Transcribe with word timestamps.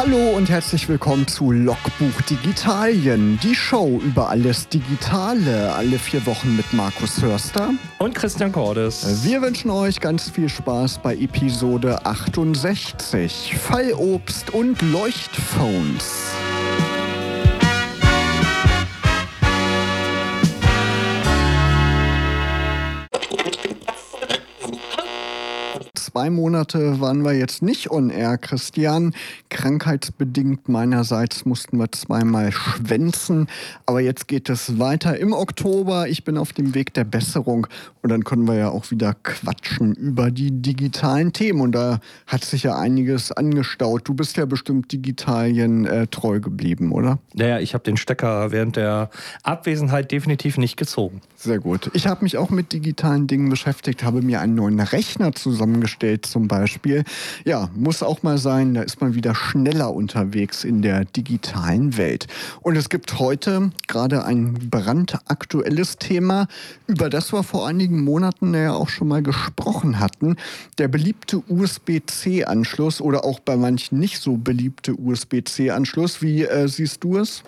Hallo 0.00 0.36
und 0.36 0.48
herzlich 0.48 0.88
willkommen 0.88 1.26
zu 1.26 1.50
Logbuch 1.50 2.22
Digitalien, 2.30 3.36
die 3.42 3.56
Show 3.56 4.00
über 4.00 4.28
alles 4.28 4.68
Digitale, 4.68 5.72
alle 5.72 5.98
vier 5.98 6.24
Wochen 6.24 6.54
mit 6.54 6.72
Markus 6.72 7.20
Hörster 7.20 7.70
und 7.98 8.14
Christian 8.14 8.52
Cordes. 8.52 9.24
Wir 9.24 9.42
wünschen 9.42 9.72
euch 9.72 9.98
ganz 9.98 10.30
viel 10.30 10.48
Spaß 10.48 10.98
bei 10.98 11.16
Episode 11.16 12.06
68, 12.06 13.56
Fallobst 13.60 14.50
und 14.54 14.80
Leuchtphones. 14.82 16.30
Zwei 26.18 26.30
Monate 26.30 27.00
waren 27.00 27.22
wir 27.22 27.32
jetzt 27.32 27.62
nicht 27.62 27.92
on 27.92 28.10
air, 28.10 28.38
Christian. 28.38 29.14
Krankheitsbedingt 29.50 30.68
meinerseits 30.68 31.44
mussten 31.44 31.78
wir 31.78 31.92
zweimal 31.92 32.50
schwänzen. 32.50 33.46
Aber 33.86 34.00
jetzt 34.00 34.26
geht 34.26 34.48
es 34.48 34.80
weiter 34.80 35.16
im 35.16 35.32
Oktober. 35.32 36.08
Ich 36.08 36.24
bin 36.24 36.36
auf 36.36 36.52
dem 36.52 36.74
Weg 36.74 36.92
der 36.94 37.04
Besserung. 37.04 37.68
Und 38.02 38.10
dann 38.10 38.24
können 38.24 38.48
wir 38.48 38.54
ja 38.54 38.68
auch 38.68 38.90
wieder 38.90 39.14
quatschen 39.22 39.94
über 39.94 40.32
die 40.32 40.50
digitalen 40.50 41.32
Themen. 41.32 41.60
Und 41.60 41.72
da 41.72 42.00
hat 42.26 42.44
sich 42.44 42.64
ja 42.64 42.76
einiges 42.76 43.30
angestaut. 43.30 44.08
Du 44.08 44.14
bist 44.14 44.36
ja 44.38 44.44
bestimmt 44.44 44.90
Digitalien 44.90 45.86
äh, 45.86 46.08
treu 46.08 46.40
geblieben, 46.40 46.90
oder? 46.90 47.20
Ja, 47.34 47.60
ich 47.60 47.74
habe 47.74 47.84
den 47.84 47.96
Stecker 47.96 48.50
während 48.50 48.74
der 48.74 49.10
Abwesenheit 49.44 50.10
definitiv 50.10 50.58
nicht 50.58 50.76
gezogen. 50.76 51.20
Sehr 51.36 51.60
gut. 51.60 51.92
Ich 51.92 52.08
habe 52.08 52.24
mich 52.24 52.38
auch 52.38 52.50
mit 52.50 52.72
digitalen 52.72 53.28
Dingen 53.28 53.50
beschäftigt, 53.50 54.02
habe 54.02 54.20
mir 54.20 54.40
einen 54.40 54.56
neuen 54.56 54.80
Rechner 54.80 55.32
zusammengestellt 55.32 56.07
Welt 56.08 56.24
zum 56.24 56.48
Beispiel. 56.48 57.04
Ja, 57.44 57.68
muss 57.74 58.02
auch 58.02 58.22
mal 58.22 58.38
sein, 58.38 58.72
da 58.72 58.80
ist 58.80 59.00
man 59.02 59.14
wieder 59.14 59.34
schneller 59.34 59.92
unterwegs 59.92 60.64
in 60.64 60.80
der 60.80 61.04
digitalen 61.04 61.98
Welt. 61.98 62.26
Und 62.62 62.76
es 62.76 62.88
gibt 62.88 63.18
heute 63.18 63.70
gerade 63.88 64.24
ein 64.24 64.54
brandaktuelles 64.54 65.98
Thema, 65.98 66.48
über 66.86 67.10
das 67.10 67.32
wir 67.32 67.42
vor 67.42 67.68
einigen 67.68 68.02
Monaten 68.02 68.54
ja 68.54 68.72
auch 68.72 68.88
schon 68.88 69.08
mal 69.08 69.22
gesprochen 69.22 70.00
hatten. 70.00 70.36
Der 70.78 70.88
beliebte 70.88 71.42
USB-C-Anschluss 71.46 73.02
oder 73.02 73.26
auch 73.26 73.40
bei 73.40 73.56
manchen 73.56 73.98
nicht 73.98 74.20
so 74.20 74.38
beliebte 74.38 74.94
USB-C-Anschluss. 74.94 76.22
Wie 76.22 76.44
äh, 76.44 76.68
siehst 76.68 77.04
du 77.04 77.18
es? 77.18 77.42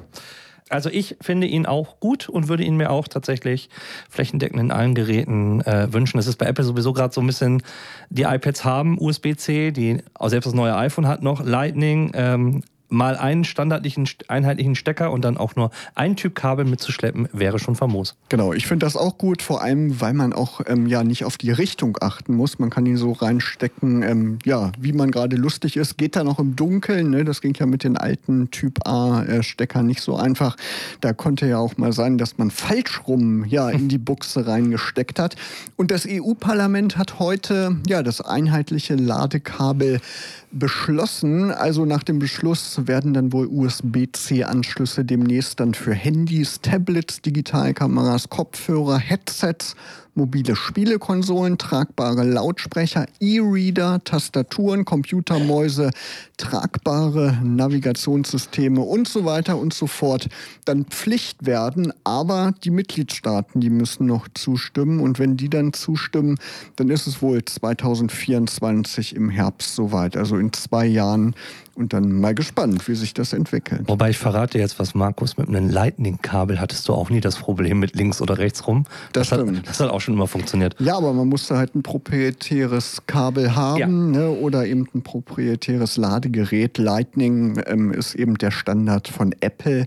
Also 0.71 0.89
ich 0.89 1.17
finde 1.21 1.47
ihn 1.47 1.67
auch 1.67 2.01
gut 2.01 2.29
und 2.29 2.49
würde 2.49 2.65
ihn 2.65 2.77
mir 2.77 2.91
auch 2.91 3.09
tatsächlich 3.09 3.69
flächendeckend 4.09 4.61
in 4.61 4.71
allen 4.71 4.95
Geräten 4.95 5.61
äh, 5.63 5.93
wünschen. 5.93 6.19
Es 6.19 6.27
ist 6.27 6.37
bei 6.37 6.47
Apple 6.47 6.65
sowieso 6.65 6.93
gerade 6.93 7.13
so 7.13 7.21
ein 7.21 7.27
bisschen, 7.27 7.63
die 8.09 8.23
iPads 8.23 8.65
haben 8.65 8.99
USB-C, 8.99 9.73
die 9.73 9.99
selbst 10.21 10.47
das 10.47 10.55
neue 10.55 10.77
iPhone 10.77 11.07
hat 11.07 11.23
noch 11.23 11.45
Lightning. 11.45 12.13
Ähm, 12.15 12.63
mal 12.91 13.17
einen 13.17 13.45
standardlichen, 13.45 14.09
einheitlichen 14.29 14.75
Stecker 14.75 15.11
und 15.13 15.25
dann 15.25 15.37
auch 15.37 15.57
nur 15.57 15.71
ein 15.95 16.17
Typ 16.17 16.35
Kabel 16.35 16.65
mitzuschleppen, 16.65 17.29
wäre 17.33 17.59
schon 17.59 17.77
famos. 17.77 18.17
Genau, 18.29 18.53
ich 18.53 18.67
finde 18.67 18.87
das 18.87 18.97
auch 18.97 19.19
gut, 19.19 19.43
vor 19.43 19.63
allem, 19.63 20.01
weil 20.01 20.13
man 20.13 20.33
auch 20.33 20.61
ähm, 20.67 20.87
ja 20.87 21.05
nicht 21.05 21.25
auf 21.25 21.39
die 21.39 21.51
Richtung 21.51 21.97
achten 22.01 22.35
muss. 22.35 22.59
Man 22.59 22.71
kann 22.71 22.87
ihn 22.87 22.97
so 22.97 23.13
reinstecken, 23.13 24.03
ähm, 24.03 24.39
ja, 24.45 24.73
wie 24.79 24.93
man 24.93 25.11
gerade 25.11 25.37
lustig 25.37 25.77
ist. 25.77 25.97
Geht 25.97 26.17
dann 26.17 26.29
auch 26.29 26.39
im 26.39 26.57
Dunkeln, 26.57 27.11
ne? 27.11 27.25
das 27.25 27.41
ging 27.41 27.55
ja 27.59 27.67
mit 27.67 27.85
den 27.85 27.97
alten 27.97 28.51
Typ 28.51 28.87
A-Steckern 28.87 29.87
nicht 29.87 30.01
so 30.01 30.17
einfach. 30.17 30.57
Da 31.01 31.13
konnte 31.13 31.47
ja 31.47 31.59
auch 31.59 31.77
mal 31.77 31.93
sein, 31.93 32.19
dass 32.19 32.39
man 32.39 32.51
falsch 32.51 33.03
rum 33.07 33.45
ja, 33.45 33.71
in 33.71 33.89
die 33.89 33.99
Buchse 33.99 34.47
reingesteckt 34.47 35.19
hat. 35.19 35.37
Und 35.77 35.91
das 35.91 36.07
EU-Parlament 36.09 36.97
hat 36.97 37.19
heute 37.19 37.77
ja 37.87 38.03
das 38.03 38.21
einheitliche 38.21 38.97
Ladekabel 38.97 40.01
beschlossen. 40.53 41.51
Also 41.51 41.85
nach 41.85 42.03
dem 42.03 42.19
Beschluss 42.19 42.80
werden 42.89 43.15
dann 43.15 43.33
wohl 43.33 43.47
USB-C-Anschlüsse 43.47 45.05
demnächst 45.05 45.61
dann 45.61 45.75
für 45.75 45.95
Handys, 45.95 46.61
Tablets, 46.61 47.23
Digitalkameras, 47.23 48.29
Kopfhörer, 48.29 48.99
Headsets 48.99 49.77
mobile 50.15 50.57
Spielekonsolen, 50.57 51.59
tragbare 51.59 52.25
Lautsprecher, 52.25 53.07
E-Reader, 53.21 54.03
Tastaturen, 54.05 54.85
Computermäuse, 54.85 55.91
tragbare 56.37 57.39
Navigationssysteme 57.43 58.81
und 58.81 59.09
so 59.09 59.25
weiter 59.25 59.57
und 59.57 59.73
so 59.73 59.87
fort 59.87 60.29
dann 60.65 60.85
Pflicht 60.85 61.47
werden. 61.47 61.93
Aber 62.05 62.53
die 62.65 62.71
Mitgliedstaaten, 62.71 63.61
die 63.61 63.71
müssen 63.71 64.07
noch 64.07 64.29
zustimmen. 64.35 65.01
Und 65.01 65.19
wenn 65.19 65.37
die 65.37 65.49
dann 65.49 65.73
zustimmen, 65.73 66.39
dann 66.77 66.91
ist 66.91 67.07
es 67.07 67.23
wohl 67.23 67.45
2024 67.45 69.15
im 69.15 69.31
Herbst 69.31 69.75
soweit. 69.75 70.17
Also 70.17 70.37
in 70.37 70.53
zwei 70.53 70.87
Jahren 70.87 71.35
und 71.75 71.93
dann 71.93 72.13
mal 72.13 72.35
gespannt, 72.35 72.87
wie 72.89 72.95
sich 72.95 73.15
das 73.15 73.33
entwickelt. 73.33 73.83
Wobei 73.87 74.11
ich 74.11 74.19
verrate 74.19 74.59
jetzt 74.59 74.79
was, 74.79 74.95
Markus, 74.95 75.37
mit 75.37 75.49
einem 75.49 75.71
Lightning-Kabel 75.71 76.61
hattest 76.61 76.89
du 76.89 76.95
auch 76.95 77.11
nie 77.11 77.21
das 77.21 77.37
Problem 77.37 77.79
mit 77.79 77.97
links 77.97 78.21
oder 78.21 78.39
rechts 78.39 78.67
rum. 78.67 78.85
Das, 79.13 79.31
das. 79.31 79.41
Hat, 79.41 79.67
das 79.67 79.81
hat 79.81 79.91
auch 79.91 80.01
schon 80.01 80.15
immer 80.15 80.27
funktioniert. 80.27 80.77
Ja, 80.79 80.97
aber 80.97 81.13
man 81.13 81.29
musste 81.29 81.57
halt 81.57 81.75
ein 81.75 81.83
proprietäres 81.83 83.03
Kabel 83.07 83.55
haben 83.55 84.15
ja. 84.15 84.21
ne, 84.21 84.31
oder 84.31 84.67
eben 84.67 84.87
ein 84.95 85.03
proprietäres 85.03 85.97
Ladegerät. 85.97 86.79
Lightning 86.79 87.61
ähm, 87.67 87.93
ist 87.93 88.15
eben 88.15 88.37
der 88.37 88.51
Standard 88.51 89.09
von 89.09 89.35
Apple. 89.41 89.87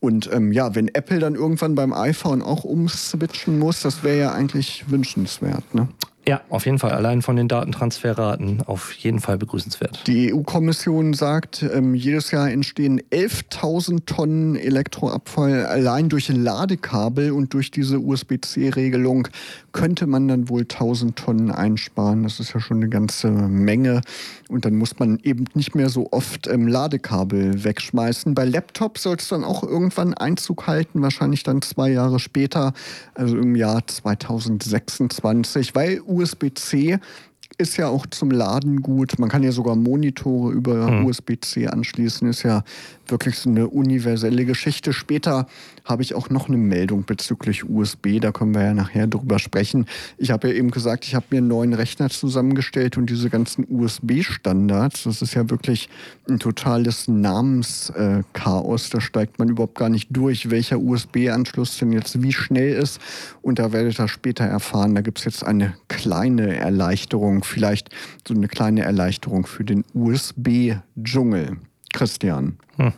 Und 0.00 0.30
ähm, 0.32 0.52
ja, 0.52 0.74
wenn 0.74 0.88
Apple 0.88 1.18
dann 1.18 1.34
irgendwann 1.34 1.74
beim 1.74 1.92
iPhone 1.92 2.42
auch 2.42 2.64
umswitchen 2.64 3.58
muss, 3.58 3.80
das 3.80 4.02
wäre 4.02 4.18
ja 4.18 4.32
eigentlich 4.32 4.84
wünschenswert. 4.88 5.74
Ne? 5.74 5.88
Ja, 6.26 6.40
auf 6.50 6.66
jeden 6.66 6.78
Fall. 6.78 6.92
Allein 6.92 7.20
von 7.20 7.34
den 7.34 7.48
Datentransferraten 7.48 8.62
auf 8.62 8.92
jeden 8.92 9.18
Fall 9.18 9.38
begrüßenswert. 9.38 10.06
Die 10.06 10.32
EU-Kommission 10.32 11.14
sagt, 11.14 11.64
ähm, 11.64 11.94
jedes 11.94 12.30
Jahr 12.30 12.48
entstehen 12.50 13.00
11.000 13.10 14.06
Tonnen 14.06 14.54
Elektroabfall 14.54 15.66
allein 15.66 16.08
durch 16.08 16.28
Ladekabel 16.28 17.32
und 17.32 17.54
durch 17.54 17.72
diese 17.72 17.98
USB-C-Regelung 17.98 19.26
könnte 19.72 20.06
man 20.06 20.28
dann 20.28 20.48
wohl 20.48 20.62
1000 20.62 21.16
Tonnen 21.16 21.50
einsparen. 21.50 22.22
Das 22.22 22.40
ist 22.40 22.54
ja 22.54 22.60
schon 22.60 22.78
eine 22.78 22.88
ganze 22.88 23.30
Menge. 23.30 24.02
Und 24.48 24.64
dann 24.64 24.76
muss 24.76 24.98
man 24.98 25.18
eben 25.22 25.44
nicht 25.54 25.74
mehr 25.74 25.88
so 25.88 26.08
oft 26.12 26.46
ähm, 26.46 26.68
Ladekabel 26.68 27.64
wegschmeißen. 27.64 28.34
Bei 28.34 28.44
Laptops 28.44 29.02
soll 29.02 29.16
es 29.16 29.28
dann 29.28 29.44
auch 29.44 29.62
irgendwann 29.62 30.14
Einzug 30.14 30.66
halten, 30.66 31.02
wahrscheinlich 31.02 31.42
dann 31.42 31.62
zwei 31.62 31.90
Jahre 31.90 32.18
später, 32.18 32.72
also 33.14 33.36
im 33.36 33.56
Jahr 33.56 33.86
2026, 33.86 35.74
weil 35.74 36.00
USB-C 36.06 36.98
ist 37.58 37.76
ja 37.76 37.88
auch 37.88 38.06
zum 38.06 38.30
Laden 38.30 38.82
gut. 38.82 39.18
Man 39.18 39.28
kann 39.28 39.42
ja 39.42 39.52
sogar 39.52 39.76
Monitore 39.76 40.52
über 40.52 40.90
mhm. 40.90 41.06
USB-C 41.06 41.68
anschließen. 41.68 42.28
Ist 42.28 42.42
ja 42.42 42.64
wirklich 43.06 43.38
so 43.38 43.50
eine 43.50 43.68
universelle 43.68 44.44
Geschichte. 44.44 44.92
Später 44.92 45.46
habe 45.84 46.02
ich 46.02 46.14
auch 46.14 46.30
noch 46.30 46.48
eine 46.48 46.56
Meldung 46.56 47.04
bezüglich 47.04 47.68
USB. 47.68 48.20
Da 48.20 48.32
können 48.32 48.54
wir 48.54 48.62
ja 48.62 48.74
nachher 48.74 49.06
drüber 49.06 49.38
sprechen. 49.38 49.86
Ich 50.18 50.30
habe 50.30 50.48
ja 50.48 50.54
eben 50.54 50.70
gesagt, 50.70 51.04
ich 51.04 51.14
habe 51.14 51.26
mir 51.30 51.38
einen 51.38 51.48
neuen 51.48 51.74
Rechner 51.74 52.10
zusammengestellt 52.10 52.96
und 52.96 53.10
diese 53.10 53.30
ganzen 53.30 53.66
USB-Standards, 53.68 55.04
das 55.04 55.22
ist 55.22 55.34
ja 55.34 55.48
wirklich 55.50 55.88
ein 56.28 56.38
totales 56.38 57.08
Namenschaos. 57.08 58.90
da 58.90 59.00
steigt 59.00 59.38
man 59.38 59.48
überhaupt 59.48 59.76
gar 59.76 59.88
nicht 59.88 60.08
durch, 60.10 60.50
welcher 60.50 60.78
USB-Anschluss 60.78 61.78
denn 61.78 61.92
jetzt 61.92 62.22
wie 62.22 62.32
schnell 62.32 62.74
ist. 62.74 63.00
Und 63.40 63.58
da 63.58 63.72
werdet 63.72 63.98
ihr 63.98 64.08
später 64.08 64.44
erfahren, 64.44 64.94
da 64.94 65.00
gibt 65.00 65.18
es 65.18 65.24
jetzt 65.24 65.44
eine 65.44 65.74
kleine 65.88 66.56
Erleichterung, 66.56 67.44
vielleicht 67.44 67.90
so 68.26 68.34
eine 68.34 68.48
kleine 68.48 68.82
Erleichterung 68.82 69.46
für 69.46 69.64
den 69.64 69.84
USB-Dschungel. 69.94 71.58
Christian. 71.92 72.58
Hm. 72.76 72.92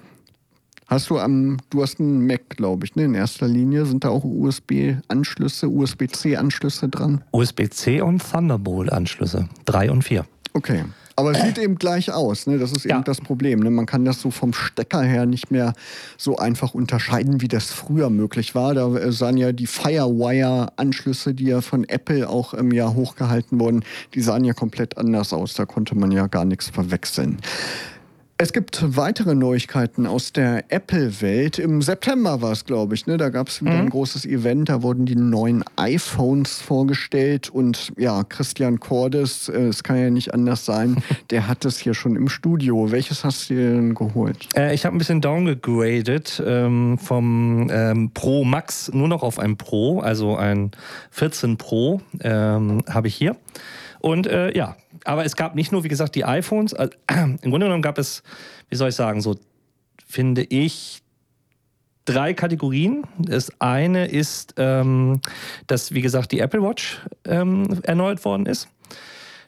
Hast 0.94 1.10
du 1.10 1.18
am, 1.18 1.56
du 1.70 1.82
hast 1.82 1.98
einen 1.98 2.24
Mac, 2.24 2.50
glaube 2.50 2.86
ich, 2.86 2.94
ne? 2.94 3.02
In 3.02 3.14
erster 3.14 3.48
Linie 3.48 3.84
sind 3.84 4.04
da 4.04 4.10
auch 4.10 4.22
USB-Anschlüsse, 4.22 5.68
USB-C-Anschlüsse 5.68 6.88
dran? 6.88 7.24
USB-C 7.32 8.00
und 8.00 8.22
Thunderbolt-Anschlüsse. 8.22 9.48
Drei 9.64 9.90
und 9.90 10.02
vier. 10.02 10.24
Okay. 10.52 10.84
Aber 11.16 11.32
es 11.32 11.42
sieht 11.42 11.58
eben 11.58 11.78
gleich 11.78 12.12
aus, 12.12 12.46
ne? 12.46 12.58
Das 12.58 12.70
ist 12.70 12.84
ja. 12.84 12.94
eben 12.94 13.02
das 13.02 13.20
Problem. 13.20 13.58
Ne? 13.58 13.70
Man 13.70 13.86
kann 13.86 14.04
das 14.04 14.20
so 14.20 14.30
vom 14.30 14.52
Stecker 14.52 15.02
her 15.02 15.26
nicht 15.26 15.50
mehr 15.50 15.72
so 16.16 16.36
einfach 16.36 16.74
unterscheiden, 16.74 17.40
wie 17.40 17.48
das 17.48 17.72
früher 17.72 18.08
möglich 18.08 18.54
war. 18.54 18.74
Da 18.74 18.94
äh, 18.94 19.10
sahen 19.10 19.36
ja 19.36 19.50
die 19.50 19.66
Firewire-Anschlüsse, 19.66 21.34
die 21.34 21.46
ja 21.46 21.60
von 21.60 21.88
Apple 21.88 22.28
auch 22.28 22.54
im 22.54 22.70
Jahr 22.70 22.94
hochgehalten 22.94 23.58
wurden, 23.58 23.84
die 24.14 24.20
sahen 24.20 24.44
ja 24.44 24.52
komplett 24.54 24.96
anders 24.96 25.32
aus. 25.32 25.54
Da 25.54 25.66
konnte 25.66 25.96
man 25.96 26.12
ja 26.12 26.28
gar 26.28 26.44
nichts 26.44 26.68
verwechseln. 26.68 27.38
Es 28.36 28.52
gibt 28.52 28.96
weitere 28.96 29.36
Neuigkeiten 29.36 30.08
aus 30.08 30.32
der 30.32 30.64
Apple-Welt. 30.72 31.60
Im 31.60 31.82
September 31.82 32.42
war 32.42 32.50
es, 32.50 32.64
glaube 32.64 32.96
ich. 32.96 33.06
Ne? 33.06 33.16
Da 33.16 33.28
gab 33.28 33.46
es 33.46 33.60
wieder 33.60 33.74
mhm. 33.74 33.80
ein 33.82 33.90
großes 33.90 34.26
Event. 34.26 34.70
Da 34.70 34.82
wurden 34.82 35.06
die 35.06 35.14
neuen 35.14 35.62
iPhones 35.76 36.60
vorgestellt. 36.60 37.48
Und 37.48 37.92
ja, 37.96 38.24
Christian 38.24 38.80
Cordes, 38.80 39.48
äh, 39.48 39.68
es 39.68 39.84
kann 39.84 39.98
ja 39.98 40.10
nicht 40.10 40.34
anders 40.34 40.64
sein, 40.64 40.96
der 41.30 41.46
hat 41.46 41.64
es 41.64 41.78
hier 41.78 41.94
schon 41.94 42.16
im 42.16 42.28
Studio. 42.28 42.90
Welches 42.90 43.22
hast 43.22 43.50
du 43.50 43.54
denn 43.54 43.94
geholt? 43.94 44.48
Äh, 44.56 44.74
ich 44.74 44.84
habe 44.84 44.96
ein 44.96 44.98
bisschen 44.98 45.20
downgegradet 45.20 46.42
ähm, 46.44 46.98
vom 46.98 47.68
ähm, 47.70 48.10
Pro 48.14 48.42
Max 48.42 48.90
nur 48.92 49.06
noch 49.06 49.22
auf 49.22 49.38
ein 49.38 49.56
Pro, 49.56 50.00
also 50.00 50.36
ein 50.36 50.72
14 51.12 51.56
Pro 51.56 52.00
ähm, 52.20 52.82
habe 52.88 53.06
ich 53.06 53.14
hier. 53.14 53.36
Und 54.04 54.26
äh, 54.26 54.54
ja, 54.54 54.76
aber 55.04 55.24
es 55.24 55.34
gab 55.34 55.54
nicht 55.54 55.72
nur, 55.72 55.82
wie 55.82 55.88
gesagt, 55.88 56.14
die 56.14 56.26
iPhones. 56.26 56.74
Äh, 56.74 56.90
Im 57.10 57.38
Grunde 57.38 57.60
genommen 57.60 57.80
gab 57.80 57.96
es, 57.96 58.22
wie 58.68 58.76
soll 58.76 58.90
ich 58.90 58.94
sagen, 58.94 59.22
so 59.22 59.34
finde 60.06 60.42
ich 60.42 61.00
drei 62.04 62.34
Kategorien. 62.34 63.04
Das 63.16 63.50
eine 63.62 64.04
ist, 64.04 64.56
ähm, 64.58 65.22
dass, 65.68 65.94
wie 65.94 66.02
gesagt, 66.02 66.32
die 66.32 66.40
Apple 66.40 66.62
Watch 66.62 67.00
ähm, 67.24 67.80
erneuert 67.84 68.22
worden 68.26 68.44
ist. 68.44 68.68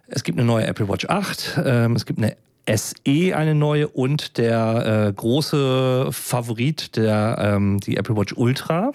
Es 0.06 0.24
gibt 0.24 0.38
eine 0.38 0.46
neue 0.46 0.66
Apple 0.66 0.88
Watch 0.88 1.04
8, 1.04 1.60
ähm, 1.62 1.94
es 1.94 2.06
gibt 2.06 2.18
eine 2.18 2.34
SE 2.74 3.36
eine 3.36 3.54
neue 3.54 3.88
und 3.88 4.38
der 4.38 5.08
äh, 5.08 5.12
große 5.12 6.08
Favorit, 6.12 6.96
der, 6.96 7.36
ähm, 7.40 7.78
die 7.80 7.98
Apple 7.98 8.16
Watch 8.16 8.32
Ultra, 8.34 8.92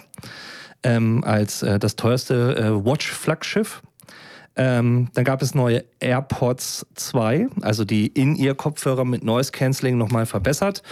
ähm, 0.82 1.22
als 1.22 1.62
äh, 1.62 1.78
das 1.78 1.94
teuerste 1.94 2.56
äh, 2.56 2.84
Watch-Flaggschiff. 2.84 3.80
Ähm, 4.54 5.08
dann 5.14 5.24
gab 5.24 5.40
es 5.40 5.54
neue 5.54 5.84
AirPods 6.00 6.86
2, 6.94 7.48
also 7.62 7.84
die 7.84 8.08
In-Ear-Kopfhörer 8.08 9.04
mit 9.04 9.24
Noise 9.24 9.50
Cancelling 9.50 9.96
nochmal 9.96 10.26
verbessert. 10.26 10.82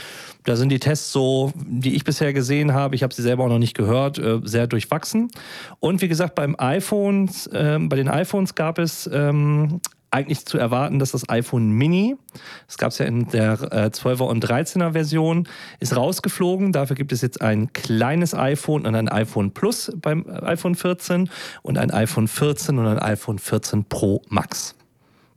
Da 0.45 0.57
sind 0.57 0.71
die 0.71 0.79
Tests 0.79 1.13
so, 1.13 1.53
die 1.57 1.95
ich 1.95 2.05
bisher 2.05 2.33
gesehen 2.33 2.73
habe, 2.73 2.95
ich 2.95 3.03
habe 3.03 3.13
sie 3.13 3.23
selber 3.23 3.45
auch 3.45 3.49
noch 3.49 3.59
nicht 3.59 3.77
gehört, 3.77 4.19
äh, 4.19 4.41
sehr 4.45 4.67
durchwachsen. 4.67 5.31
Und 5.79 6.01
wie 6.01 6.09
gesagt, 6.09 6.35
beim 6.35 6.57
iPhones, 6.59 7.47
äh, 7.49 7.79
bei 7.81 7.97
den 7.97 8.09
iPhones 8.09 8.55
gab 8.55 8.79
es 8.79 9.09
ähm, 9.13 9.81
eigentlich 10.11 10.45
zu 10.45 10.59
erwarten, 10.59 10.99
dass 10.99 11.13
das 11.13 11.29
iPhone 11.29 11.71
Mini, 11.71 12.17
das 12.67 12.79
gab 12.79 12.91
es 12.91 12.99
ja 12.99 13.07
in 13.07 13.29
der 13.29 13.53
äh, 13.73 13.91
12er 13.91 14.25
und 14.25 14.45
13er 14.45 14.93
Version, 14.93 15.49
ist 15.79 15.97
rausgeflogen. 15.97 16.73
Dafür 16.73 16.97
gibt 16.97 17.13
es 17.13 17.21
jetzt 17.23 17.41
ein 17.41 17.73
kleines 17.73 18.35
iPhone 18.35 18.87
und 18.87 18.95
ein 18.95 19.09
iPhone 19.09 19.53
Plus 19.53 19.93
beim 19.97 20.27
iPhone 20.29 20.75
14 20.75 21.31
und 21.63 21.79
ein 21.79 21.91
iPhone 21.91 22.29
14 22.29 22.79
und 22.79 22.87
ein 22.87 22.99
iPhone 22.99 23.39
14 23.39 23.85
Pro 23.85 24.23
Max. 24.29 24.75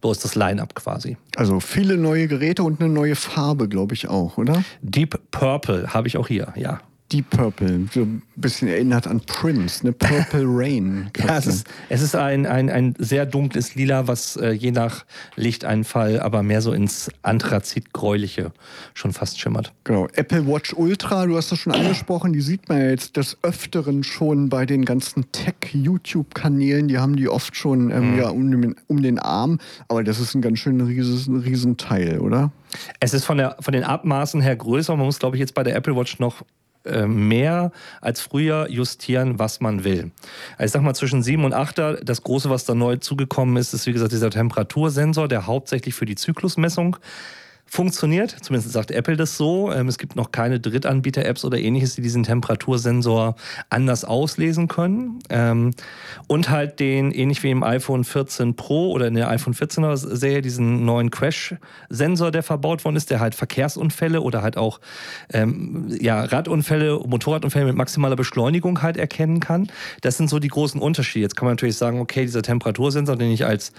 So 0.01 0.11
ist 0.11 0.25
das 0.25 0.35
Line-up 0.35 0.75
quasi. 0.75 1.15
Also 1.37 1.61
viele 1.61 1.95
neue 1.95 2.27
Geräte 2.27 2.63
und 2.63 2.81
eine 2.81 2.89
neue 2.89 3.15
Farbe, 3.15 3.69
glaube 3.69 3.93
ich 3.93 4.09
auch, 4.09 4.37
oder? 4.37 4.63
Deep 4.81 5.17
Purple 5.31 5.93
habe 5.93 6.09
ich 6.09 6.17
auch 6.17 6.27
hier, 6.27 6.53
ja. 6.57 6.81
Deep 7.13 7.30
Purple, 7.30 7.88
so 7.94 8.01
ein 8.01 8.24
bisschen 8.36 8.68
erinnert 8.68 9.06
an 9.06 9.21
Prince, 9.21 9.86
ne? 9.86 9.92
Purple 9.92 10.45
Rain. 10.48 11.12
ja, 11.15 11.38
es 11.38 11.45
ist, 11.45 11.68
es 11.89 12.01
ist 12.01 12.15
ein, 12.15 12.48
ein, 12.48 12.71
ein 12.71 12.95
sehr 12.98 13.27
dunkles 13.27 13.75
Lila, 13.75 14.07
was 14.07 14.36
äh, 14.36 14.50
je 14.50 14.71
nach 14.71 15.06
Lichteinfall 15.36 16.19
aber 16.19 16.42
mehr 16.42 16.63
so 16.63 16.74
ins 16.74 17.12
Anthrazit-Gräuliche 17.21 18.51
schon 18.95 19.13
fast 19.13 19.39
schimmert. 19.39 19.74
Genau. 19.83 20.07
Apple 20.13 20.48
Watch 20.48 20.74
Ultra, 20.74 21.27
du 21.27 21.38
hast 21.38 21.51
das 21.51 21.60
schon 21.60 21.74
angesprochen, 21.74 22.33
die 22.33 22.42
sieht 22.42 22.68
man 22.68 22.81
jetzt 22.81 23.15
des 23.15 23.38
Öfteren 23.44 24.04
schon 24.04 24.50
bei 24.50 24.65
den 24.65 24.83
ganzen 24.83 25.31
Tech-YouTube-Kanälen. 25.31 26.88
Die 26.88 26.98
haben 26.98 27.15
die 27.15 27.30
oft 27.30 27.56
schon 27.56 27.92
ähm, 27.92 28.13
mhm. 28.13 28.18
ja, 28.18 28.30
um, 28.30 28.50
den, 28.50 28.75
um 28.88 29.04
den 29.04 29.19
Arm, 29.19 29.60
aber 29.88 30.04
das 30.04 30.19
ist 30.19 30.33
ein 30.33 30.42
ganz 30.42 30.57
schön 30.57 30.81
riesen, 30.81 31.42
riesen 31.42 31.77
Teil, 31.77 32.21
oder? 32.21 32.51
Es 33.00 33.13
ist 33.13 33.25
von, 33.25 33.38
der, 33.38 33.57
von 33.60 33.71
den 33.71 33.83
Abmaßen 33.83 34.42
her 34.42 34.56
größer. 34.56 34.95
Man 34.95 35.06
muss, 35.06 35.19
glaube 35.19 35.36
ich, 35.36 35.39
jetzt 35.42 35.54
bei 35.54 35.62
der 35.62 35.75
Apple 35.75 35.95
Watch 35.95 36.18
noch 36.18 36.44
mehr 37.07 37.71
als 38.01 38.21
früher 38.21 38.69
justieren, 38.69 39.39
was 39.39 39.62
man 39.62 39.83
will. 39.83 40.12
Also 40.57 40.65
ich 40.65 40.71
sag 40.71 40.81
mal, 40.81 40.94
zwischen 40.94 41.24
7 41.24 41.45
und 41.45 41.56
8er, 41.56 42.03
das 42.03 42.24
Große, 42.24 42.50
was 42.50 42.65
da 42.65 42.75
neu 42.75 42.97
zugekommen 42.97 43.56
ist, 43.57 43.74
ist 43.74 43.85
wie 43.85 43.94
gesagt 43.94 44.12
dieser 44.12 44.30
Temperatursensor, 44.30 45.27
der 45.27 45.47
hauptsächlich 45.47 45.95
für 45.95 46.06
die 46.06 46.15
Zyklusmessung 46.15 46.97
funktioniert. 47.73 48.35
Zumindest 48.41 48.71
sagt 48.71 48.91
Apple 48.91 49.17
das 49.17 49.35
so. 49.35 49.71
Ähm, 49.71 49.87
es 49.87 49.97
gibt 49.97 50.15
noch 50.15 50.31
keine 50.31 50.59
Drittanbieter-Apps 50.59 51.43
oder 51.43 51.57
ähnliches, 51.57 51.95
die 51.95 52.03
diesen 52.03 52.21
Temperatursensor 52.21 53.35
anders 53.71 54.05
auslesen 54.05 54.67
können. 54.67 55.17
Ähm, 55.31 55.71
und 56.27 56.51
halt 56.51 56.79
den, 56.79 57.11
ähnlich 57.11 57.41
wie 57.41 57.49
im 57.49 57.63
iPhone 57.63 58.03
14 58.03 58.55
Pro 58.55 58.91
oder 58.91 59.07
in 59.07 59.15
der 59.15 59.27
iPhone 59.29 59.55
14er 59.55 59.97
Serie, 59.97 60.43
diesen 60.43 60.85
neuen 60.85 61.09
Crash-Sensor, 61.09 62.29
der 62.29 62.43
verbaut 62.43 62.85
worden 62.85 62.95
ist, 62.95 63.09
der 63.09 63.19
halt 63.19 63.33
Verkehrsunfälle 63.33 64.21
oder 64.21 64.43
halt 64.43 64.55
auch 64.55 64.79
ähm, 65.31 65.87
ja, 65.99 66.23
Radunfälle, 66.25 66.99
Motorradunfälle 67.03 67.65
mit 67.65 67.75
maximaler 67.75 68.15
Beschleunigung 68.15 68.83
halt 68.83 68.97
erkennen 68.97 69.39
kann. 69.39 69.67
Das 70.01 70.17
sind 70.17 70.29
so 70.29 70.37
die 70.37 70.47
großen 70.47 70.79
Unterschiede. 70.79 71.23
Jetzt 71.23 71.35
kann 71.35 71.47
man 71.47 71.53
natürlich 71.53 71.77
sagen, 71.77 71.99
okay, 71.99 72.21
dieser 72.21 72.43
Temperatursensor, 72.43 73.15
den 73.15 73.31
ich 73.31 73.47
als, 73.47 73.71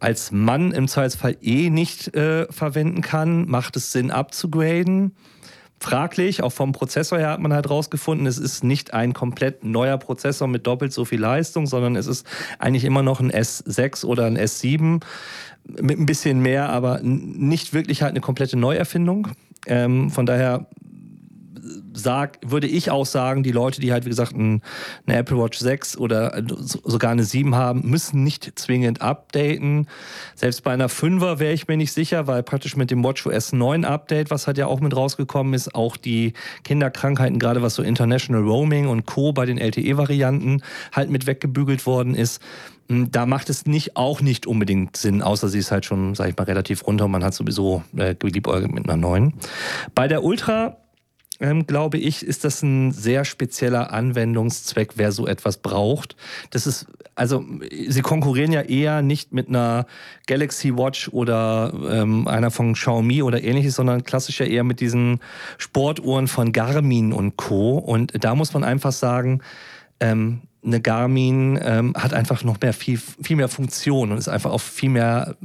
als 0.00 0.32
Mann 0.32 0.72
im 0.72 0.88
Zweifelsfall 0.88 1.36
eh 1.42 1.68
nicht 1.68 2.14
äh, 2.16 2.50
verwenden 2.50 3.02
kann, 3.02 3.33
Macht 3.48 3.76
es 3.76 3.92
Sinn 3.92 4.10
abzugraden? 4.10 5.14
Fraglich, 5.80 6.42
auch 6.42 6.52
vom 6.52 6.72
Prozessor 6.72 7.18
her 7.18 7.30
hat 7.30 7.40
man 7.40 7.52
halt 7.52 7.68
rausgefunden, 7.68 8.26
es 8.26 8.38
ist 8.38 8.64
nicht 8.64 8.94
ein 8.94 9.12
komplett 9.12 9.64
neuer 9.64 9.98
Prozessor 9.98 10.48
mit 10.48 10.66
doppelt 10.66 10.92
so 10.92 11.04
viel 11.04 11.20
Leistung, 11.20 11.66
sondern 11.66 11.96
es 11.96 12.06
ist 12.06 12.26
eigentlich 12.58 12.84
immer 12.84 13.02
noch 13.02 13.20
ein 13.20 13.30
S6 13.30 14.04
oder 14.06 14.24
ein 14.24 14.38
S7 14.38 15.02
mit 15.64 15.98
ein 15.98 16.06
bisschen 16.06 16.40
mehr, 16.40 16.70
aber 16.70 17.00
nicht 17.02 17.74
wirklich 17.74 18.02
halt 18.02 18.12
eine 18.12 18.20
komplette 18.20 18.56
Neuerfindung. 18.56 19.28
Ähm, 19.66 20.10
von 20.10 20.26
daher 20.26 20.66
sag, 21.94 22.38
würde 22.44 22.66
ich 22.66 22.90
auch 22.90 23.06
sagen, 23.06 23.42
die 23.42 23.52
Leute, 23.52 23.80
die 23.80 23.92
halt, 23.92 24.04
wie 24.04 24.10
gesagt, 24.10 24.34
ein, 24.34 24.62
eine 25.06 25.16
Apple 25.16 25.38
Watch 25.38 25.58
6 25.58 25.96
oder 25.96 26.42
sogar 26.46 27.12
eine 27.12 27.24
7 27.24 27.54
haben, 27.54 27.88
müssen 27.88 28.24
nicht 28.24 28.58
zwingend 28.58 29.00
updaten. 29.00 29.88
Selbst 30.34 30.62
bei 30.64 30.72
einer 30.72 30.88
5er 30.88 31.38
wäre 31.38 31.52
ich 31.52 31.68
mir 31.68 31.76
nicht 31.76 31.92
sicher, 31.92 32.26
weil 32.26 32.42
praktisch 32.42 32.76
mit 32.76 32.90
dem 32.90 33.02
WatchOS 33.02 33.52
9 33.52 33.84
Update, 33.84 34.30
was 34.30 34.46
halt 34.46 34.58
ja 34.58 34.66
auch 34.66 34.80
mit 34.80 34.94
rausgekommen 34.94 35.54
ist, 35.54 35.74
auch 35.74 35.96
die 35.96 36.32
Kinderkrankheiten, 36.64 37.38
gerade 37.38 37.62
was 37.62 37.74
so 37.74 37.82
International 37.82 38.42
Roaming 38.42 38.88
und 38.88 39.06
Co. 39.06 39.32
bei 39.32 39.46
den 39.46 39.58
LTE-Varianten 39.58 40.62
halt 40.92 41.10
mit 41.10 41.26
weggebügelt 41.26 41.86
worden 41.86 42.14
ist. 42.14 42.42
Hm, 42.88 43.10
da 43.10 43.26
macht 43.26 43.48
es 43.48 43.66
nicht 43.66 43.96
auch 43.96 44.20
nicht 44.20 44.46
unbedingt 44.46 44.96
Sinn, 44.96 45.22
außer 45.22 45.48
sie 45.48 45.58
ist 45.58 45.70
halt 45.70 45.84
schon, 45.84 46.14
sag 46.14 46.28
ich 46.28 46.36
mal, 46.36 46.44
relativ 46.44 46.86
runter 46.86 47.06
und 47.06 47.12
man 47.12 47.24
hat 47.24 47.34
sowieso 47.34 47.82
äh, 47.96 48.14
geliebäugelt 48.14 48.72
mit 48.72 48.84
einer 48.84 48.96
neuen. 48.96 49.34
Bei 49.94 50.08
der 50.08 50.22
Ultra 50.22 50.76
ähm, 51.40 51.66
glaube 51.66 51.98
ich, 51.98 52.24
ist 52.24 52.44
das 52.44 52.62
ein 52.62 52.92
sehr 52.92 53.24
spezieller 53.24 53.92
Anwendungszweck, 53.92 54.92
wer 54.96 55.12
so 55.12 55.26
etwas 55.26 55.56
braucht. 55.56 56.16
Das 56.50 56.66
ist, 56.66 56.86
also, 57.14 57.44
sie 57.88 58.02
konkurrieren 58.02 58.52
ja 58.52 58.62
eher 58.62 59.02
nicht 59.02 59.32
mit 59.32 59.48
einer 59.48 59.86
Galaxy 60.26 60.76
Watch 60.76 61.08
oder 61.08 61.72
ähm, 61.90 62.28
einer 62.28 62.50
von 62.50 62.74
Xiaomi 62.74 63.22
oder 63.22 63.42
ähnliches, 63.42 63.74
sondern 63.74 64.04
klassisch 64.04 64.40
ja 64.40 64.46
eher 64.46 64.64
mit 64.64 64.80
diesen 64.80 65.20
Sportuhren 65.58 66.28
von 66.28 66.52
Garmin 66.52 67.12
und 67.12 67.36
Co. 67.36 67.78
Und 67.78 68.24
da 68.24 68.34
muss 68.34 68.54
man 68.54 68.64
einfach 68.64 68.92
sagen, 68.92 69.40
ähm, 70.00 70.42
eine 70.64 70.80
Garmin 70.80 71.58
ähm, 71.62 71.94
hat 71.96 72.14
einfach 72.14 72.42
noch 72.44 72.60
mehr 72.60 72.72
viel, 72.72 72.98
viel 72.98 73.36
mehr 73.36 73.48
Funktion 73.48 74.12
und 74.12 74.18
ist 74.18 74.28
einfach 74.28 74.50
auf 74.50 74.62
viel 74.62 74.90
mehr 74.90 75.36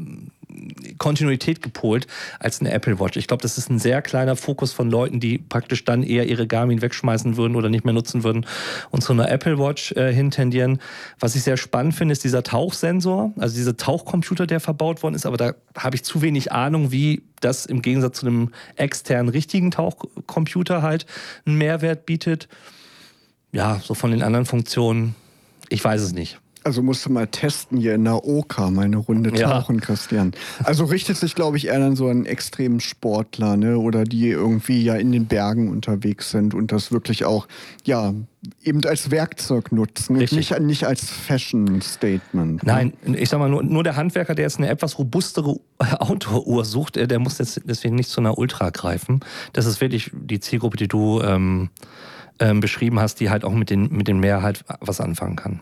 Kontinuität 0.98 1.62
gepolt 1.62 2.08
als 2.40 2.60
eine 2.60 2.72
Apple 2.72 3.00
Watch. 3.00 3.18
Ich 3.18 3.28
glaube, 3.28 3.42
das 3.42 3.58
ist 3.58 3.70
ein 3.70 3.80
sehr 3.80 4.02
kleiner 4.02 4.36
Fokus 4.36 4.74
von 4.74 4.90
Leuten, 4.90 5.20
die 5.20 5.38
praktisch 5.38 5.86
dann 5.86 6.04
eher 6.04 6.28
ihre 6.28 6.48
Garmin 6.48 6.82
wegschmeißen 6.82 7.38
würden 7.38 7.56
oder 7.56 7.70
nicht 7.70 7.86
mehr 7.86 7.94
nutzen 7.94 8.24
würden 8.24 8.46
und 8.90 9.02
zu 9.02 9.14
einer 9.14 9.30
Apple 9.30 9.60
Watch 9.60 9.92
äh, 9.94 10.12
hintendieren. 10.14 10.80
Was 11.20 11.36
ich 11.36 11.44
sehr 11.44 11.58
spannend 11.58 11.96
finde, 11.96 12.14
ist 12.14 12.24
dieser 12.24 12.44
Tauchsensor, 12.44 13.32
also 13.38 13.56
dieser 13.56 13.78
Tauchcomputer, 13.78 14.48
der 14.48 14.60
verbaut 14.60 15.04
worden 15.04 15.16
ist, 15.16 15.26
aber 15.26 15.38
da 15.38 15.54
habe 15.78 15.96
ich 15.96 16.04
zu 16.04 16.22
wenig 16.22 16.52
Ahnung, 16.52 16.92
wie 16.92 17.24
das 17.42 17.66
im 17.66 17.82
Gegensatz 17.82 18.20
zu 18.20 18.28
einem 18.28 18.52
externen 18.76 19.30
richtigen 19.30 19.72
Tauchcomputer 19.72 20.82
halt 20.82 21.06
einen 21.46 21.58
Mehrwert 21.58 22.06
bietet. 22.06 22.50
Ja, 23.52 23.80
so 23.84 23.94
von 23.94 24.12
den 24.12 24.22
anderen 24.22 24.46
Funktionen, 24.46 25.16
ich 25.70 25.84
weiß 25.84 26.02
es 26.02 26.14
nicht. 26.14 26.40
Also 26.62 26.84
musst 26.84 27.06
du 27.06 27.10
mal 27.10 27.26
testen 27.26 27.78
hier 27.78 27.96
in 27.96 28.04
der 28.04 28.26
Oka, 28.26 28.70
meine 28.70 28.98
Runde 28.98 29.32
tauchen, 29.32 29.76
ja. 29.76 29.82
Christian. 29.82 30.34
Also 30.64 30.84
richtet 30.84 31.16
sich, 31.16 31.34
glaube 31.34 31.56
ich, 31.56 31.68
eher 31.68 31.82
an 31.82 31.96
so 31.96 32.08
einen 32.08 32.26
extremen 32.26 32.82
Sportler, 32.82 33.56
ne? 33.56 33.78
Oder 33.78 34.04
die 34.04 34.28
irgendwie 34.28 34.84
ja 34.84 34.96
in 34.96 35.14
den 35.14 35.26
Bergen 35.26 35.70
unterwegs 35.70 36.32
sind 36.32 36.54
und 36.54 36.74
das 36.74 36.92
wirklich 36.92 37.24
auch, 37.24 37.48
ja, 37.86 38.14
eben 38.62 38.84
als 38.84 39.10
Werkzeug 39.10 39.72
nutzen 39.72 40.18
Richtig. 40.18 40.52
und 40.52 40.60
nicht, 40.60 40.82
nicht 40.82 40.84
als 40.86 41.10
Fashion-Statement. 41.10 42.64
Ne? 42.64 42.72
Nein, 42.72 42.94
ich 43.16 43.30
sag 43.30 43.40
mal, 43.40 43.50
nur, 43.50 43.64
nur 43.64 43.84
der 43.84 43.96
Handwerker, 43.96 44.36
der 44.36 44.44
jetzt 44.44 44.58
eine 44.58 44.68
etwas 44.68 45.00
robustere 45.00 45.56
Outdoor-Uhr 45.80 46.66
sucht, 46.66 46.98
der, 46.98 47.08
der 47.08 47.20
muss 47.20 47.38
jetzt 47.38 47.62
deswegen 47.64 47.96
nicht 47.96 48.10
zu 48.10 48.20
einer 48.20 48.38
Ultra 48.38 48.70
greifen. 48.70 49.22
Das 49.54 49.66
ist 49.66 49.80
wirklich 49.80 50.12
die 50.14 50.42
Zielgruppe, 50.42 50.76
die 50.76 50.90
du 50.90 51.22
ähm, 51.22 51.70
ähm, 52.40 52.60
beschrieben 52.60 53.00
hast, 53.00 53.20
die 53.20 53.30
halt 53.30 53.44
auch 53.44 53.54
mit 53.54 53.70
den, 53.70 53.92
mit 53.92 54.08
den 54.08 54.20
Mehrheit 54.20 54.64
was 54.80 55.02
anfangen 55.02 55.36
kann. 55.36 55.60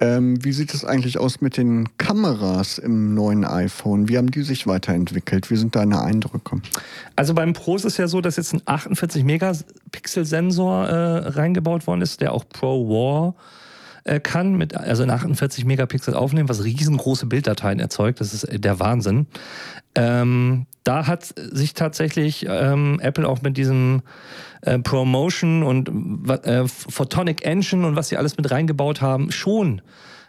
Ähm, 0.00 0.44
wie 0.44 0.52
sieht 0.52 0.74
es 0.74 0.84
eigentlich 0.84 1.18
aus 1.18 1.40
mit 1.40 1.56
den 1.56 1.96
Kameras 1.98 2.78
im 2.78 3.14
neuen 3.14 3.44
iPhone? 3.44 4.08
Wie 4.08 4.18
haben 4.18 4.30
die 4.30 4.42
sich 4.42 4.66
weiterentwickelt? 4.66 5.50
Wie 5.50 5.56
sind 5.56 5.76
deine 5.76 6.02
Eindrücke? 6.02 6.60
Also 7.14 7.32
beim 7.34 7.52
Pro 7.52 7.76
ist 7.76 7.84
es 7.84 7.96
ja 7.96 8.08
so, 8.08 8.20
dass 8.20 8.36
jetzt 8.36 8.54
ein 8.54 8.62
48 8.64 9.22
Megapixel 9.22 10.24
Sensor 10.24 10.88
äh, 10.88 11.28
reingebaut 11.28 11.86
worden 11.86 12.02
ist, 12.02 12.20
der 12.20 12.32
auch 12.32 12.44
Pro 12.48 12.88
War 12.88 13.34
äh, 14.04 14.20
kann, 14.20 14.54
mit, 14.54 14.76
also 14.76 15.02
in 15.02 15.10
48 15.10 15.64
Megapixel 15.64 16.14
aufnehmen, 16.14 16.48
was 16.48 16.64
riesengroße 16.64 17.26
Bilddateien 17.26 17.80
erzeugt. 17.80 18.20
Das 18.20 18.32
ist 18.34 18.46
der 18.52 18.78
Wahnsinn. 18.80 19.26
Ähm, 19.94 20.66
da 20.82 21.06
hat 21.06 21.34
sich 21.36 21.74
tatsächlich 21.74 22.46
ähm, 22.48 23.00
Apple 23.00 23.26
auch 23.28 23.42
mit 23.42 23.56
diesem 23.56 24.02
äh, 24.62 24.78
Promotion 24.78 25.62
und 25.62 25.90
äh, 26.44 26.66
Photonic 26.68 27.44
Engine 27.46 27.86
und 27.86 27.96
was 27.96 28.08
sie 28.08 28.16
alles 28.16 28.36
mit 28.36 28.50
reingebaut 28.50 29.00
haben, 29.00 29.30
schon 29.30 29.80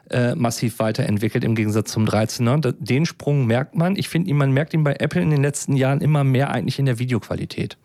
äh, 0.10 0.36
massiv 0.36 0.80
weiterentwickelt 0.80 1.44
im 1.44 1.56
Gegensatz 1.56 1.92
zum 1.92 2.06
13er. 2.06 2.74
Den 2.80 3.06
Sprung 3.06 3.46
merkt 3.46 3.76
man. 3.76 3.96
Ich 3.96 4.10
finde, 4.10 4.34
man 4.34 4.52
merkt 4.52 4.74
ihn 4.74 4.84
bei 4.84 4.96
Apple 5.00 5.22
in 5.22 5.30
den 5.30 5.42
letzten 5.42 5.76
Jahren 5.76 6.02
immer 6.02 6.24
mehr 6.24 6.52
eigentlich 6.52 6.80
in 6.80 6.86
der 6.86 7.00
Videoqualität. 7.00 7.78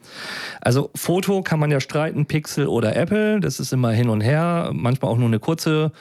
Also 0.61 0.91
Foto 0.95 1.43
kann 1.43 1.59
man 1.59 1.71
ja 1.71 1.81
streiten, 1.81 2.27
Pixel 2.27 2.67
oder 2.67 2.97
Apple. 2.97 3.41
Das 3.41 3.61
ist 3.61 3.73
immer 3.73 3.93
hin 3.93 4.09
und 4.09 4.21
her. 4.21 4.71
Manchmal 4.75 5.11
auch 5.11 5.19
nur 5.19 5.29
eine 5.29 5.39
kurze 5.39 5.93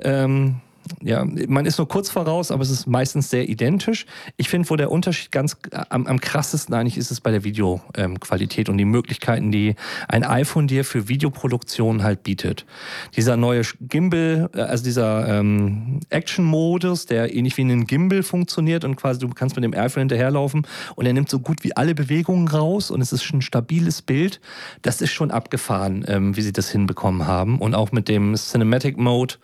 ähm, 0.00 0.56
ja, 1.02 1.24
man 1.24 1.66
ist 1.66 1.78
nur 1.78 1.88
kurz 1.88 2.10
voraus, 2.10 2.50
aber 2.50 2.62
es 2.62 2.70
ist 2.70 2.86
meistens 2.86 3.30
sehr 3.30 3.48
identisch. 3.48 4.06
Ich 4.36 4.48
finde, 4.48 4.68
wo 4.70 4.76
der 4.76 4.90
Unterschied 4.90 5.30
ganz 5.30 5.56
am, 5.88 6.06
am 6.06 6.20
krassesten 6.20 6.74
eigentlich 6.74 6.96
ist, 6.96 7.10
ist 7.10 7.20
bei 7.20 7.30
der 7.30 7.44
Videoqualität 7.44 8.68
ähm, 8.68 8.72
und 8.72 8.78
die 8.78 8.84
Möglichkeiten, 8.84 9.52
die 9.52 9.76
ein 10.08 10.24
iPhone 10.24 10.66
dir 10.66 10.84
für 10.84 11.08
Videoproduktion 11.08 12.02
halt 12.02 12.22
bietet. 12.22 12.66
Dieser 13.16 13.36
neue 13.36 13.62
Gimbal, 13.80 14.50
äh, 14.54 14.60
also 14.60 14.84
dieser 14.84 15.28
ähm, 15.28 16.00
Action-Modus, 16.10 17.06
der 17.06 17.34
ähnlich 17.34 17.56
wie 17.56 17.62
ein 17.62 17.86
Gimbal 17.86 18.22
funktioniert 18.22 18.84
und 18.84 18.96
quasi 18.96 19.20
du 19.20 19.28
kannst 19.28 19.56
mit 19.56 19.64
dem 19.64 19.74
iPhone 19.74 20.02
hinterherlaufen 20.02 20.66
und 20.96 21.06
er 21.06 21.12
nimmt 21.12 21.30
so 21.30 21.40
gut 21.40 21.62
wie 21.62 21.76
alle 21.76 21.94
Bewegungen 21.94 22.48
raus 22.48 22.90
und 22.90 23.00
es 23.00 23.12
ist 23.12 23.32
ein 23.32 23.42
stabiles 23.42 24.02
Bild. 24.02 24.40
Das 24.82 25.00
ist 25.00 25.12
schon 25.12 25.30
abgefahren, 25.30 26.04
ähm, 26.08 26.36
wie 26.36 26.42
sie 26.42 26.52
das 26.52 26.70
hinbekommen 26.70 27.26
haben. 27.26 27.58
Und 27.58 27.74
auch 27.74 27.92
mit 27.92 28.08
dem 28.08 28.34
Cinematic 28.34 28.96
Mode, 28.98 29.34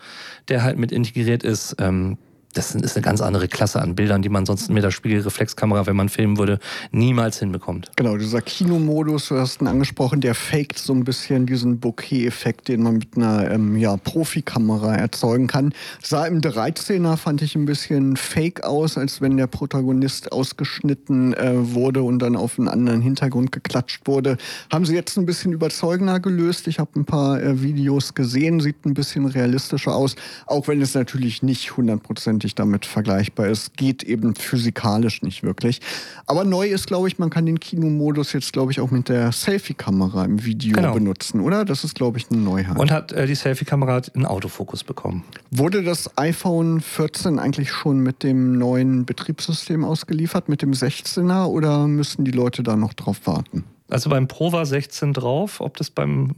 der 0.48 0.62
halt 0.62 0.78
mit 0.78 0.92
integriert 0.92 1.25
ist. 1.45 1.76
Ähm, 1.78 2.18
das 2.56 2.75
ist 2.75 2.96
eine 2.96 3.02
ganz 3.02 3.20
andere 3.20 3.48
Klasse 3.48 3.82
an 3.82 3.94
Bildern, 3.94 4.22
die 4.22 4.28
man 4.28 4.46
sonst 4.46 4.70
mit 4.70 4.82
der 4.82 4.90
Spiegelreflexkamera, 4.90 5.86
wenn 5.86 5.96
man 5.96 6.08
filmen 6.08 6.38
würde, 6.38 6.58
niemals 6.90 7.38
hinbekommt. 7.38 7.90
Genau, 7.96 8.16
dieser 8.16 8.40
Kinomodus, 8.40 9.28
du 9.28 9.38
hast 9.38 9.60
ihn 9.60 9.66
angesprochen, 9.66 10.20
der 10.20 10.34
faked 10.34 10.78
so 10.78 10.94
ein 10.94 11.04
bisschen 11.04 11.46
diesen 11.46 11.80
Bokeh-Effekt, 11.80 12.68
den 12.68 12.82
man 12.82 12.98
mit 12.98 13.16
einer 13.16 13.50
ähm, 13.50 13.76
ja, 13.76 13.96
Profikamera 13.96 14.94
erzeugen 14.94 15.46
kann. 15.48 15.75
Sah 16.02 16.26
im 16.26 16.40
13er, 16.40 17.16
fand 17.16 17.42
ich 17.42 17.56
ein 17.56 17.66
bisschen 17.66 18.16
fake 18.16 18.64
aus, 18.64 18.96
als 18.96 19.20
wenn 19.20 19.36
der 19.36 19.48
Protagonist 19.48 20.32
ausgeschnitten 20.32 21.34
äh, 21.34 21.75
wurde 21.75 22.02
und 22.02 22.20
dann 22.20 22.36
auf 22.36 22.58
einen 22.58 22.68
anderen 22.68 23.02
Hintergrund 23.02 23.52
geklatscht 23.52 24.06
wurde. 24.06 24.38
Haben 24.72 24.86
sie 24.86 24.94
jetzt 24.94 25.18
ein 25.18 25.26
bisschen 25.26 25.52
überzeugender 25.52 26.20
gelöst. 26.20 26.68
Ich 26.68 26.78
habe 26.78 26.90
ein 26.96 27.04
paar 27.04 27.42
äh, 27.42 27.60
Videos 27.60 28.14
gesehen, 28.14 28.60
sieht 28.60 28.86
ein 28.86 28.94
bisschen 28.94 29.26
realistischer 29.26 29.94
aus, 29.94 30.16
auch 30.46 30.68
wenn 30.68 30.80
es 30.80 30.94
natürlich 30.94 31.42
nicht 31.42 31.76
hundertprozentig 31.76 32.45
hundertprozentig 32.46 32.54
damit 32.54 32.86
vergleichbar 32.86 33.48
ist. 33.48 33.76
Geht 33.76 34.02
eben 34.02 34.34
physikalisch 34.34 35.22
nicht 35.22 35.42
wirklich. 35.42 35.80
Aber 36.26 36.44
neu 36.44 36.68
ist, 36.68 36.86
glaube 36.86 37.08
ich, 37.08 37.18
man 37.18 37.30
kann 37.30 37.46
den 37.46 37.60
Kinomodus 37.60 38.32
jetzt, 38.32 38.52
glaube 38.52 38.72
ich, 38.72 38.80
auch 38.80 38.90
mit 38.90 39.08
der 39.08 39.32
Selfie-Kamera 39.32 40.24
im 40.24 40.44
Video 40.44 40.76
genau. 40.76 40.94
benutzen, 40.94 41.40
oder? 41.40 41.64
Das 41.64 41.84
ist, 41.84 41.94
glaube 41.94 42.18
ich, 42.18 42.30
eine 42.30 42.40
Neuheit. 42.40 42.78
Und 42.78 42.90
hat 42.90 43.12
äh, 43.12 43.26
die 43.26 43.34
Selfie-Kamera 43.34 44.02
einen 44.14 44.26
Autofokus 44.26 44.84
bekommen. 44.84 45.24
Wurde 45.50 45.82
das 45.82 46.16
iPhone 46.16 46.80
14 46.80 47.38
eigentlich 47.38 47.70
schon 47.70 48.00
mit 48.00 48.22
dem 48.22 48.58
neuen 48.58 49.04
Betriebssystem 49.04 49.84
ausgeliefert, 49.84 50.48
mit 50.48 50.62
dem 50.62 50.72
16er, 50.72 51.46
oder 51.46 51.86
müssen 51.86 52.24
die 52.24 52.32
Leute 52.32 52.62
da 52.62 52.76
noch 52.76 52.94
drauf 52.94 53.26
warten? 53.26 53.64
Also 53.88 54.10
beim 54.10 54.26
Pro 54.26 54.52
war 54.52 54.66
16 54.66 55.12
drauf, 55.12 55.60
ob 55.60 55.76
das 55.76 55.90
beim 55.90 56.34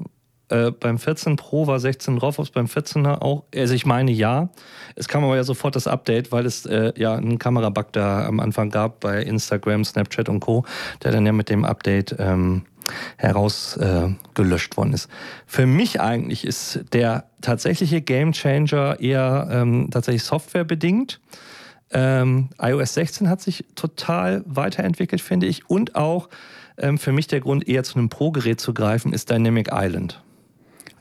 äh, 0.49 0.71
beim 0.71 0.99
14 0.99 1.37
Pro 1.37 1.67
war 1.67 1.79
16 1.79 2.19
drauf, 2.19 2.39
ob 2.39 2.47
es 2.47 2.51
beim 2.51 2.67
14er 2.67 3.21
auch, 3.21 3.45
also 3.55 3.75
ich 3.75 3.87
meine 3.87 4.11
ja. 4.11 4.49
Es 4.97 5.09
kam 5.09 5.25
aber 5.25 5.37
ja 5.37 5.45
sofort 5.45 5.77
das 5.77 5.87
Update, 5.87 6.33
weil 6.33 6.47
es 6.47 6.65
äh, 6.67 6.93
ja 6.97 7.15
einen 7.15 7.39
Kamerabug 7.39 7.93
da 7.93 8.27
am 8.27 8.41
Anfang 8.41 8.71
gab 8.71 9.01
bei 9.01 9.23
Instagram, 9.23 9.85
Snapchat 9.85 10.29
und 10.29 10.41
Co., 10.41 10.65
der 11.03 11.13
dann 11.13 11.27
ja 11.27 11.33
mit 11.33 11.51
dem 11.51 11.65
Update 11.65 12.17
ähm, 12.19 12.63
herausgelöscht 13.17 14.73
äh, 14.73 14.77
worden 14.77 14.95
ist. 14.95 15.11
Für 15.47 15.67
mich 15.67 16.01
eigentlich 16.01 16.47
ist 16.47 16.81
der 16.93 17.25
tatsächliche 17.43 18.01
Gamechanger 18.01 19.01
eher 19.01 19.49
ähm, 19.51 19.89
tatsächlich 19.91 20.25
softwarebedingt. 20.25 21.21
Ähm, 21.91 22.49
iOS 22.61 22.95
16 22.95 23.29
hat 23.29 23.41
sich 23.41 23.65
total 23.75 24.43
weiterentwickelt, 24.47 25.21
finde 25.21 25.47
ich. 25.47 25.69
Und 25.69 25.95
auch 25.95 26.29
ähm, 26.77 26.99
für 26.99 27.13
mich 27.13 27.27
der 27.27 27.41
Grund, 27.41 27.69
eher 27.69 27.85
zu 27.85 27.99
einem 27.99 28.09
Pro-Gerät 28.09 28.61
zu 28.61 28.75
greifen, 28.75 29.13
ist 29.13 29.31
Dynamic 29.31 29.71
Island. 29.73 30.23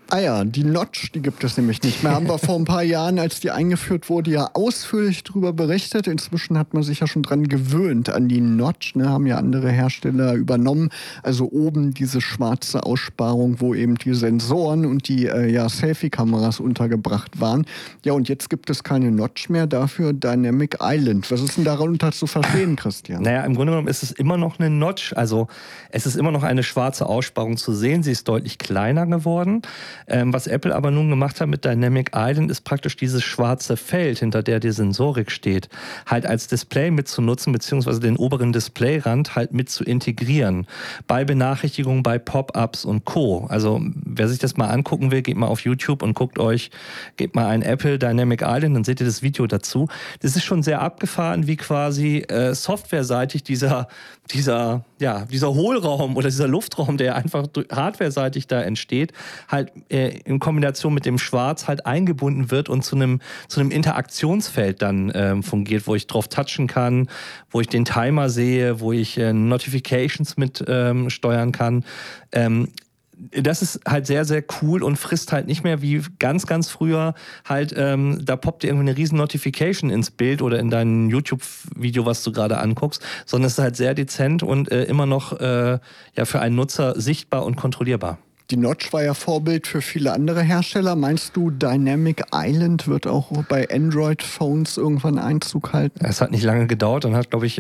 Ah 0.10 0.20
ja, 0.20 0.44
die 0.46 0.64
Notch, 0.64 1.12
die 1.12 1.22
gibt 1.22 1.44
es 1.44 1.58
nämlich 1.58 1.84
nicht 1.84 2.02
mehr. 2.02 2.14
Haben 2.14 2.30
wir 2.30 2.38
vor 2.38 2.56
ein 2.56 2.64
paar 2.64 2.84
Jahren, 2.84 3.20
als 3.20 3.42
die 3.42 3.52
eingeführt 3.52 4.10
wurde, 4.10 4.32
ja 4.32 4.50
ausführlich 4.54 5.22
darüber 5.26 5.52
berichtet. 5.52 6.08
Inzwischen 6.08 6.58
hat 6.58 6.74
man 6.74 6.82
sich 6.84 7.02
ja 7.02 7.08
schon 7.08 7.24
dran 7.24 7.50
gewöhnt 7.50 8.10
an 8.10 8.30
die 8.30 8.40
Notch. 8.40 8.96
Ne? 8.96 9.10
Haben 9.10 9.28
ja 9.28 9.38
andere 9.38 9.70
Hersteller 9.70 10.34
übernommen. 10.36 10.92
Also 11.24 11.52
oben 11.52 11.94
diese 11.94 12.22
schwarze 12.22 12.84
Aussparung, 12.84 13.60
wo 13.60 13.76
eben 13.76 13.96
die 13.96 14.14
Sensoren 14.14 14.86
und 14.86 15.10
die 15.10 15.26
äh, 15.26 15.52
ja, 15.52 15.68
Selfie-Kameras 15.68 16.62
untergebracht 16.62 17.42
waren. 17.42 17.66
Ja, 18.06 18.14
und 18.14 18.30
jetzt 18.30 18.50
gibt 18.50 18.70
es 18.70 18.86
keine 18.86 19.12
Notch 19.12 19.50
mehr, 19.50 19.68
dafür 19.68 20.14
Dynamic 20.14 20.78
Island. 20.82 21.30
Was 21.30 21.42
ist 21.42 21.58
denn 21.58 21.66
darunter 21.66 22.14
zu 22.14 22.28
verstehen, 22.28 22.78
Christian? 22.78 23.24
Naja, 23.24 23.44
im 23.44 23.56
Grunde 23.56 23.74
genommen 23.74 23.90
ist 23.90 24.04
es 24.04 24.12
immer 24.12 24.38
noch 24.38 24.58
eine 24.58 24.70
Notch. 24.70 25.12
Also 25.18 25.48
es 25.90 26.06
ist 26.06 26.16
immer 26.16 26.32
noch 26.32 26.44
eine 26.44 26.64
schwarze 26.64 27.08
Aussparung 27.08 27.58
zu 27.58 27.74
sehen. 27.74 28.04
Sie 28.04 28.12
ist 28.12 28.30
deutlich 28.30 28.58
kleiner 28.58 29.06
geworden. 29.06 29.64
Ähm, 30.08 30.34
was 30.34 30.48
Apple 30.48 30.76
aber 30.76 30.92
nun 30.92 31.10
gemacht 31.10 31.42
hat 31.42 31.48
mit 31.48 31.66
Dynamic 31.66 32.12
Island, 32.16 32.52
ist 32.52 32.62
praktisch 32.62 32.96
dieses 32.96 33.24
schwarze 33.24 33.78
Feld, 33.78 34.20
hinter 34.20 34.44
der 34.44 34.60
die 34.60 34.72
Sensorik 34.72 35.32
steht, 35.32 35.70
halt 36.06 36.26
als 36.26 36.48
Display 36.48 36.92
mitzunutzen, 36.92 37.54
beziehungsweise 37.54 38.00
den 38.00 38.18
oberen 38.18 38.54
Displayrand 38.54 39.36
halt 39.36 39.54
mit 39.54 39.70
zu 39.70 39.84
integrieren. 39.84 40.68
Bei 41.08 41.26
Benachrichtigungen, 41.26 42.04
bei 42.04 42.20
Pop-ups 42.20 42.86
und 42.86 43.06
Co. 43.06 43.46
Also 43.50 43.82
wer 43.94 44.28
sich 44.28 44.40
das 44.40 44.58
mal 44.58 44.68
angucken 44.68 45.12
will, 45.12 45.22
geht 45.22 45.38
mal 45.38 45.48
auf 45.48 45.62
YouTube 45.62 46.04
und 46.04 46.14
guckt 46.14 46.40
euch, 46.40 46.72
gebt 47.18 47.36
mal 47.36 47.48
ein 47.48 47.62
Apple 47.62 48.00
Dynamic 48.00 48.42
Island, 48.42 48.76
dann 48.76 48.84
seht 48.84 49.00
ihr 49.00 49.06
das 49.06 49.22
Video 49.22 49.48
dazu. 49.48 49.88
Das 50.22 50.36
ist 50.36 50.44
schon 50.44 50.64
sehr 50.64 50.82
abgefahren, 50.82 51.48
wie 51.48 51.58
quasi 51.58 52.20
äh, 52.20 52.54
softwareseitig 52.54 53.44
dieser, 53.44 53.88
dieser, 54.32 54.84
ja, 55.00 55.26
dieser 55.26 55.54
Hohlraum 55.54 56.16
oder 56.18 56.30
dieser 56.30 56.48
Luftraum, 56.48 56.98
der 56.98 57.16
einfach 57.16 57.48
hardwareseitig 57.72 58.48
da 58.48 58.62
entsteht, 58.62 59.14
halt 59.48 59.72
äh, 59.90 60.20
in 60.26 60.40
Kombination 60.40 60.94
mit 60.94 61.06
dem 61.06 61.18
Schwarz 61.18 61.68
halt 61.68 61.86
eingebunden 61.86 62.52
wird 62.52 62.70
und 62.70 62.84
zu 62.84 62.96
einem, 62.96 63.22
zu 63.48 63.60
einem 63.60 63.72
Interaktionsfeld 63.72 64.82
dann 64.82 65.12
ähm, 65.14 65.44
fungiert, 65.44 65.88
wo 65.88 65.96
ich 65.96 66.08
drauf 66.08 66.28
touchen 66.28 66.68
kann, 66.68 67.10
wo 67.50 67.62
ich 67.62 67.68
den 67.68 67.86
Timer 67.86 68.30
sehe, 68.30 68.80
wo 68.80 68.92
ich 68.92 69.18
äh, 69.18 69.34
Notifications 69.34 70.38
mit 70.38 70.64
ähm, 70.68 71.10
steuern 71.10 71.52
kann. 71.52 71.86
Ähm, 72.32 72.70
das 73.32 73.62
ist 73.62 73.80
halt 73.88 74.06
sehr, 74.06 74.26
sehr 74.26 74.44
cool 74.62 74.84
und 74.84 74.98
frisst 74.98 75.32
halt 75.32 75.48
nicht 75.48 75.64
mehr 75.64 75.82
wie 75.82 76.02
ganz, 76.20 76.46
ganz 76.46 76.70
früher 76.70 77.16
halt, 77.46 77.74
ähm, 77.76 78.24
da 78.24 78.36
poppt 78.36 78.64
dir 78.64 78.68
irgendwie 78.68 78.90
eine 78.90 78.98
riesen 78.98 79.18
Notification 79.18 79.90
ins 79.90 80.12
Bild 80.12 80.42
oder 80.42 80.60
in 80.60 80.70
dein 80.70 81.10
YouTube-Video, 81.10 82.06
was 82.06 82.24
du 82.24 82.32
gerade 82.32 82.60
anguckst, 82.60 83.02
sondern 83.26 83.48
es 83.48 83.54
ist 83.54 83.64
halt 83.64 83.76
sehr 83.76 83.94
dezent 83.94 84.44
und 84.44 84.72
äh, 84.72 84.84
immer 84.84 85.06
noch 85.06 85.40
äh, 85.40 85.80
ja, 86.16 86.26
für 86.26 86.40
einen 86.40 86.56
Nutzer 86.56 87.00
sichtbar 87.00 87.46
und 87.46 87.56
kontrollierbar. 87.56 88.20
Die 88.50 88.58
Notch 88.58 88.94
war 88.94 89.04
ja 89.04 89.14
Vorbild 89.14 89.68
für 89.68 89.82
viele 89.82 90.14
andere 90.14 90.42
Hersteller. 90.42 90.96
Meinst 90.96 91.36
du, 91.36 91.52
Dynamic 91.52 92.24
Island 92.34 92.88
wird 92.88 93.06
auch 93.06 93.30
bei 93.50 93.68
Android-Phones 93.70 94.78
irgendwann 94.78 95.20
Einzug 95.20 95.74
halten? 95.74 96.06
Es 96.06 96.22
hat 96.22 96.32
nicht 96.32 96.44
lange 96.44 96.66
gedauert 96.66 97.04
und 97.04 97.16
hat, 97.16 97.30
glaube 97.30 97.46
ich, 97.46 97.60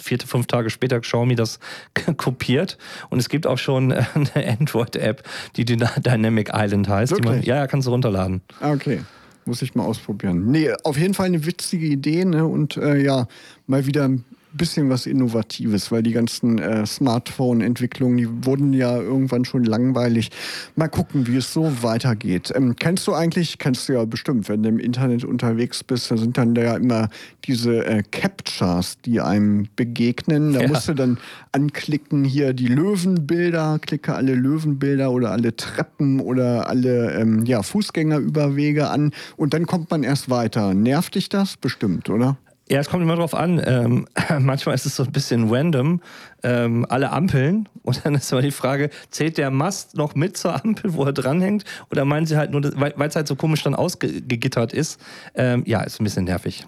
äh, 0.00 0.02
vier, 0.02 0.18
fünf 0.18 0.46
Tage 0.46 0.70
später 0.70 1.00
Xiaomi 1.00 1.34
das 1.34 1.58
kopiert. 2.16 2.78
Und 3.10 3.18
es 3.18 3.28
gibt 3.28 3.46
auch 3.46 3.58
schon 3.58 3.92
eine 3.92 4.58
Android-App, 4.58 5.22
die 5.56 5.64
Dynamic 5.64 6.50
Island 6.54 6.88
heißt. 6.88 7.24
Man, 7.24 7.42
ja, 7.42 7.56
ja, 7.56 7.66
kannst 7.66 7.86
du 7.86 7.92
runterladen. 7.92 8.42
Ah, 8.60 8.72
okay. 8.72 9.00
Muss 9.44 9.62
ich 9.62 9.74
mal 9.74 9.84
ausprobieren. 9.84 10.50
Nee, 10.50 10.72
auf 10.84 10.98
jeden 10.98 11.14
Fall 11.14 11.26
eine 11.26 11.44
witzige 11.46 11.86
Idee, 11.86 12.24
ne? 12.24 12.46
Und 12.46 12.76
äh, 12.76 13.02
ja, 13.02 13.26
mal 13.66 13.86
wieder 13.86 14.10
bisschen 14.52 14.90
was 14.90 15.06
Innovatives, 15.06 15.92
weil 15.92 16.02
die 16.02 16.12
ganzen 16.12 16.58
äh, 16.58 16.84
Smartphone-Entwicklungen, 16.86 18.16
die 18.16 18.46
wurden 18.46 18.72
ja 18.72 18.96
irgendwann 18.98 19.44
schon 19.44 19.64
langweilig. 19.64 20.30
Mal 20.76 20.88
gucken, 20.88 21.26
wie 21.26 21.36
es 21.36 21.52
so 21.52 21.82
weitergeht. 21.82 22.52
Ähm, 22.54 22.76
kennst 22.76 23.06
du 23.06 23.14
eigentlich, 23.14 23.58
kennst 23.58 23.88
du 23.88 23.94
ja 23.94 24.04
bestimmt, 24.04 24.48
wenn 24.48 24.62
du 24.62 24.68
im 24.68 24.78
Internet 24.78 25.24
unterwegs 25.24 25.84
bist, 25.84 26.10
da 26.10 26.16
sind 26.16 26.36
dann 26.38 26.54
ja 26.54 26.76
immer 26.76 27.08
diese 27.44 27.84
äh, 27.86 28.02
Captchas, 28.10 28.98
die 29.04 29.20
einem 29.20 29.68
begegnen. 29.76 30.52
Da 30.52 30.62
ja. 30.62 30.68
musst 30.68 30.88
du 30.88 30.94
dann 30.94 31.18
anklicken, 31.52 32.24
hier 32.24 32.52
die 32.52 32.68
Löwenbilder, 32.68 33.78
klicke 33.80 34.14
alle 34.14 34.34
Löwenbilder 34.34 35.10
oder 35.10 35.30
alle 35.32 35.56
Treppen 35.56 36.20
oder 36.20 36.68
alle 36.68 37.12
ähm, 37.12 37.44
ja, 37.44 37.62
Fußgängerüberwege 37.62 38.88
an 38.88 39.12
und 39.36 39.54
dann 39.54 39.66
kommt 39.66 39.90
man 39.90 40.02
erst 40.02 40.30
weiter. 40.30 40.74
Nervt 40.74 41.14
dich 41.14 41.28
das? 41.28 41.56
Bestimmt, 41.56 42.10
oder? 42.10 42.38
Ja, 42.70 42.78
es 42.78 42.88
kommt 42.88 43.02
immer 43.02 43.16
drauf 43.16 43.34
an. 43.34 43.60
Ähm, 43.66 44.06
manchmal 44.38 44.76
ist 44.76 44.86
es 44.86 44.94
so 44.94 45.02
ein 45.02 45.10
bisschen 45.10 45.52
random. 45.52 46.00
Ähm, 46.44 46.86
alle 46.88 47.10
Ampeln. 47.10 47.68
Und 47.82 48.06
dann 48.06 48.14
ist 48.14 48.30
immer 48.30 48.42
die 48.42 48.52
Frage, 48.52 48.90
zählt 49.10 49.38
der 49.38 49.50
Mast 49.50 49.96
noch 49.96 50.14
mit 50.14 50.36
zur 50.36 50.54
Ampel, 50.54 50.94
wo 50.94 51.04
er 51.04 51.12
dranhängt? 51.12 51.64
Oder 51.90 52.04
meinen 52.04 52.26
sie 52.26 52.36
halt 52.36 52.52
nur, 52.52 52.62
weil 52.78 53.08
es 53.08 53.16
halt 53.16 53.26
so 53.26 53.34
komisch 53.34 53.64
dann 53.64 53.74
ausgegittert 53.74 54.72
ist? 54.72 55.00
Ähm, 55.34 55.64
ja, 55.66 55.80
ist 55.80 56.00
ein 56.00 56.04
bisschen 56.04 56.26
nervig. 56.26 56.64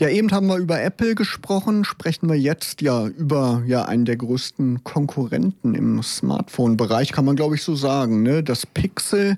Ja, 0.00 0.08
eben 0.08 0.32
haben 0.32 0.48
wir 0.48 0.56
über 0.56 0.82
Apple 0.82 1.14
gesprochen, 1.14 1.84
sprechen 1.84 2.28
wir 2.28 2.36
jetzt 2.36 2.82
ja 2.82 3.06
über 3.06 3.62
ja 3.64 3.84
einen 3.84 4.04
der 4.04 4.16
größten 4.16 4.82
Konkurrenten 4.82 5.76
im 5.76 6.02
Smartphone-Bereich, 6.02 7.12
kann 7.12 7.24
man 7.24 7.36
glaube 7.36 7.54
ich 7.54 7.62
so 7.62 7.76
sagen. 7.76 8.24
Ne? 8.24 8.42
Das 8.42 8.66
Pixel 8.66 9.36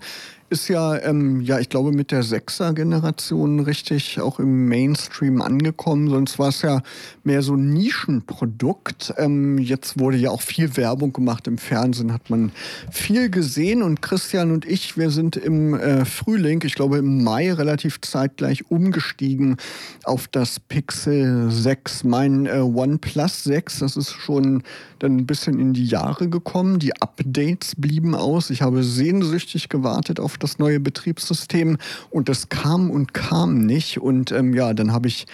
ist 0.49 0.69
ja, 0.69 0.97
ähm, 1.03 1.41
ja, 1.41 1.59
ich 1.59 1.69
glaube, 1.69 1.93
mit 1.93 2.12
der 2.12 2.23
Sechser-Generation 2.23 3.61
richtig 3.61 4.21
auch 4.21 4.38
im 4.38 4.69
Mainstream 4.69 5.43
angekommen. 5.43 6.09
Sonst 6.09 6.38
war 6.38 6.49
es 6.49 6.62
ja 6.62 6.83
mehr 7.25 7.43
so 7.43 7.55
ein 7.55 7.73
Nischenprodukt. 7.73 9.12
Ähm, 9.17 9.59
jetzt 9.59 9.99
wurde 9.99 10.17
ja 10.17 10.31
auch 10.31 10.43
viel 10.43 10.76
Werbung 10.76 11.12
gemacht 11.12 11.47
im 11.49 11.59
Fernsehen, 11.59 12.12
hat 12.12 12.31
man 12.31 12.53
viel 12.91 13.29
gesehen. 13.29 13.83
Und 13.83 14.03
Christian 14.03 14.53
und 14.53 14.65
ich, 14.65 14.97
wir 14.97 15.11
sind 15.11 15.37
im 15.37 15.75
äh, 15.75 16.05
Frühling, 16.05 16.62
ich 16.65 16.75
glaube 16.75 16.99
im 16.99 17.25
Mai, 17.25 17.53
relativ 17.53 18.00
zeitgleich 18.00 18.71
umgestiegen 18.71 19.57
auf 20.05 20.29
das 20.29 20.61
Pixel 20.61 21.50
6. 21.50 22.05
Mein 22.05 22.47
äh, 22.47 22.61
OnePlus 22.61 23.45
6, 23.45 23.81
das 23.81 23.97
ist 23.97 24.12
schon 24.12 24.62
dann 24.99 25.17
ein 25.17 25.26
bisschen 25.26 25.59
in 25.59 25.73
die 25.73 25.87
Jahre 25.87 26.29
gekommen. 26.29 26.79
Die 26.79 26.95
Updates 27.00 27.75
blieben 27.76 28.15
aus. 28.15 28.50
Ich 28.50 28.62
habe 28.62 28.83
sehnsüchtig 28.83 29.69
gewartet 29.69 30.21
auf 30.21 30.36
das 30.38 30.59
neue 30.59 30.81
Betriebssystem 30.81 31.78
und 32.11 32.28
das 32.28 32.49
kam 32.49 32.90
und 32.90 33.14
kam 33.14 33.59
nicht. 33.59 34.00
Und 34.00 34.33
ähm, 34.33 34.55
ja, 34.55 34.75
dann 34.75 34.93
habe 34.93 35.09
ich 35.09 35.26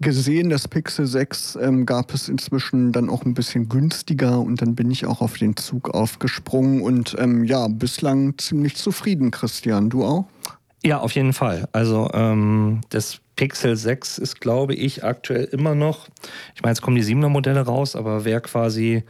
gesehen, 0.00 0.48
das 0.50 0.68
Pixel 0.68 1.06
6 1.06 1.58
ähm, 1.60 1.86
gab 1.86 2.14
es 2.14 2.28
inzwischen 2.28 2.92
dann 2.92 3.10
auch 3.10 3.24
ein 3.24 3.34
bisschen 3.34 3.68
günstiger 3.68 4.38
und 4.40 4.62
dann 4.62 4.74
bin 4.74 4.90
ich 4.90 5.06
auch 5.06 5.20
auf 5.20 5.36
den 5.38 5.56
Zug 5.56 5.90
aufgesprungen 5.90 6.82
und 6.82 7.16
ähm, 7.18 7.44
ja, 7.44 7.66
bislang 7.68 8.38
ziemlich 8.38 8.76
zufrieden, 8.76 9.30
Christian. 9.30 9.90
Du 9.90 10.04
auch? 10.04 10.26
Ja, 10.84 11.00
auf 11.00 11.12
jeden 11.12 11.32
Fall. 11.32 11.68
Also 11.72 12.08
ähm, 12.14 12.80
das 12.90 13.18
Pixel 13.34 13.76
6 13.76 14.18
ist, 14.18 14.40
glaube 14.40 14.74
ich, 14.74 15.04
aktuell 15.04 15.44
immer 15.44 15.74
noch, 15.74 16.08
ich 16.54 16.62
meine, 16.62 16.72
jetzt 16.72 16.82
kommen 16.82 16.96
die 16.96 17.04
7er 17.04 17.28
Modelle 17.28 17.60
raus, 17.60 17.96
aber 17.96 18.24
wer 18.24 18.40
quasi 18.40 19.02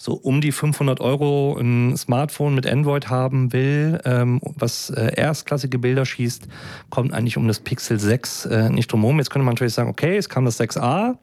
so 0.00 0.14
um 0.14 0.40
die 0.40 0.50
500 0.50 1.02
Euro 1.02 1.58
ein 1.60 1.94
Smartphone 1.94 2.54
mit 2.54 2.66
Android 2.66 3.10
haben 3.10 3.52
will, 3.52 4.00
ähm, 4.06 4.40
was 4.42 4.88
äh, 4.88 5.14
erstklassige 5.14 5.78
Bilder 5.78 6.06
schießt, 6.06 6.48
kommt 6.88 7.12
eigentlich 7.12 7.36
um 7.36 7.46
das 7.46 7.60
Pixel 7.60 8.00
6 8.00 8.46
äh, 8.46 8.70
nicht 8.70 8.90
drum 8.90 9.02
herum. 9.02 9.18
Jetzt 9.18 9.28
könnte 9.28 9.44
man 9.44 9.56
natürlich 9.56 9.74
sagen, 9.74 9.90
okay, 9.90 10.16
es 10.16 10.30
kam 10.30 10.46
das 10.46 10.58
6a. 10.58 11.18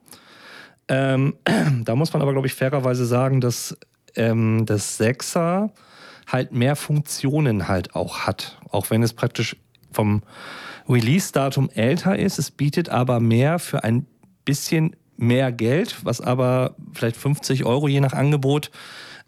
Ähm, 0.89 1.33
da 1.85 1.95
muss 1.95 2.13
man 2.13 2.21
aber, 2.21 2.33
glaube 2.33 2.45
ich, 2.45 2.53
fairerweise 2.53 3.07
sagen, 3.07 3.41
dass 3.41 3.75
ähm, 4.15 4.67
das 4.67 4.99
6er 4.99 5.71
halt 6.27 6.51
mehr 6.51 6.75
Funktionen 6.75 7.67
halt 7.67 7.95
auch 7.95 8.27
hat. 8.27 8.59
Auch 8.69 8.91
wenn 8.91 9.01
es 9.01 9.13
praktisch 9.13 9.55
vom 9.91 10.21
Release-Datum 10.87 11.71
älter 11.73 12.19
ist. 12.19 12.37
Es 12.37 12.51
bietet 12.51 12.89
aber 12.89 13.19
mehr 13.19 13.57
für 13.57 13.83
ein 13.83 14.05
bisschen 14.45 14.95
mehr 15.17 15.51
Geld, 15.51 15.97
was 16.03 16.21
aber 16.21 16.75
vielleicht 16.93 17.17
50 17.17 17.65
Euro 17.65 17.87
je 17.87 17.99
nach 17.99 18.13
Angebot 18.13 18.71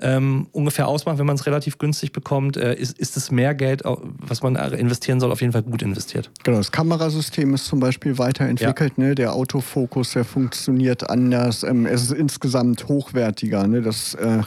ähm, 0.01 0.48
ungefähr 0.51 0.88
ausmacht, 0.88 1.17
wenn 1.17 1.25
man 1.25 1.36
es 1.36 1.46
relativ 1.46 1.77
günstig 1.77 2.13
bekommt, 2.13 2.55
äh, 2.55 2.74
ist, 2.75 2.98
ist 2.98 3.17
es 3.17 3.31
mehr 3.31 3.53
Geld, 3.53 3.84
was 3.86 4.41
man 4.41 4.55
investieren 4.55 5.19
soll, 5.19 5.31
auf 5.31 5.41
jeden 5.41 5.51
Fall 5.51 5.63
gut 5.63 5.81
investiert. 5.81 6.31
Genau, 6.43 6.58
das 6.58 6.72
Kamerasystem 6.72 7.53
ist 7.53 7.65
zum 7.65 7.79
Beispiel 7.79 8.17
weiterentwickelt. 8.17 8.93
Ja. 8.98 9.03
Ne? 9.03 9.15
Der 9.15 9.34
Autofokus, 9.34 10.13
der 10.13 10.24
funktioniert 10.24 11.10
anders. 11.10 11.63
Ähm, 11.63 11.86
es 11.86 12.03
ist 12.03 12.12
insgesamt 12.12 12.88
hochwertiger. 12.88 13.67
Ne? 13.67 13.81
Das 13.81 14.13
äh, 14.15 14.41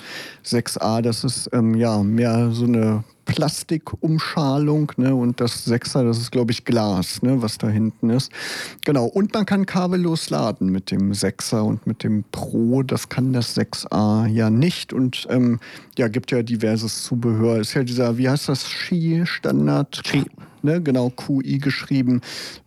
6a, 0.47 1.03
das 1.03 1.23
ist 1.23 1.51
ähm, 1.53 1.75
ja 1.75 2.03
mehr 2.03 2.51
so 2.53 2.65
eine 2.65 3.05
Plastikumschalung 3.25 4.93
ne? 4.97 5.15
und 5.15 5.41
das 5.41 5.65
Sechser, 5.65 6.05
das 6.05 6.19
ist 6.19 6.31
glaube 6.31 6.53
ich 6.53 6.65
Glas, 6.65 7.23
ne? 7.23 7.43
was 7.43 7.59
da 7.59 7.69
hinten 7.69 8.11
ist. 8.11 8.33
Genau, 8.85 9.07
und 9.07 9.33
man 9.35 9.47
kann 9.47 9.67
kabellos 9.67 10.31
laden 10.31 10.71
mit 10.71 10.91
dem 10.91 11.15
Sechser 11.15 11.65
und 11.65 11.87
mit 11.87 12.05
dem 12.05 12.25
Pro, 12.33 12.83
das 12.83 13.09
kann 13.09 13.33
das 13.33 13.57
6a 13.57 14.27
ja 14.27 14.51
nicht 14.51 14.93
und 14.93 15.27
ähm, 15.31 15.61
ja, 15.97 16.09
gibt 16.09 16.31
ja 16.31 16.43
diverses 16.43 17.05
Zubehör. 17.05 17.61
Ist 17.61 17.75
ja 17.75 17.85
dieser, 17.85 18.19
wie 18.19 18.29
heißt 18.29 18.49
das, 18.49 18.69
Ski-Standard? 18.69 20.03
Ski 20.05 20.25
ne, 20.65 20.81
genau 20.81 21.11
QI 21.11 21.59
geschrieben, 21.59 22.21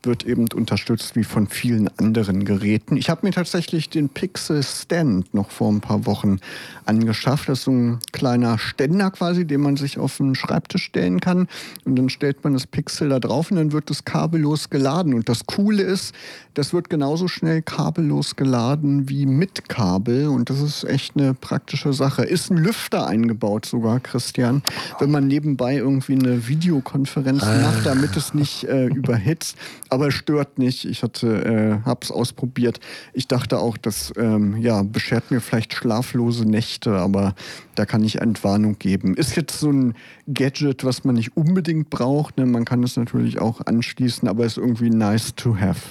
wird 0.04 0.26
eben 0.26 0.48
unterstützt 0.54 1.16
wie 1.16 1.24
von 1.24 1.48
vielen 1.48 1.90
anderen 1.98 2.46
Geräten. 2.46 2.98
Ich 2.98 3.10
habe 3.10 3.26
mir 3.26 3.32
tatsächlich 3.32 3.90
den 3.90 4.10
Pixel 4.10 4.64
Stand 4.64 5.34
noch 5.34 5.52
vor 5.52 5.72
ein 5.72 5.82
paar 5.82 6.06
Wochen 6.06 6.40
angeschafft. 6.86 7.50
Das 7.50 7.60
ist 7.60 7.66
so 7.66 7.72
ein 7.72 8.00
kleiner 8.12 8.58
Ständer 8.58 9.12
quasi, 9.12 9.46
den 9.46 9.62
man 9.62 9.78
sich 9.78 9.98
auf 9.98 10.18
den 10.18 10.36
Schreibtisch 10.36 10.84
stellen 10.84 11.20
kann. 11.20 11.48
Und 11.84 11.96
dann 11.96 12.10
stellt 12.10 12.44
man 12.44 12.54
das 12.54 12.68
Pixel 12.68 13.10
da 13.10 13.20
drauf 13.20 13.52
und 13.52 13.58
dann 13.58 13.72
wird 13.72 13.90
es 13.92 14.06
kabellos 14.06 14.70
geladen. 14.70 15.14
Und 15.14 15.30
das 15.30 15.46
Coole 15.46 15.84
ist, 15.84 16.14
das 16.54 16.74
wird 16.74 16.90
genauso 16.90 17.28
schnell 17.28 17.62
kabellos 17.62 18.36
geladen 18.36 19.10
wie 19.10 19.26
mit 19.26 19.68
Kabel. 19.68 20.28
Und 20.28 20.50
das 20.50 20.62
ist 20.62 20.84
echt 20.84 21.18
eine 21.18 21.34
praktische 21.34 21.94
Sache. 21.94 22.24
Ist 22.24 22.52
ein 22.52 22.58
Lüfter 22.58 23.08
eingebaut 23.08 23.66
sogar, 23.66 24.00
Christian. 24.00 24.64
Wenn 25.00 25.12
man 25.12 25.28
nebenbei 25.28 25.76
irgendwie 25.76 26.14
eine 26.14 26.48
Videokonferenz 26.48 27.44
ah. 27.44 27.62
macht, 27.62 27.85
damit 27.86 28.18
es 28.18 28.34
nicht 28.34 28.64
äh, 28.66 28.88
überhitzt. 28.88 29.58
Aber 29.90 30.08
es 30.08 30.14
stört 30.14 30.58
nicht. 30.60 30.86
Ich 30.86 31.04
hatte, 31.04 31.82
äh, 31.84 31.86
hab's 31.86 32.12
ausprobiert. 32.12 32.80
Ich 33.14 33.28
dachte 33.28 33.60
auch, 33.60 33.78
das 33.78 34.14
ähm, 34.18 34.58
ja, 34.58 34.84
beschert 34.84 35.32
mir 35.32 35.42
vielleicht 35.42 35.74
schlaflose 35.74 36.46
Nächte, 36.46 36.98
aber 36.98 37.36
da 37.76 37.86
kann 37.86 38.04
ich 38.04 38.22
Entwarnung 38.22 38.80
geben. 38.80 39.16
Ist 39.16 39.36
jetzt 39.36 39.60
so 39.60 39.72
ein 39.72 39.94
Gadget, 40.34 40.84
was 40.84 41.04
man 41.04 41.16
nicht 41.16 41.38
unbedingt 41.38 41.90
braucht. 41.90 42.38
Ne? 42.38 42.46
Man 42.46 42.66
kann 42.66 42.84
es 42.84 42.98
natürlich 42.98 43.40
auch 43.40 43.62
anschließen, 43.66 44.28
aber 44.28 44.46
ist 44.46 44.58
irgendwie 44.58 44.90
nice 44.90 45.36
to 45.36 45.58
have. 45.60 45.82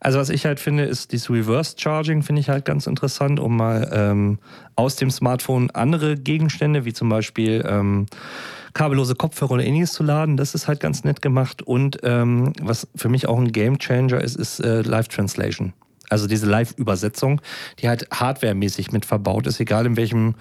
Also 0.00 0.18
was 0.18 0.30
ich 0.30 0.46
halt 0.46 0.58
finde, 0.60 0.84
ist 0.84 1.12
dieses 1.12 1.30
Reverse 1.30 1.76
Charging 1.78 2.22
finde 2.22 2.40
ich 2.40 2.48
halt 2.48 2.64
ganz 2.64 2.86
interessant, 2.86 3.38
um 3.38 3.56
mal 3.56 3.90
ähm, 3.92 4.38
aus 4.76 4.96
dem 4.96 5.10
Smartphone 5.10 5.70
andere 5.70 6.16
Gegenstände, 6.16 6.84
wie 6.84 6.92
zum 6.92 7.08
Beispiel 7.08 7.64
ähm, 7.66 8.06
kabellose 8.74 9.14
Kopfhörer 9.14 9.52
oder 9.52 9.64
ähnliches 9.64 9.92
zu 9.92 10.02
laden. 10.02 10.36
Das 10.36 10.54
ist 10.54 10.68
halt 10.68 10.80
ganz 10.80 11.04
nett 11.04 11.22
gemacht. 11.22 11.62
Und 11.62 12.00
ähm, 12.02 12.52
was 12.60 12.88
für 12.94 13.08
mich 13.08 13.28
auch 13.28 13.38
ein 13.38 13.52
Game 13.52 13.78
Changer 13.78 14.20
ist, 14.20 14.36
ist 14.36 14.60
äh, 14.60 14.82
Live 14.82 15.08
Translation. 15.08 15.72
Also 16.10 16.26
diese 16.26 16.46
Live-Übersetzung, 16.46 17.40
die 17.78 17.88
halt 17.88 18.06
hardwaremäßig 18.12 18.92
mit 18.92 19.06
verbaut 19.06 19.46
ist, 19.46 19.58
egal 19.58 19.86
in 19.86 19.96
welchem, 19.96 20.34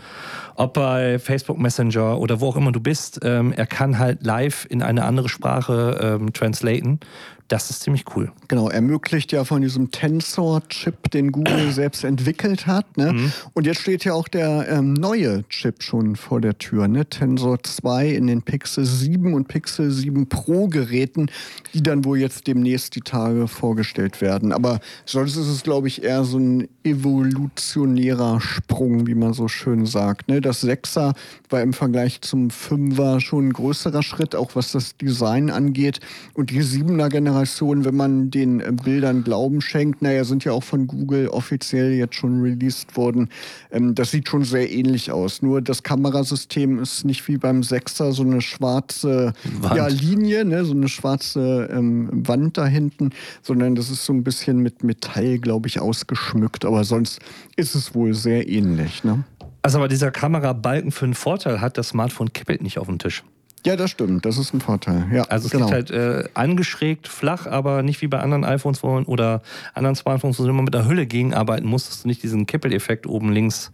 ob 0.56 0.74
bei 0.74 1.20
Facebook 1.20 1.58
Messenger 1.58 2.20
oder 2.20 2.42
wo 2.42 2.50
auch 2.50 2.58
immer 2.58 2.72
du 2.72 2.82
bist, 2.82 3.22
ähm, 3.24 3.54
er 3.54 3.66
kann 3.66 3.98
halt 3.98 4.24
live 4.24 4.68
in 4.70 4.84
eine 4.84 5.06
andere 5.06 5.30
Sprache 5.30 6.20
ähm, 6.22 6.34
translaten. 6.34 7.00
Das 7.48 7.70
ist 7.70 7.82
ziemlich 7.82 8.06
cool. 8.16 8.32
Genau, 8.48 8.70
ermöglicht 8.70 9.32
ja 9.32 9.44
von 9.44 9.62
diesem 9.62 9.92
Tensor-Chip, 9.92 11.12
den 11.12 11.32
Google 11.32 11.72
selbst 11.72 12.04
entwickelt 12.04 12.68
hat. 12.68 12.98
Ne? 12.98 13.14
Mhm. 13.14 13.32
Und 13.54 13.66
jetzt 13.66 13.82
steht 13.82 14.06
ja 14.06 14.14
auch 14.14 14.28
der 14.28 14.68
ähm, 14.70 14.94
neue 14.94 15.48
Chip 15.50 15.84
schon 15.84 16.16
vor 16.16 16.40
der 16.40 16.58
Tür. 16.58 16.88
Ne? 16.88 17.06
Tensor 17.06 17.62
2 17.62 18.10
in 18.10 18.28
den 18.28 18.42
Pixel 18.42 18.86
7 18.86 19.34
und 19.34 19.48
Pixel 19.48 19.92
7 19.92 20.28
Pro 20.30 20.68
Geräten, 20.68 21.28
die 21.74 21.84
dann 21.84 22.06
wohl 22.06 22.18
jetzt 22.18 22.48
demnächst 22.48 22.96
die 22.96 23.02
Tage 23.02 23.48
vorgestellt 23.48 24.22
werden. 24.22 24.54
Aber 24.54 24.80
sonst 25.06 25.36
ist 25.36 25.48
es, 25.48 25.64
glaube 25.64 25.88
ich, 25.88 26.04
eher 26.04 26.24
so 26.24 26.38
ein 26.38 26.68
evolutionärer 26.84 28.40
Sprung, 28.40 29.06
wie 29.06 29.16
man 29.16 29.34
so 29.34 29.48
schön 29.48 29.86
sagt. 29.86 30.30
Ne? 30.30 30.40
Das 30.40 30.64
6er 30.64 31.14
war 31.50 31.62
im 31.62 31.74
Vergleich 31.74 32.22
zum 32.22 32.48
5er 32.48 33.20
schon 33.20 33.50
ein 33.50 33.54
größerer 33.54 34.02
Schritt, 34.02 34.34
auch 34.34 34.56
was 34.56 34.72
das 34.72 34.96
Design 34.98 35.50
angeht. 35.50 36.00
Und 36.34 36.50
die 36.50 36.62
7er 36.62 37.10
Generation 37.10 37.33
Generation, 37.34 37.84
wenn 37.84 37.96
man 37.96 38.30
den 38.30 38.60
äh, 38.60 38.72
Bildern 38.72 39.24
Glauben 39.24 39.60
schenkt, 39.60 40.02
naja, 40.02 40.24
sind 40.24 40.44
ja 40.44 40.52
auch 40.52 40.64
von 40.64 40.86
Google 40.86 41.28
offiziell 41.30 41.94
jetzt 41.94 42.16
schon 42.16 42.42
released 42.42 42.96
worden. 42.96 43.30
Ähm, 43.72 43.96
das 43.96 44.12
sieht 44.12 44.30
schon 44.30 44.44
sehr 44.44 44.72
ähnlich 44.72 45.12
aus. 45.12 45.42
Nur 45.42 45.62
das 45.62 45.82
Kamerasystem 45.82 46.80
ist 46.80 47.06
nicht 47.06 47.28
wie 47.28 47.38
beim 47.38 47.64
Sechser 47.64 48.12
so 48.12 48.22
eine 48.22 48.42
schwarze 48.42 49.34
ja, 49.76 49.88
Linie, 49.88 50.46
ne, 50.46 50.64
so 50.64 50.74
eine 50.74 50.88
schwarze 50.88 51.70
ähm, 51.72 52.10
Wand 52.28 52.58
da 52.58 52.68
hinten, 52.68 53.10
sondern 53.42 53.74
das 53.74 53.90
ist 53.90 54.06
so 54.06 54.14
ein 54.14 54.24
bisschen 54.24 54.60
mit 54.60 54.84
Metall, 54.84 55.40
glaube 55.40 55.68
ich, 55.68 55.80
ausgeschmückt. 55.80 56.66
Aber 56.66 56.84
sonst 56.84 57.20
ist 57.56 57.74
es 57.74 57.96
wohl 57.96 58.14
sehr 58.14 58.48
ähnlich. 58.48 59.04
Ne? 59.04 59.24
Also 59.64 59.80
aber 59.80 59.88
dieser 59.88 60.12
Kamerabalken 60.12 60.92
für 60.92 61.06
einen 61.06 61.16
Vorteil 61.16 61.62
hat, 61.62 61.78
das 61.78 61.90
Smartphone 61.90 62.32
kippelt 62.32 62.62
nicht 62.62 62.78
auf 62.78 62.88
den 62.88 63.00
Tisch. 63.00 63.24
Ja, 63.66 63.78
das 63.78 63.92
stimmt. 63.92 64.26
Das 64.26 64.38
ist 64.38 64.54
ein 64.54 64.60
Vorteil. 64.60 65.08
Ja, 65.14 65.24
also 65.24 65.46
es 65.46 65.52
genau. 65.52 65.66
liegt 65.66 65.74
halt 65.74 65.92
äh, 65.92 66.28
angeschrägt, 66.34 67.08
flach, 67.08 67.48
aber 67.48 67.82
nicht 67.82 68.02
wie 68.02 68.08
bei 68.08 68.20
anderen 68.20 68.44
iPhones 68.44 68.84
wo, 68.84 68.90
oder 69.06 69.42
anderen 69.74 69.96
Smartphones, 69.96 70.38
wo 70.40 70.44
du 70.44 70.50
immer 70.50 70.64
mit 70.64 70.74
der 70.74 70.86
Hülle 70.86 71.06
gegenarbeiten 71.06 71.68
musst, 71.68 71.90
dass 71.90 72.02
du 72.02 72.10
nicht 72.10 72.24
diesen 72.24 72.46
Kippeleffekt 72.46 73.08
oben 73.08 73.32
links 73.32 73.72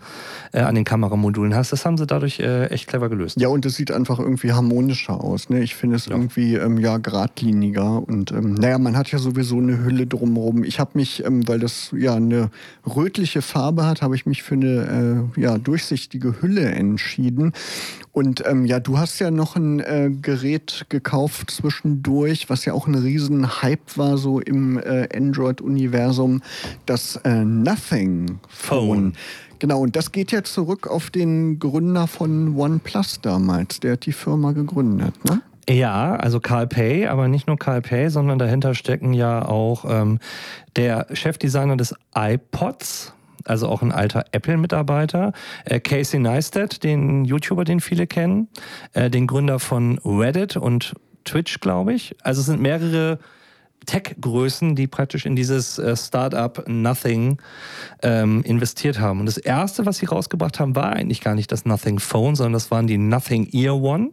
äh, 0.52 0.60
an 0.60 0.76
den 0.76 0.84
Kameramodulen 0.84 1.56
hast. 1.56 1.72
Das 1.72 1.86
haben 1.86 1.98
sie 1.98 2.06
dadurch 2.06 2.40
äh, 2.40 2.68
echt 2.68 2.88
clever 2.88 3.10
gelöst. 3.10 3.40
Ja, 3.40 3.48
und 3.48 3.66
es 3.66 3.76
sieht 3.76 3.92
einfach 3.92 4.20
irgendwie 4.20 4.52
harmonischer 4.52 5.24
aus. 5.24 5.50
Ne? 5.50 5.62
Ich 5.62 5.76
finde 5.76 5.96
es 5.96 6.06
ja. 6.06 6.12
irgendwie 6.12 6.56
ähm, 6.56 6.78
ja 6.78 6.98
geradliniger. 6.98 8.08
Und 8.08 8.32
ähm, 8.32 8.54
naja, 8.54 8.78
man 8.78 8.96
hat 8.96 9.12
ja 9.12 9.18
sowieso 9.18 9.58
eine 9.58 9.84
Hülle 9.84 10.06
drumherum. 10.06 10.64
Ich 10.64 10.80
habe 10.80 10.92
mich, 10.94 11.26
ähm, 11.26 11.48
weil 11.48 11.60
das 11.60 11.94
ja 11.98 12.14
eine 12.14 12.52
rötliche 12.86 13.42
Farbe 13.42 13.88
hat, 13.88 14.04
habe 14.04 14.16
ich 14.16 14.28
mich 14.28 14.44
für 14.44 14.56
eine 14.56 15.30
äh, 15.36 15.42
ja, 15.42 15.58
durchsichtige 15.58 16.42
Hülle 16.42 16.70
entschieden. 16.72 17.54
Und 18.20 18.44
ähm, 18.46 18.66
ja, 18.66 18.82
du 18.82 18.98
hast 18.98 19.20
ja 19.20 19.32
noch 19.32 19.56
ein 19.56 19.80
äh, 19.80 20.10
Gerät 20.12 20.88
gekauft 20.90 21.52
zwischendurch, 21.52 22.50
was 22.50 22.66
ja 22.66 22.74
auch 22.74 22.86
ein 22.86 22.96
riesen 22.96 23.62
Hype 23.62 23.96
war, 23.96 24.18
so 24.18 24.42
im 24.42 24.78
äh, 24.78 25.08
Android-Universum, 25.16 26.42
das 26.86 27.16
äh, 27.24 27.46
Nothing 27.46 28.40
Phone. 28.50 28.88
Phone. 28.88 29.14
Genau, 29.60 29.80
und 29.80 29.96
das 29.96 30.12
geht 30.12 30.34
ja 30.34 30.44
zurück 30.44 30.88
auf 30.88 31.12
den 31.12 31.60
Gründer 31.60 32.08
von 32.08 32.58
OnePlus 32.58 33.22
damals. 33.22 33.80
Der 33.80 33.94
hat 33.94 34.06
die 34.06 34.12
Firma 34.12 34.52
gegründet, 34.52 35.14
ne? 35.24 35.42
Ja, 35.70 36.18
also 36.18 36.42
Carl 36.42 36.68
Pay, 36.68 37.08
aber 37.08 37.30
nicht 37.30 37.48
nur 37.48 37.58
Carl 37.58 37.82
Pay, 37.82 38.10
sondern 38.10 38.38
dahinter 38.38 38.76
stecken 38.76 39.14
ja 39.14 39.48
auch 39.48 39.86
ähm, 39.88 40.20
der 40.76 41.08
Chefdesigner 41.14 41.78
des 41.78 41.96
iPods, 42.14 43.14
also 43.46 43.68
auch 43.68 43.82
ein 43.82 43.92
alter 43.92 44.26
Apple-Mitarbeiter, 44.32 45.34
äh, 45.66 45.80
Casey 45.80 46.20
Neistat, 46.20 46.84
den 46.84 47.26
YouTuber, 47.26 47.64
den 47.64 47.80
viele 47.80 48.08
kennen, 48.08 48.48
äh, 48.94 49.10
den 49.10 49.28
Gründer 49.28 49.60
von 49.60 50.00
Reddit 50.04 50.58
und 50.58 50.94
Twitch, 51.26 51.60
glaube 51.60 51.94
ich. 51.94 52.16
Also 52.24 52.42
es 52.42 52.48
sind 52.48 52.62
mehrere 52.62 53.20
Tech-Größen, 53.86 54.76
die 54.76 54.88
praktisch 54.88 55.26
in 55.26 55.36
dieses 55.36 55.80
äh, 55.80 55.96
Startup 55.96 56.64
Nothing 56.68 57.38
ähm, 58.04 58.44
investiert 58.44 59.00
haben. 59.00 59.20
Und 59.20 59.26
das 59.26 59.38
erste, 59.38 59.86
was 59.86 59.98
sie 59.98 60.06
rausgebracht 60.06 60.60
haben, 60.60 60.76
war 60.76 60.94
eigentlich 60.94 61.22
gar 61.22 61.36
nicht 61.36 61.52
das 61.52 61.66
Nothing 61.66 62.00
Phone, 62.00 62.36
sondern 62.36 62.54
das 62.54 62.72
waren 62.72 62.88
die 62.88 62.98
Nothing 62.98 63.48
Ear 63.52 63.76
One. 63.82 64.12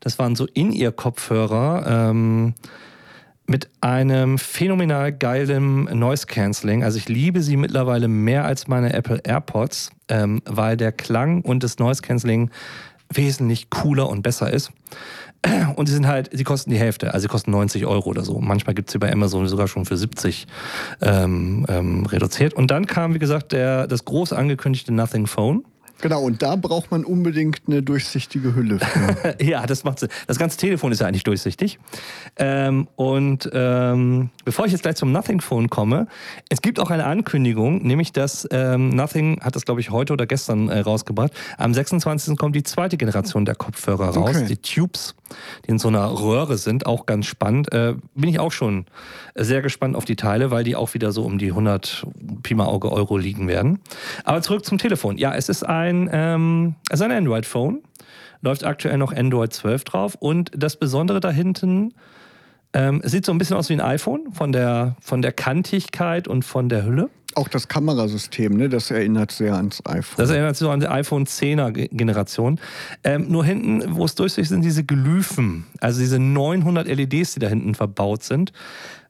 Das 0.00 0.18
waren 0.18 0.36
so 0.36 0.46
In-Ear-Kopfhörer. 0.46 2.10
Ähm, 2.10 2.54
mit 3.46 3.68
einem 3.80 4.38
phänomenal 4.38 5.12
geilen 5.12 5.84
Noise 5.98 6.26
Cancelling. 6.26 6.82
Also 6.82 6.98
ich 6.98 7.08
liebe 7.08 7.42
sie 7.42 7.56
mittlerweile 7.56 8.08
mehr 8.08 8.44
als 8.44 8.68
meine 8.68 8.92
Apple 8.92 9.20
AirPods, 9.22 9.90
ähm, 10.08 10.40
weil 10.46 10.76
der 10.76 10.92
Klang 10.92 11.42
und 11.42 11.62
das 11.62 11.78
Noise 11.78 12.02
Cancelling 12.02 12.50
wesentlich 13.12 13.70
cooler 13.70 14.08
und 14.08 14.22
besser 14.22 14.52
ist. 14.52 14.72
Und 15.76 15.86
sie 15.86 15.92
sind 15.92 16.06
halt, 16.06 16.30
sie 16.32 16.42
kosten 16.42 16.70
die 16.70 16.78
Hälfte, 16.78 17.12
also 17.12 17.24
sie 17.24 17.28
kosten 17.28 17.50
90 17.50 17.84
Euro 17.84 18.08
oder 18.08 18.24
so. 18.24 18.40
Manchmal 18.40 18.74
gibt 18.74 18.88
es 18.88 18.92
sie 18.92 18.98
bei 18.98 19.12
Amazon 19.12 19.46
sogar 19.46 19.68
schon 19.68 19.84
für 19.84 19.98
70 19.98 20.46
ähm, 21.02 21.66
ähm, 21.68 22.06
reduziert. 22.06 22.54
Und 22.54 22.70
dann 22.70 22.86
kam, 22.86 23.12
wie 23.12 23.18
gesagt, 23.18 23.52
der, 23.52 23.86
das 23.86 24.06
groß 24.06 24.32
angekündigte 24.32 24.90
Nothing 24.90 25.26
Phone. 25.26 25.64
Genau, 26.00 26.22
und 26.22 26.42
da 26.42 26.56
braucht 26.56 26.90
man 26.90 27.04
unbedingt 27.04 27.62
eine 27.66 27.82
durchsichtige 27.82 28.54
Hülle. 28.54 28.78
Ja, 29.40 29.66
das 29.66 29.84
macht 29.84 29.98
Sinn. 29.98 30.08
Das 30.26 30.38
ganze 30.38 30.56
Telefon 30.56 30.92
ist 30.92 31.00
ja 31.00 31.06
eigentlich 31.06 31.24
durchsichtig. 31.24 31.78
Ähm, 32.36 32.88
und 32.96 33.48
ähm, 33.52 34.30
bevor 34.44 34.66
ich 34.66 34.72
jetzt 34.72 34.82
gleich 34.82 34.96
zum 34.96 35.12
Nothing 35.12 35.40
Phone 35.40 35.68
komme, 35.68 36.06
es 36.48 36.62
gibt 36.62 36.78
auch 36.78 36.90
eine 36.90 37.04
Ankündigung, 37.04 37.82
nämlich 37.82 38.12
dass 38.12 38.46
ähm, 38.50 38.90
Nothing 38.90 39.40
hat 39.40 39.56
das, 39.56 39.64
glaube 39.64 39.80
ich, 39.80 39.90
heute 39.90 40.12
oder 40.12 40.26
gestern 40.26 40.68
äh, 40.68 40.80
rausgebracht. 40.80 41.32
Am 41.58 41.74
26. 41.74 42.36
kommt 42.36 42.54
die 42.54 42.62
zweite 42.62 42.96
Generation 42.96 43.44
der 43.44 43.54
Kopfhörer 43.54 44.10
raus, 44.10 44.36
okay. 44.36 44.46
die 44.46 44.56
Tubes, 44.56 45.14
die 45.66 45.70
in 45.70 45.78
so 45.78 45.88
einer 45.88 46.06
Röhre 46.06 46.58
sind, 46.58 46.86
auch 46.86 47.06
ganz 47.06 47.26
spannend. 47.26 47.72
Äh, 47.72 47.94
bin 48.14 48.30
ich 48.30 48.38
auch 48.38 48.52
schon 48.52 48.86
sehr 49.34 49.62
gespannt 49.62 49.96
auf 49.96 50.04
die 50.04 50.16
Teile, 50.16 50.50
weil 50.50 50.64
die 50.64 50.76
auch 50.76 50.94
wieder 50.94 51.12
so 51.12 51.24
um 51.24 51.38
die 51.38 51.48
100 51.48 52.06
Pi 52.42 52.54
mal 52.54 52.66
Auge 52.66 52.90
Euro 52.92 53.16
liegen 53.16 53.48
werden. 53.48 53.80
Aber 54.24 54.42
zurück 54.42 54.64
zum 54.64 54.78
Telefon. 54.78 55.18
Ja, 55.18 55.34
es 55.34 55.48
ist 55.48 55.64
ein 55.64 55.83
ein, 55.84 56.08
ähm, 56.12 56.74
also 56.90 57.04
ein 57.04 57.12
Android-Phone. 57.12 57.82
Läuft 58.40 58.64
aktuell 58.64 58.98
noch 58.98 59.12
Android 59.12 59.52
12 59.52 59.84
drauf. 59.84 60.16
Und 60.18 60.50
das 60.54 60.76
Besondere 60.76 61.20
da 61.20 61.30
hinten, 61.30 61.94
ähm, 62.74 63.00
sieht 63.04 63.24
so 63.24 63.32
ein 63.32 63.38
bisschen 63.38 63.56
aus 63.56 63.68
wie 63.68 63.74
ein 63.74 63.80
iPhone 63.80 64.32
von 64.32 64.52
der, 64.52 64.96
von 65.00 65.22
der 65.22 65.32
Kantigkeit 65.32 66.28
und 66.28 66.44
von 66.44 66.68
der 66.68 66.84
Hülle. 66.84 67.08
Auch 67.36 67.48
das 67.48 67.66
Kamerasystem, 67.66 68.56
ne? 68.56 68.68
das 68.68 68.90
erinnert 68.90 69.32
sehr 69.32 69.54
ans 69.54 69.82
iPhone. 69.86 70.16
Das 70.16 70.30
erinnert 70.30 70.56
so 70.56 70.70
an 70.70 70.80
die 70.80 70.88
iPhone 70.88 71.26
10er 71.26 71.72
Generation. 71.88 72.60
Ähm, 73.02 73.26
nur 73.28 73.44
hinten, 73.44 73.96
wo 73.96 74.04
es 74.04 74.14
durchsichtig 74.14 74.48
sind, 74.48 74.64
diese 74.64 74.84
Glyphen, 74.84 75.66
also 75.80 76.00
diese 76.00 76.20
900 76.20 76.86
LEDs, 76.86 77.34
die 77.34 77.40
da 77.40 77.48
hinten 77.48 77.74
verbaut 77.74 78.22
sind. 78.22 78.52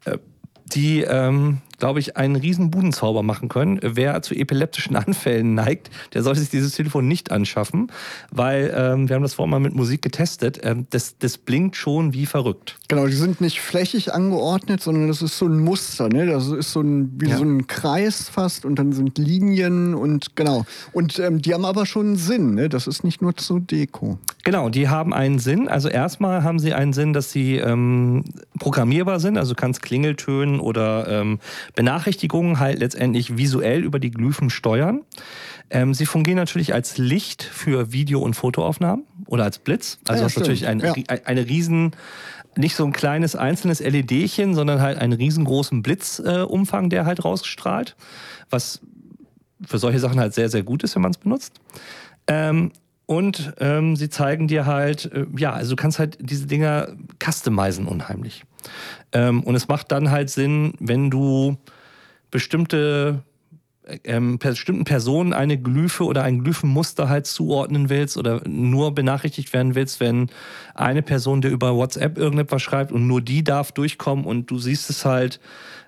Äh, 0.05 0.19
die, 0.67 1.03
ähm, 1.03 1.59
glaube 1.85 2.01
ich, 2.01 2.17
einen 2.17 2.37
riesen 2.37 2.71
Budenzauber 2.71 3.23
machen 3.23 3.51
können. 3.51 3.79
Wer 3.83 4.23
zu 4.23 4.35
epileptischen 4.35 4.97
Anfällen 5.05 5.53
neigt, 5.53 5.91
der 6.15 6.23
sollte 6.23 6.41
sich 6.41 6.49
dieses 6.49 6.73
Telefon 6.73 7.07
nicht 7.07 7.31
anschaffen, 7.31 7.93
weil 8.31 8.73
ähm, 8.75 9.07
wir 9.07 9.17
haben 9.17 9.23
das 9.23 9.35
vorhin 9.35 9.51
mal 9.51 9.61
mit 9.61 9.75
Musik 9.75 10.01
getestet. 10.01 10.61
Ähm, 10.63 10.87
das, 10.89 11.19
das 11.19 11.37
blinkt 11.37 11.77
schon 11.77 12.15
wie 12.15 12.25
verrückt. 12.25 12.79
Genau, 12.89 13.07
die 13.07 13.13
sind 13.13 13.43
nicht 13.43 13.61
flächig 13.61 14.15
angeordnet, 14.15 14.83
sondern 14.83 15.09
das 15.09 15.21
ist 15.21 15.37
so 15.37 15.45
ein 15.45 15.59
Muster, 15.59 16.09
ne? 16.09 16.25
Das 16.25 16.49
ist 16.49 16.73
so 16.73 16.81
ein, 16.81 17.13
wie 17.21 17.29
ja. 17.29 17.37
so 17.37 17.45
ein 17.45 17.67
Kreis 17.67 18.31
fast 18.31 18.65
und 18.65 18.79
dann 18.79 18.93
sind 18.95 19.19
Linien 19.19 19.95
und 19.95 20.37
genau. 20.37 20.65
Und 20.93 21.19
ähm, 21.19 21.43
die 21.43 21.53
haben 21.53 21.67
aber 21.67 21.85
schon 21.85 22.07
einen 22.07 22.17
Sinn, 22.17 22.55
ne? 22.55 22.71
Das 22.71 22.87
ist 22.87 23.05
nicht 23.05 23.21
nur 23.21 23.37
zur 23.37 23.61
Deko. 23.61 24.19
Genau, 24.45 24.71
die 24.71 24.89
haben 24.89 25.13
einen 25.13 25.39
Sinn. 25.39 25.69
Also 25.69 25.91
erstmal 25.91 26.45
haben 26.45 26.59
sie 26.59 26.73
einen 26.73 26.95
Sinn, 26.95 27.13
dass 27.13 27.31
sie 27.31 27.57
ähm, 27.57 28.25
programmierbar 28.59 29.21
sind. 29.21 29.37
Also 29.37 29.53
du 29.53 29.61
kannst 29.61 29.83
Klingeltönen 29.83 30.61
oder 30.61 31.09
ähm, 31.09 31.41
Benachrichtigungen 31.75 32.61
halt 32.61 32.79
letztendlich 32.79 33.37
visuell 33.37 33.83
über 33.83 33.99
die 33.99 34.11
Glyphen 34.11 34.51
steuern. 34.51 35.03
Ähm, 35.71 35.95
sie 35.95 36.07
fungieren 36.07 36.37
natürlich 36.37 36.73
als 36.73 36.99
Licht 36.99 37.43
für 37.43 37.93
Video- 37.93 38.21
und 38.21 38.35
Fotoaufnahmen 38.35 39.05
oder 39.27 39.45
als 39.45 39.59
Blitz. 39.59 39.99
Also 40.07 40.21
ja, 40.21 40.25
das 40.25 40.33
ist 40.33 40.39
natürlich 40.39 40.67
ein, 40.67 40.81
ja. 40.81 40.95
eine 41.25 41.49
riesen, 41.49 41.93
nicht 42.57 42.77
so 42.77 42.85
ein 42.85 42.93
kleines 42.93 43.35
einzelnes 43.35 43.81
LEDchen, 43.81 44.55
sondern 44.55 44.81
halt 44.81 44.99
einen 44.99 45.15
riesengroßen 45.15 45.83
Blitzumfang, 45.83 46.87
äh, 46.87 46.89
der 46.91 47.07
halt 47.07 47.25
rausstrahlt, 47.25 47.97
was 48.51 48.81
für 49.67 49.79
solche 49.79 49.99
Sachen 49.99 50.21
halt 50.21 50.35
sehr, 50.35 50.49
sehr 50.49 50.63
gut 50.63 50.85
ist, 50.85 50.95
wenn 50.95 51.03
man 51.03 51.11
es 51.11 51.19
benutzt. 51.19 51.55
Ähm, 52.27 52.71
und 53.07 53.53
ähm, 53.59 53.97
sie 53.97 54.09
zeigen 54.09 54.49
dir 54.49 54.67
halt, 54.67 55.13
äh, 55.13 55.27
ja, 55.37 55.53
also 55.53 55.71
du 55.71 55.77
kannst 55.77 55.99
halt 55.99 56.19
diese 56.21 56.47
Dinger 56.47 56.89
customizen 57.23 57.87
unheimlich. 57.87 58.45
Ähm, 59.13 59.43
und 59.43 59.55
es 59.55 59.69
macht 59.69 59.93
dann 59.93 60.11
halt 60.11 60.31
Sinn, 60.31 60.75
wenn 60.81 61.11
du 61.11 61.57
bestimmte 62.31 63.23
ähm, 64.05 64.39
bestimmten 64.39 64.85
Personen 64.85 65.33
eine 65.33 65.59
Glyphe 65.59 66.05
oder 66.05 66.23
ein 66.23 66.43
Glyphenmuster 66.43 67.09
halt 67.09 67.27
zuordnen 67.27 67.91
willst 67.91 68.17
oder 68.17 68.41
nur 68.49 68.95
benachrichtigt 68.95 69.53
werden 69.53 69.75
willst, 69.75 70.01
wenn 70.01 70.31
eine 70.75 71.03
Person 71.03 71.43
dir 71.43 71.51
über 71.51 71.75
WhatsApp 71.75 72.17
irgendetwas 72.17 72.63
schreibt 72.63 72.93
und 72.93 73.07
nur 73.07 73.21
die 73.21 73.45
darf 73.45 73.73
durchkommen 73.73 74.25
und 74.25 74.51
du 74.51 74.59
siehst 74.59 74.91
es 74.91 75.05
halt 75.05 75.41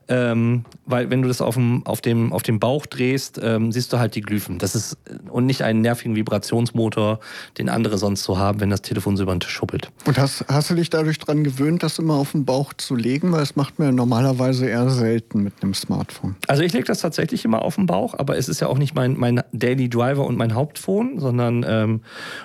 ähm, 0.09 0.65
weil 0.85 1.11
wenn 1.11 1.23
du 1.23 1.29
das 1.29 1.41
auf 1.41 1.55
dem, 1.55 1.85
auf 1.85 2.01
dem, 2.01 2.33
auf 2.33 2.43
dem 2.43 2.61
Bauch 2.61 2.87
drehst, 2.87 3.41
ähm, 3.43 3.73
siehst 3.73 3.93
du 3.93 3.99
halt 3.99 4.15
die 4.15 4.21
Glyphen. 4.21 4.59
Das 4.59 4.75
ist 4.75 4.97
und 5.29 5.47
nicht 5.47 5.63
einen 5.63 5.81
nervigen 5.81 6.15
Vibrationsmotor, 6.15 7.19
den 7.59 7.69
andere 7.69 7.99
sonst 7.99 8.23
so 8.23 8.39
haben, 8.39 8.61
wenn 8.61 8.71
das 8.71 8.83
Telefon 8.83 9.17
so 9.17 9.25
über 9.25 9.35
den 9.35 9.41
Tisch 9.41 9.53
schuppelt. 9.53 9.91
Und 10.05 10.19
hast, 10.19 10.45
hast 10.49 10.71
du 10.71 10.75
dich 10.75 10.91
dadurch 10.91 11.19
daran 11.19 11.43
gewöhnt, 11.43 11.83
das 11.83 11.99
immer 11.99 12.15
auf 12.15 12.33
den 12.33 12.45
Bauch 12.45 12.73
zu 12.75 12.95
legen? 12.95 13.33
Weil 13.33 13.41
das 13.41 13.57
macht 13.57 13.79
man 13.79 13.95
normalerweise 13.95 14.67
eher 14.67 14.89
selten 14.91 15.43
mit 15.43 15.55
einem 15.63 15.75
Smartphone. 15.75 16.37
Also 16.47 16.63
ich 16.63 16.73
lege 16.73 16.85
das 16.85 17.01
tatsächlich 17.01 17.45
immer 17.45 17.63
auf 17.63 17.75
den 17.75 17.87
Bauch, 17.87 18.15
aber 18.15 18.37
es 18.37 18.49
ist 18.49 18.61
ja 18.61 18.69
auch 18.69 18.79
nicht 18.79 18.95
mein, 18.95 19.19
mein 19.19 19.43
Daily 19.53 19.89
Driver 19.89 20.25
und 20.25 20.37
mein 20.37 20.55
Hauptphone, 20.55 21.19
sondern 21.19 21.65
ähm, 21.69 22.01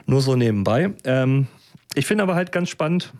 nur 0.07 0.21
so 0.21 0.35
nebenbei. 0.35 0.93
Ähm, 1.03 1.47
ich 1.93 2.05
finde 2.05 2.23
aber 2.23 2.35
halt 2.35 2.51
ganz 2.51 2.69
spannend, 2.69 3.13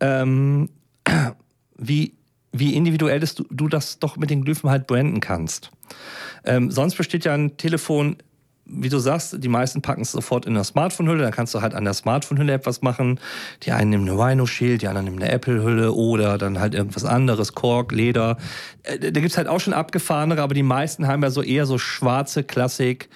ähm, 0.00 0.70
wie 1.78 2.14
wie 2.54 2.74
individuell 2.74 3.20
das, 3.20 3.34
du, 3.34 3.68
das 3.68 3.98
doch 3.98 4.16
mit 4.16 4.30
den 4.30 4.44
Glyphen 4.44 4.70
halt 4.70 4.86
branden 4.86 5.20
kannst. 5.20 5.70
Ähm, 6.44 6.70
sonst 6.70 6.96
besteht 6.96 7.24
ja 7.24 7.34
ein 7.34 7.56
Telefon, 7.56 8.16
wie 8.66 8.88
du 8.88 8.98
sagst, 8.98 9.42
die 9.42 9.48
meisten 9.48 9.82
packen 9.82 10.02
es 10.02 10.12
sofort 10.12 10.46
in 10.46 10.54
der 10.54 10.64
Smartphone-Hülle, 10.64 11.22
dann 11.22 11.32
kannst 11.32 11.54
du 11.54 11.60
halt 11.60 11.74
an 11.74 11.84
der 11.84 11.92
Smartphone-Hülle 11.92 12.52
etwas 12.52 12.80
machen. 12.80 13.20
Die 13.64 13.72
einen 13.72 13.90
nehmen 13.90 14.08
eine 14.08 14.18
Rhino-Shield, 14.18 14.82
die 14.82 14.88
anderen 14.88 15.04
nehmen 15.06 15.22
eine 15.22 15.30
Apple-Hülle 15.32 15.92
oder 15.92 16.38
dann 16.38 16.60
halt 16.60 16.74
irgendwas 16.74 17.04
anderes, 17.04 17.52
Kork, 17.54 17.92
Leder. 17.92 18.38
Äh, 18.84 18.98
da 19.12 19.20
gibt's 19.20 19.36
halt 19.36 19.48
auch 19.48 19.60
schon 19.60 19.74
abgefahrenere, 19.74 20.40
aber 20.40 20.54
die 20.54 20.62
meisten 20.62 21.06
haben 21.06 21.22
ja 21.22 21.30
so 21.30 21.42
eher 21.42 21.66
so 21.66 21.76
schwarze 21.76 22.44
Klassik. 22.44 23.08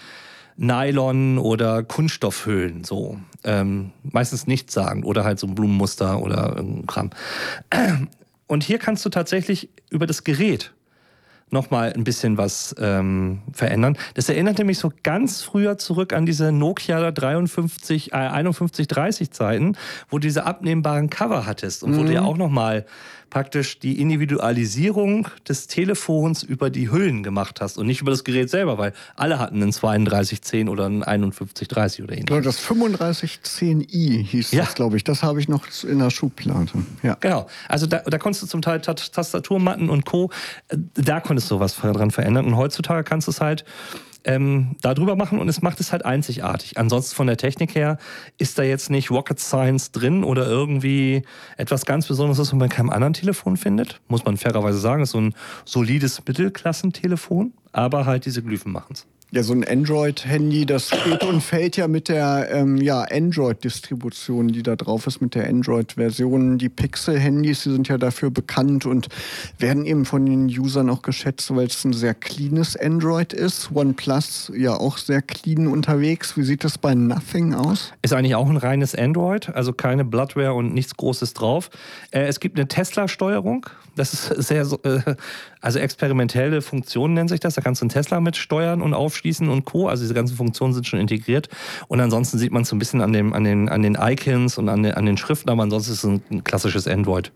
Nylon 0.61 1.39
oder 1.39 1.85
Kunststoffhüllen, 1.85 2.83
so. 2.83 3.19
Ähm, 3.45 3.93
meistens 4.03 4.49
nichts 4.49 4.75
sagen 4.75 5.05
oder 5.05 5.23
halt 5.23 5.39
so 5.39 5.47
ein 5.47 5.55
Blumenmuster 5.55 6.21
oder 6.21 6.57
irgendein 6.57 6.87
Kram. 6.89 7.11
Und 8.49 8.65
hier 8.65 8.79
kannst 8.79 9.05
du 9.05 9.11
tatsächlich 9.11 9.69
über 9.91 10.07
das 10.07 10.25
Gerät 10.25 10.73
nochmal 11.51 11.93
ein 11.95 12.05
bisschen 12.05 12.37
was 12.37 12.75
ähm, 12.79 13.41
verändern. 13.53 13.97
Das 14.15 14.29
erinnert 14.29 14.59
mich 14.65 14.79
so 14.79 14.93
ganz 15.03 15.43
früher 15.43 15.79
zurück 15.79 16.13
an 16.13 16.27
diese 16.27 16.53
Nokia 16.53 17.11
53, 17.11 18.13
äh, 18.13 18.17
5130 18.17 19.31
Zeiten, 19.31 19.77
wo 20.11 20.19
du 20.19 20.27
diese 20.27 20.45
abnehmbaren 20.45 21.09
Cover 21.09 21.47
hattest 21.47 21.83
und 21.83 21.93
mhm. 21.93 21.99
wo 21.99 22.03
du 22.05 22.13
ja 22.13 22.23
auch 22.23 22.37
nochmal 22.37 22.85
praktisch 23.31 23.79
die 23.79 24.01
Individualisierung 24.01 25.29
des 25.49 25.67
Telefons 25.67 26.43
über 26.43 26.71
die 26.71 26.91
Hüllen 26.91 27.23
gemacht 27.23 27.61
hast 27.61 27.79
und 27.79 27.87
nicht 27.87 28.01
über 28.01 28.11
das 28.11 28.25
Gerät 28.25 28.51
selber, 28.51 28.79
weil 28.79 28.93
alle 29.17 29.39
hatten 29.39 29.63
einen 29.63 29.73
3210 29.73 30.69
oder 30.69 30.87
einen 30.87 31.33
5130 31.33 32.05
oder 32.05 32.17
ähnliches. 32.17 32.45
Das 32.45 32.67
3510i 32.67 34.23
hieß 34.23 34.53
ja. 34.53 34.65
das, 34.65 34.75
glaube 34.75 34.97
ich. 34.97 35.05
Das 35.05 35.23
habe 35.23 35.41
ich 35.41 35.49
noch 35.49 35.65
in 35.87 35.99
der 35.99 36.11
Schublade. 36.11 36.71
Ja. 37.03 37.17
Genau. 37.21 37.47
Also 37.69 37.87
da, 37.87 37.99
da 37.99 38.19
konntest 38.19 38.43
du 38.43 38.47
zum 38.47 38.63
Teil 38.63 38.81
Tastaturmatten 38.81 39.91
und 39.91 40.05
Co. 40.05 40.31
Da 40.95 41.21
konntest 41.21 41.51
du 41.51 41.61
was 41.61 41.77
dran 41.77 42.11
verändern. 42.11 42.47
Und 42.47 42.57
heutzutage 42.57 43.05
kannst 43.05 43.27
du 43.27 43.31
es 43.31 43.41
halt 43.41 43.65
ähm, 44.25 44.77
darüber 44.81 45.17
machen 45.17 45.39
und 45.39 45.49
es 45.49 45.63
macht 45.63 45.81
es 45.81 45.93
halt 45.93 46.05
einzigartig. 46.05 46.79
Ansonsten 46.79 47.15
von 47.15 47.27
der 47.27 47.37
Technik 47.37 47.75
her 47.75 47.99
ist 48.39 48.59
da 48.59 48.63
jetzt 48.63 48.91
nicht 48.91 49.11
Rocket 49.11 49.39
Science 49.41 49.93
drin 49.93 50.25
oder 50.25 50.47
irgendwie 50.47 51.23
etwas 51.57 51.87
ganz 51.87 52.07
Besonderes, 52.07 52.39
was 52.39 52.53
man 52.53 52.61
bei 52.61 52.69
keinem 52.69 52.91
anderen 52.91 53.15
Telefon 53.15 53.57
findet. 53.57 54.01
Muss 54.09 54.25
man 54.25 54.37
fairerweise 54.37 54.79
sagen, 54.79 55.03
ist 55.03 55.11
so 55.11 55.21
ein 55.21 55.35
solides 55.65 56.23
Mittelklassentelefon, 56.27 57.53
aber 57.73 58.07
halt 58.07 58.27
diese 58.27 58.43
Glyphen 58.43 58.73
machen 58.73 58.93
es. 58.93 59.07
Ja, 59.31 59.43
so 59.43 59.53
ein 59.53 59.63
Android-Handy, 59.63 60.65
das 60.65 60.87
steht 60.87 61.23
und 61.23 61.43
fällt 61.43 61.77
ja 61.77 61.87
mit 61.87 62.09
der 62.09 62.49
ähm, 62.51 62.79
ja, 62.79 63.03
Android-Distribution, 63.03 64.49
die 64.49 64.63
da 64.63 64.75
drauf 64.75 65.07
ist, 65.07 65.21
mit 65.21 65.35
der 65.35 65.47
Android-Version. 65.47 66.57
Die 66.57 66.71
Pixel-Handys, 66.71 67.65
die 67.65 67.73
sind 67.73 67.89
ja 67.89 67.99
dafür 67.99 68.31
bekannt 68.31 68.87
und 68.87 69.09
werden 69.59 69.85
eben 69.85 70.07
von 70.07 70.25
den 70.25 70.47
Usern 70.47 70.89
auch 70.89 71.03
geschätzt, 71.03 71.55
weil 71.55 71.67
es 71.67 71.85
ein 71.85 71.93
sehr 71.93 72.15
cleanes 72.15 72.75
Android 72.75 73.35
ist. 73.35 73.71
OnePlus 73.71 74.51
ja 74.57 74.73
auch 74.73 74.97
sehr 74.97 75.21
clean 75.21 75.67
unterwegs. 75.67 76.39
Wie 76.39 76.43
sieht 76.43 76.65
das 76.65 76.79
bei 76.79 76.95
Nothing 76.95 77.53
aus? 77.53 77.93
Ist 78.01 78.15
eigentlich 78.15 78.35
auch 78.35 78.49
ein 78.49 78.57
reines 78.57 78.95
Android, 78.95 79.51
also 79.51 79.75
keine 79.75 80.07
Bloodware 80.07 80.55
und 80.55 80.73
nichts 80.73 80.97
Großes 80.97 81.35
drauf. 81.35 81.69
Äh, 82.13 82.23
es 82.23 82.41
gibt 82.41 82.59
eine 82.59 82.67
Tesla-Steuerung. 82.67 83.67
Das 83.95 84.15
ist 84.15 84.49
sehr, 84.49 84.67
äh, 84.85 85.17
also 85.61 85.79
experimentelle 85.79 86.63
Funktionen 86.63 87.15
nennt 87.15 87.31
sich 87.31 87.41
das. 87.41 87.55
Da 87.55 87.61
kannst 87.61 87.81
du 87.81 87.85
einen 87.85 87.91
Tesla 87.91 88.21
mit 88.21 88.37
steuern 88.37 88.83
und 88.83 88.95
aufschließen 88.95 89.49
und 89.49 89.65
Co. 89.65 89.89
Also 89.89 90.03
diese 90.03 90.15
ganzen 90.15 90.37
Funktionen 90.37 90.75
sind 90.75 90.87
schon 90.87 91.01
integriert. 91.01 91.49
Und 91.89 92.01
ansonsten 92.01 92.39
sieht 92.39 92.53
man 92.53 92.63
es 92.63 92.69
so 92.69 92.77
ein 92.77 92.79
bisschen 92.79 93.01
an, 93.01 93.13
dem, 93.13 93.33
an, 93.33 93.45
den, 93.45 93.69
an 93.69 93.83
den 93.83 93.97
Icons 94.01 94.59
und 94.59 94.69
an 94.69 94.83
den, 94.83 94.95
an 94.95 95.07
den 95.07 95.17
Schriften, 95.17 95.51
aber 95.51 95.63
ansonsten 95.63 95.93
ist 95.93 96.05
es 96.05 96.31
ein 96.31 96.45
klassisches 96.45 96.87
Android 96.87 97.33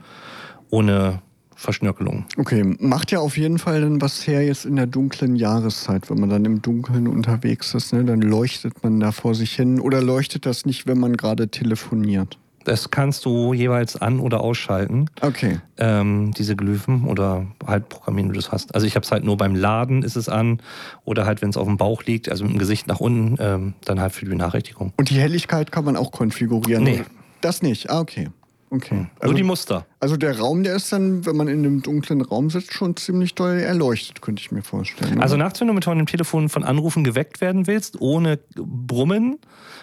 ohne 0.70 1.20
Verschnörkelung. 1.54 2.24
Okay, 2.38 2.64
macht 2.80 3.12
ja 3.12 3.20
auf 3.20 3.37
jeden 3.37 3.58
Fall 3.58 3.82
dann 3.82 4.00
was 4.00 4.26
her 4.26 4.44
jetzt 4.44 4.64
in 4.64 4.76
der 4.76 4.87
dunklen 4.87 5.37
Jahreszeit, 5.37 6.11
wenn 6.11 6.18
man 6.18 6.28
dann 6.28 6.44
im 6.44 6.61
Dunkeln 6.61 7.06
unterwegs 7.06 7.72
ist, 7.74 7.92
ne? 7.92 8.04
dann 8.04 8.20
leuchtet 8.20 8.82
man 8.82 8.98
da 8.98 9.12
vor 9.12 9.35
sich 9.35 9.54
hin 9.54 9.78
oder 9.80 10.02
leuchtet 10.02 10.44
das 10.44 10.66
nicht, 10.66 10.87
wenn 10.87 10.98
man 10.98 11.16
gerade 11.16 11.48
telefoniert? 11.48 12.38
Das 12.64 12.90
kannst 12.90 13.25
du 13.25 13.53
jeweils 13.53 14.01
an- 14.01 14.20
oder 14.20 14.40
ausschalten. 14.40 15.07
Okay. 15.20 15.61
Ähm, 15.79 16.33
diese 16.37 16.57
Glyphen 16.57 17.07
oder 17.07 17.46
halt 17.66 17.88
programmieren, 17.88 18.31
wie 18.31 18.35
du 18.35 18.40
das 18.40 18.53
hast. 18.53 18.75
Also 18.75 18.87
ich 18.87 18.94
habe 18.94 19.05
es 19.05 19.11
halt 19.11 19.25
nur 19.25 19.37
beim 19.37 19.55
Laden 19.55 20.03
ist 20.03 20.16
es 20.16 20.29
an 20.29 20.61
oder 21.05 21.27
halt, 21.27 21.42
wenn 21.42 21.51
es 21.51 21.57
auf 21.57 21.66
dem 21.66 21.77
Bauch 21.77 22.05
liegt, 22.05 22.29
also 22.29 22.44
mit 22.44 22.55
dem 22.55 22.59
Gesicht 22.59 22.87
nach 22.87 23.01
unten, 23.01 23.37
ähm, 23.40 23.75
dann 23.85 24.01
halt 24.01 24.12
für 24.12 24.25
die 24.25 24.31
Benachrichtigung. 24.31 24.92
Und 24.96 25.11
die 25.11 25.18
Helligkeit 25.18 25.72
kann 25.72 25.85
man 25.85 25.96
auch 25.96 26.12
konfigurieren? 26.12 26.85
Nee. 26.85 27.03
Das 27.40 27.62
nicht? 27.62 27.90
Ah, 27.90 28.01
okay. 28.01 28.29
Okay. 28.72 29.06
Also, 29.18 29.32
nur 29.32 29.35
die 29.35 29.42
Muster. 29.42 29.85
Also 30.00 30.16
der 30.16 30.38
Raum, 30.38 30.62
der 30.62 30.76
ist 30.76 30.90
dann, 30.94 31.26
wenn 31.26 31.37
man 31.37 31.46
in 31.46 31.58
einem 31.58 31.82
dunklen 31.82 32.22
Raum 32.22 32.48
sitzt, 32.48 32.72
schon 32.72 32.96
ziemlich 32.96 33.35
doll 33.35 33.58
erleuchtet, 33.58 34.22
könnte 34.22 34.40
ich 34.40 34.50
mir 34.50 34.62
vorstellen. 34.62 35.20
Also 35.20 35.37
nachts, 35.37 35.61
wenn 35.61 35.68
du 35.68 35.74
mit 35.74 35.85
dem 35.85 36.06
Telefon 36.06 36.48
von 36.48 36.64
Anrufen 36.64 37.04
geweckt 37.04 37.42
werden 37.42 37.66
willst, 37.66 38.00
ohne 38.00 38.38
Brummen 38.56 39.37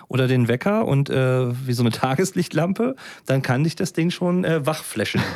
oder 0.08 0.28
den 0.28 0.48
Wecker 0.48 0.88
und 0.88 1.12
äh, 1.12 1.68
wie 1.68 1.74
so 1.74 1.84
eine 1.84 1.92
Tageslichtlampe, 1.92 2.96
dann 3.28 3.44
kann 3.44 3.64
dich 3.64 3.76
das 3.76 3.94
Ding 3.94 4.10
schon 4.10 4.44
äh, 4.44 4.66
wachflashen. 4.66 5.22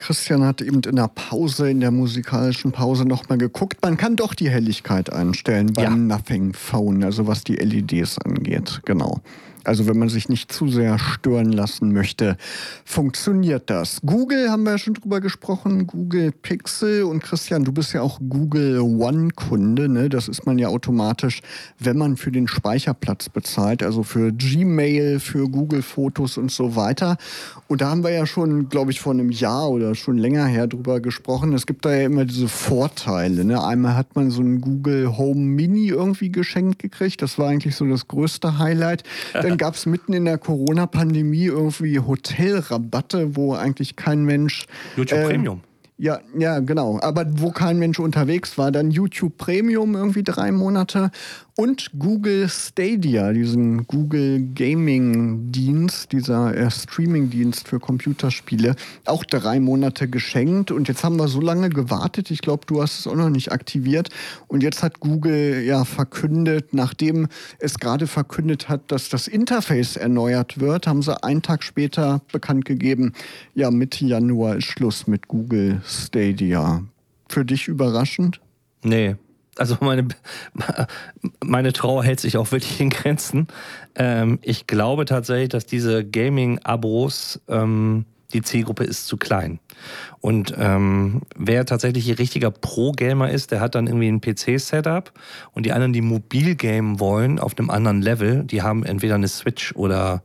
Christian 0.00 0.42
hat 0.42 0.60
eben 0.62 0.80
in 0.80 0.96
der 0.96 1.08
Pause, 1.08 1.70
in 1.70 1.80
der 1.80 1.90
musikalischen 1.90 2.72
Pause 2.72 3.04
nochmal 3.04 3.38
geguckt. 3.38 3.82
Man 3.82 3.96
kann 3.96 4.16
doch 4.16 4.34
die 4.34 4.48
Helligkeit 4.48 5.12
einstellen 5.12 5.72
beim 5.74 5.84
ja. 5.84 6.16
Nothing 6.16 6.54
Phone, 6.54 7.04
also 7.04 7.26
was 7.26 7.44
die 7.44 7.56
LEDs 7.56 8.18
angeht. 8.18 8.80
Genau. 8.86 9.20
Also 9.68 9.86
wenn 9.86 9.98
man 9.98 10.08
sich 10.08 10.30
nicht 10.30 10.50
zu 10.50 10.68
sehr 10.68 10.98
stören 10.98 11.52
lassen 11.52 11.92
möchte, 11.92 12.38
funktioniert 12.86 13.68
das. 13.68 14.00
Google 14.00 14.50
haben 14.50 14.62
wir 14.62 14.70
ja 14.70 14.78
schon 14.78 14.94
drüber 14.94 15.20
gesprochen, 15.20 15.86
Google 15.86 16.32
Pixel 16.32 17.02
und 17.02 17.22
Christian, 17.22 17.64
du 17.64 17.72
bist 17.72 17.92
ja 17.92 18.00
auch 18.00 18.18
Google 18.30 18.80
One-Kunde. 18.80 19.90
Ne? 19.90 20.08
Das 20.08 20.26
ist 20.26 20.46
man 20.46 20.56
ja 20.56 20.68
automatisch, 20.68 21.42
wenn 21.78 21.98
man 21.98 22.16
für 22.16 22.32
den 22.32 22.48
Speicherplatz 22.48 23.28
bezahlt, 23.28 23.82
also 23.82 24.04
für 24.04 24.32
Gmail, 24.32 25.20
für 25.20 25.50
Google 25.50 25.82
Fotos 25.82 26.38
und 26.38 26.50
so 26.50 26.74
weiter. 26.74 27.18
Und 27.66 27.82
da 27.82 27.90
haben 27.90 28.02
wir 28.02 28.10
ja 28.10 28.24
schon, 28.24 28.70
glaube 28.70 28.90
ich, 28.90 29.00
vor 29.00 29.12
einem 29.12 29.30
Jahr 29.30 29.68
oder 29.68 29.94
schon 29.94 30.16
länger 30.16 30.46
her 30.46 30.66
drüber 30.66 31.00
gesprochen. 31.00 31.52
Es 31.52 31.66
gibt 31.66 31.84
da 31.84 31.94
ja 31.94 32.06
immer 32.06 32.24
diese 32.24 32.48
Vorteile. 32.48 33.44
Ne? 33.44 33.62
Einmal 33.62 33.96
hat 33.96 34.16
man 34.16 34.30
so 34.30 34.40
ein 34.40 34.62
Google 34.62 35.18
Home 35.18 35.40
Mini 35.40 35.88
irgendwie 35.88 36.32
geschenkt 36.32 36.78
gekriegt. 36.78 37.20
Das 37.20 37.38
war 37.38 37.48
eigentlich 37.48 37.76
so 37.76 37.84
das 37.84 38.08
größte 38.08 38.58
Highlight. 38.58 39.02
Dann 39.34 39.57
gab 39.58 39.74
es 39.74 39.84
mitten 39.84 40.12
in 40.12 40.24
der 40.24 40.38
Corona-Pandemie 40.38 41.44
irgendwie 41.44 41.98
Hotelrabatte, 41.98 43.36
wo 43.36 43.54
eigentlich 43.54 43.96
kein 43.96 44.24
Mensch. 44.24 44.66
YouTube 44.96 45.18
äh, 45.18 45.26
Premium. 45.26 45.60
Ja, 46.00 46.20
ja, 46.38 46.60
genau. 46.60 47.00
Aber 47.02 47.26
wo 47.28 47.50
kein 47.50 47.78
Mensch 47.80 47.98
unterwegs 47.98 48.56
war, 48.56 48.70
dann 48.70 48.92
YouTube 48.92 49.36
Premium 49.36 49.96
irgendwie 49.96 50.22
drei 50.22 50.52
Monate 50.52 51.10
und 51.58 51.90
Google 51.98 52.48
Stadia, 52.48 53.32
diesen 53.32 53.84
Google 53.88 54.48
Gaming 54.54 55.50
Dienst, 55.50 56.12
dieser 56.12 56.56
äh, 56.56 56.70
Streaming 56.70 57.30
Dienst 57.30 57.66
für 57.66 57.80
Computerspiele, 57.80 58.76
auch 59.06 59.24
drei 59.24 59.58
Monate 59.58 60.06
geschenkt. 60.06 60.70
Und 60.70 60.86
jetzt 60.86 61.02
haben 61.02 61.16
wir 61.16 61.26
so 61.26 61.40
lange 61.40 61.68
gewartet. 61.68 62.30
Ich 62.30 62.42
glaube, 62.42 62.64
du 62.66 62.80
hast 62.80 63.00
es 63.00 63.08
auch 63.08 63.16
noch 63.16 63.28
nicht 63.28 63.50
aktiviert. 63.50 64.10
Und 64.46 64.62
jetzt 64.62 64.84
hat 64.84 65.00
Google 65.00 65.64
ja 65.64 65.84
verkündet, 65.84 66.74
nachdem 66.74 67.26
es 67.58 67.80
gerade 67.80 68.06
verkündet 68.06 68.68
hat, 68.68 68.92
dass 68.92 69.08
das 69.08 69.26
Interface 69.26 69.96
erneuert 69.96 70.60
wird, 70.60 70.86
haben 70.86 71.02
sie 71.02 71.20
einen 71.24 71.42
Tag 71.42 71.64
später 71.64 72.20
bekannt 72.30 72.66
gegeben, 72.66 73.14
ja, 73.56 73.72
Mitte 73.72 74.06
Januar 74.06 74.58
ist 74.58 74.66
Schluss 74.66 75.08
mit 75.08 75.26
Google 75.26 75.82
Stadia. 75.84 76.84
Für 77.28 77.44
dich 77.44 77.66
überraschend? 77.66 78.40
Nee, 78.84 79.16
also 79.58 79.76
meine, 79.80 80.08
meine 81.44 81.72
Trauer 81.72 82.04
hält 82.04 82.20
sich 82.20 82.36
auch 82.36 82.50
wirklich 82.52 82.80
in 82.80 82.90
Grenzen. 82.90 83.48
Ähm, 83.94 84.38
ich 84.42 84.66
glaube 84.66 85.04
tatsächlich, 85.04 85.50
dass 85.50 85.66
diese 85.66 86.04
Gaming-Abos, 86.04 87.40
ähm, 87.48 88.04
die 88.32 88.42
Zielgruppe 88.42 88.84
ist 88.84 89.06
zu 89.06 89.16
klein. 89.16 89.58
Und 90.20 90.54
ähm, 90.58 91.22
wer 91.36 91.64
tatsächlich 91.64 92.08
ein 92.08 92.16
richtiger 92.16 92.50
Pro-Gamer 92.50 93.30
ist, 93.30 93.52
der 93.52 93.60
hat 93.60 93.74
dann 93.74 93.86
irgendwie 93.86 94.08
ein 94.08 94.20
PC-Setup 94.20 95.12
und 95.52 95.64
die 95.64 95.72
anderen, 95.72 95.94
die 95.94 96.02
mobil 96.02 96.54
gamen 96.54 97.00
wollen 97.00 97.38
auf 97.38 97.58
einem 97.58 97.70
anderen 97.70 98.02
Level, 98.02 98.44
die 98.44 98.62
haben 98.62 98.84
entweder 98.84 99.14
eine 99.14 99.28
Switch 99.28 99.74
oder 99.76 100.22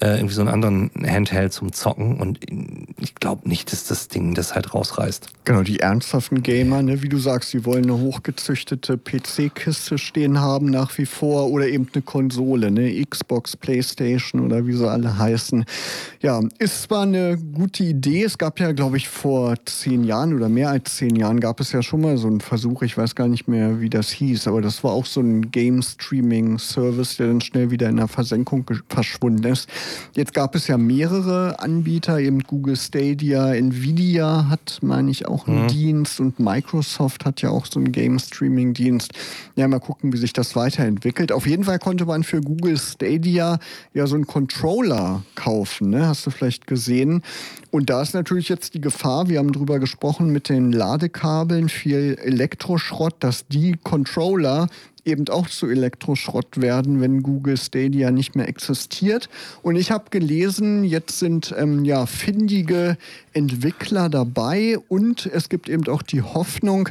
äh, 0.00 0.16
irgendwie 0.16 0.34
so 0.34 0.42
einen 0.42 0.50
anderen 0.50 0.90
Handheld 1.06 1.52
zum 1.52 1.72
Zocken 1.72 2.20
und 2.20 2.40
ich 3.00 3.14
glaube 3.14 3.48
nicht, 3.48 3.72
dass 3.72 3.86
das 3.86 4.08
Ding 4.08 4.34
das 4.34 4.54
halt 4.54 4.74
rausreißt. 4.74 5.28
Genau, 5.44 5.62
die 5.62 5.80
ernsthaften 5.80 6.42
Gamer, 6.42 6.82
ne, 6.82 7.02
wie 7.02 7.08
du 7.08 7.18
sagst, 7.18 7.52
die 7.54 7.64
wollen 7.64 7.84
eine 7.84 7.98
hochgezüchtete 7.98 8.98
PC-Kiste 8.98 9.96
stehen 9.96 10.40
haben 10.40 10.66
nach 10.66 10.98
wie 10.98 11.06
vor 11.06 11.50
oder 11.50 11.66
eben 11.68 11.88
eine 11.94 12.02
Konsole, 12.02 12.70
ne, 12.70 13.04
Xbox, 13.04 13.56
Playstation 13.56 14.42
oder 14.42 14.66
wie 14.66 14.74
sie 14.74 14.88
alle 14.88 15.18
heißen. 15.18 15.64
Ja, 16.20 16.40
ist 16.58 16.82
zwar 16.82 17.04
eine 17.04 17.38
gute 17.38 17.84
Idee, 17.84 18.24
es 18.24 18.36
gab 18.36 18.60
ja, 18.60 18.72
glaube 18.72 18.98
ich, 18.98 19.08
vor 19.08 19.54
zehn 19.64 20.04
Jahren 20.04 20.34
oder 20.34 20.50
mehr 20.50 20.70
als 20.70 20.96
zehn 20.96 21.16
Jahren 21.16 21.40
gab 21.40 21.60
es 21.60 21.72
ja 21.72 21.82
schon 21.82 22.02
mal 22.02 22.18
so 22.18 22.26
einen 22.26 22.40
Versuch, 22.40 22.82
ich 22.82 22.98
weiß 22.98 23.14
gar 23.14 23.28
nicht 23.28 23.48
mehr, 23.48 23.80
wie 23.80 23.88
das 23.88 24.10
hieß, 24.10 24.46
aber 24.46 24.60
das 24.60 24.84
war 24.84 24.92
auch 24.92 25.06
so 25.06 25.20
ein 25.20 25.50
Game-Streaming-Service, 25.50 27.16
der 27.16 27.28
dann 27.28 27.40
schnell 27.40 27.70
wieder 27.70 27.88
in 27.88 27.96
der 27.96 28.08
Versenkung 28.08 28.66
verschwunden 28.88 29.44
ist. 29.44 29.68
Jetzt 30.14 30.34
gab 30.34 30.54
es 30.54 30.66
ja 30.66 30.78
mehrere 30.78 31.60
Anbieter, 31.60 32.18
eben 32.18 32.40
Google 32.40 32.76
Stadia, 32.76 33.54
Nvidia 33.54 34.48
hat, 34.48 34.78
meine 34.82 35.10
ich, 35.10 35.26
auch 35.26 35.46
einen 35.46 35.64
mhm. 35.64 35.68
Dienst 35.68 36.20
und 36.20 36.38
Microsoft 36.38 37.24
hat 37.24 37.42
ja 37.42 37.50
auch 37.50 37.66
so 37.66 37.78
einen 37.78 37.92
Game-Streaming-Dienst. 37.92 39.12
Ja, 39.56 39.68
mal 39.68 39.80
gucken, 39.80 40.12
wie 40.12 40.16
sich 40.16 40.32
das 40.32 40.56
weiterentwickelt. 40.56 41.32
Auf 41.32 41.46
jeden 41.46 41.64
Fall 41.64 41.78
konnte 41.78 42.06
man 42.06 42.22
für 42.22 42.40
Google 42.40 42.78
Stadia 42.78 43.58
ja 43.94 44.06
so 44.06 44.14
einen 44.14 44.26
Controller 44.26 45.22
kaufen, 45.34 45.90
ne? 45.90 46.06
hast 46.06 46.26
du 46.26 46.30
vielleicht 46.30 46.66
gesehen. 46.66 47.22
Und 47.70 47.90
da 47.90 48.02
ist 48.02 48.14
natürlich 48.14 48.48
jetzt 48.48 48.74
die 48.74 48.80
Gefahr, 48.80 49.28
wir 49.28 49.38
haben 49.38 49.52
drüber 49.52 49.78
gesprochen 49.78 50.30
mit 50.30 50.48
den 50.48 50.72
Ladekabeln, 50.72 51.68
viel 51.68 52.16
Elektroschrott, 52.22 53.14
dass 53.20 53.46
die 53.48 53.76
Controller 53.82 54.68
eben 55.06 55.28
auch 55.28 55.48
zu 55.48 55.68
Elektroschrott 55.68 56.60
werden, 56.60 57.00
wenn 57.00 57.22
Google 57.22 57.56
Stadia 57.56 58.10
nicht 58.10 58.34
mehr 58.34 58.48
existiert. 58.48 59.28
Und 59.62 59.76
ich 59.76 59.90
habe 59.90 60.10
gelesen, 60.10 60.84
jetzt 60.84 61.18
sind 61.18 61.54
ähm, 61.56 61.84
ja 61.84 62.06
findige 62.06 62.98
Entwickler 63.36 64.08
dabei 64.08 64.78
und 64.88 65.26
es 65.26 65.50
gibt 65.50 65.68
eben 65.68 65.86
auch 65.88 66.02
die 66.02 66.22
Hoffnung, 66.22 66.88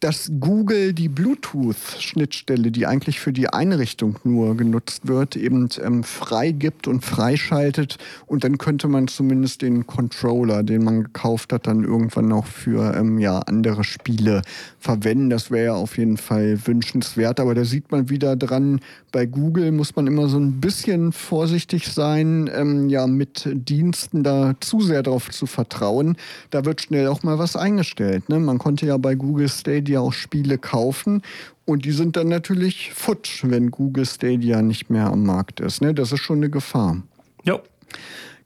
dass 0.00 0.30
Google 0.40 0.92
die 0.92 1.08
Bluetooth-Schnittstelle, 1.08 2.70
die 2.70 2.86
eigentlich 2.86 3.18
für 3.18 3.32
die 3.32 3.48
Einrichtung 3.48 4.18
nur 4.24 4.54
genutzt 4.54 5.08
wird, 5.08 5.36
eben 5.36 5.70
ähm, 5.82 6.04
freigibt 6.04 6.86
und 6.86 7.02
freischaltet. 7.02 7.96
Und 8.26 8.44
dann 8.44 8.58
könnte 8.58 8.88
man 8.88 9.08
zumindest 9.08 9.62
den 9.62 9.86
Controller, 9.86 10.62
den 10.62 10.84
man 10.84 11.04
gekauft 11.04 11.50
hat, 11.54 11.66
dann 11.66 11.82
irgendwann 11.82 12.28
noch 12.28 12.46
für 12.46 12.94
ähm, 12.94 13.18
ja, 13.18 13.38
andere 13.38 13.84
Spiele 13.84 14.42
verwenden. 14.78 15.30
Das 15.30 15.50
wäre 15.50 15.64
ja 15.64 15.74
auf 15.74 15.96
jeden 15.96 16.18
Fall 16.18 16.58
wünschenswert. 16.66 17.40
Aber 17.40 17.54
da 17.54 17.64
sieht 17.64 17.90
man 17.90 18.10
wieder 18.10 18.36
dran, 18.36 18.80
bei 19.12 19.24
Google 19.24 19.72
muss 19.72 19.96
man 19.96 20.06
immer 20.06 20.28
so 20.28 20.38
ein 20.38 20.60
bisschen 20.60 21.12
vorsichtig 21.12 21.88
sein, 21.88 22.50
ähm, 22.54 22.90
ja, 22.90 23.06
mit 23.06 23.48
Diensten 23.50 24.22
da 24.22 24.56
zu 24.60 24.82
sehr 24.82 25.02
darauf 25.02 25.30
zu 25.30 25.46
vertrauen 25.46 25.85
trauen, 25.86 26.16
da 26.50 26.64
wird 26.64 26.80
schnell 26.80 27.06
auch 27.08 27.22
mal 27.22 27.38
was 27.38 27.56
eingestellt. 27.56 28.28
Ne? 28.28 28.38
Man 28.38 28.58
konnte 28.58 28.86
ja 28.86 28.96
bei 28.96 29.14
Google 29.14 29.48
Stadia 29.48 30.00
auch 30.00 30.12
Spiele 30.12 30.58
kaufen 30.58 31.22
und 31.64 31.84
die 31.84 31.92
sind 31.92 32.16
dann 32.16 32.28
natürlich 32.28 32.92
futsch, 32.92 33.44
wenn 33.44 33.70
Google 33.70 34.06
Stadia 34.06 34.62
nicht 34.62 34.90
mehr 34.90 35.06
am 35.06 35.24
Markt 35.24 35.60
ist. 35.60 35.80
Ne? 35.80 35.94
Das 35.94 36.12
ist 36.12 36.20
schon 36.20 36.38
eine 36.38 36.50
Gefahr. 36.50 37.02
Ja. 37.44 37.60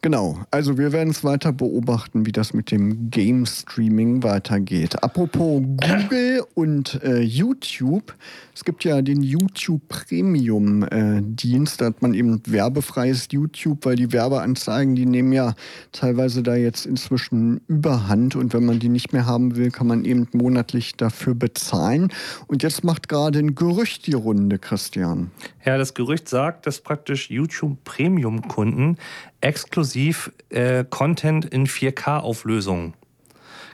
Genau, 0.02 0.38
also 0.50 0.78
wir 0.78 0.92
werden 0.92 1.10
es 1.10 1.24
weiter 1.24 1.52
beobachten, 1.52 2.24
wie 2.24 2.32
das 2.32 2.54
mit 2.54 2.70
dem 2.70 3.10
Game 3.10 3.44
Streaming 3.44 4.22
weitergeht. 4.22 5.02
Apropos 5.02 5.60
Google 5.60 6.42
und 6.54 7.02
äh, 7.02 7.20
YouTube, 7.20 8.14
es 8.54 8.64
gibt 8.64 8.84
ja 8.84 9.02
den 9.02 9.22
YouTube 9.22 9.82
Premium 9.88 10.84
äh, 10.84 11.20
Dienst, 11.20 11.82
da 11.82 11.86
hat 11.86 12.00
man 12.00 12.14
eben 12.14 12.40
werbefreies 12.46 13.28
YouTube, 13.30 13.84
weil 13.84 13.96
die 13.96 14.10
Werbeanzeigen, 14.10 14.94
die 14.94 15.04
nehmen 15.04 15.32
ja 15.32 15.54
teilweise 15.92 16.42
da 16.42 16.56
jetzt 16.56 16.86
inzwischen 16.86 17.60
überhand 17.68 18.36
und 18.36 18.54
wenn 18.54 18.64
man 18.64 18.78
die 18.78 18.88
nicht 18.88 19.12
mehr 19.12 19.26
haben 19.26 19.56
will, 19.56 19.70
kann 19.70 19.86
man 19.86 20.06
eben 20.06 20.26
monatlich 20.32 20.96
dafür 20.96 21.34
bezahlen. 21.34 22.10
Und 22.46 22.62
jetzt 22.62 22.84
macht 22.84 23.10
gerade 23.10 23.38
ein 23.38 23.54
Gerücht 23.54 24.06
die 24.06 24.14
Runde, 24.14 24.58
Christian. 24.58 25.30
Ja, 25.62 25.76
das 25.76 25.92
Gerücht 25.92 26.26
sagt, 26.26 26.66
dass 26.66 26.80
praktisch 26.80 27.30
YouTube 27.30 27.84
Premium 27.84 28.48
Kunden 28.48 28.96
exklusiv 29.40 30.33
äh, 30.50 30.85
Content 30.88 31.44
in 31.44 31.66
4K-Auflösung 31.66 32.94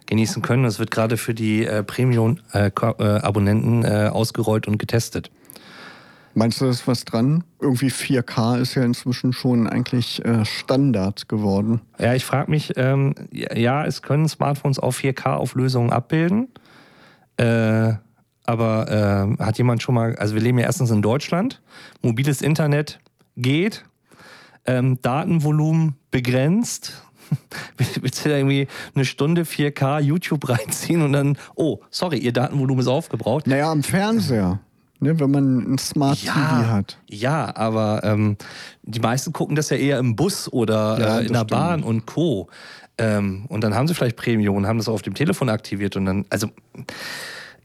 genießen 0.07 0.41
können. 0.43 0.63
Das 0.63 0.79
wird 0.79 0.91
gerade 0.91 1.17
für 1.17 1.33
die 1.35 1.65
äh, 1.67 1.83
Premium-Abonnenten 1.83 3.85
äh, 3.85 4.07
äh, 4.07 4.09
ausgerollt 4.09 4.69
und 4.69 4.79
getestet. 4.79 5.31
Meinst 6.35 6.61
du, 6.61 6.67
da 6.67 6.71
ist 6.71 6.87
was 6.87 7.07
dran? 7.07 7.45
Irgendwie 7.61 7.89
4K 7.89 8.61
ist 8.61 8.75
ja 8.75 8.85
inzwischen 8.85 9.33
schon 9.33 9.67
eigentlich 9.67 10.23
äh, 10.25 10.45
Standard 10.45 11.31
geworden. 11.31 11.81
Ja, 11.99 12.13
ich 12.15 12.27
frage 12.27 12.51
mich, 12.51 12.75
ähm, 12.77 13.15
ja, 13.33 13.87
es 13.87 14.03
können 14.03 14.29
Smartphones 14.29 14.79
auch 14.79 14.93
4K-Auflösungen 14.93 15.93
abbilden. 15.93 16.49
Äh, 17.39 17.95
aber 18.45 19.37
äh, 19.41 19.43
hat 19.43 19.57
jemand 19.59 19.83
schon 19.83 19.95
mal, 19.95 20.15
also 20.17 20.35
wir 20.35 20.43
leben 20.43 20.59
ja 20.59 20.67
erstens 20.67 20.91
in 20.91 21.01
Deutschland, 21.03 21.63
mobiles 22.03 22.43
Internet 22.43 23.01
geht, 23.37 23.85
ähm, 24.67 24.99
Datenvolumen 25.03 25.97
begrenzt. 26.11 27.03
Willst 28.01 28.25
du 28.25 28.29
da 28.29 28.37
irgendwie 28.37 28.69
eine 28.95 29.05
Stunde 29.05 29.43
4K 29.43 30.01
YouTube 30.01 30.49
reinziehen 30.49 31.03
und 31.03 31.13
dann, 31.13 31.39
oh, 31.55 31.81
sorry, 31.91 32.19
ihr 32.19 32.33
Datenvolumen 32.33 32.81
ist 32.81 32.89
aufgebraucht? 32.89 33.47
Naja, 33.47 33.71
am 33.71 33.83
Fernseher. 33.83 34.61
Ne, 34.99 35.21
wenn 35.21 35.31
man 35.31 35.75
ein 35.75 35.79
Smart 35.79 36.23
ja, 36.23 36.33
TV 36.33 36.71
hat. 36.71 36.99
Ja, 37.07 37.55
aber 37.55 38.01
ähm, 38.03 38.39
die 38.83 39.01
meisten 39.01 39.31
gucken 39.33 39.55
das 39.55 39.69
ja 39.69 39.77
eher 39.77 39.99
im 39.99 40.17
Bus 40.17 40.51
oder 40.51 40.99
ja, 40.99 41.19
äh, 41.19 41.27
in 41.27 41.33
der 41.35 41.41
stimmt. 41.41 41.51
Bahn 41.51 41.83
und 41.83 42.07
Co. 42.07 42.49
Ähm, 42.97 43.45
und 43.49 43.63
dann 43.63 43.75
haben 43.75 43.87
sie 43.89 43.95
vielleicht 43.95 44.17
Premium 44.17 44.57
und 44.57 44.67
haben 44.67 44.79
das 44.79 44.89
auf 44.89 45.03
dem 45.03 45.13
Telefon 45.13 45.51
aktiviert 45.51 45.97
und 45.97 46.07
dann, 46.07 46.25
also 46.31 46.49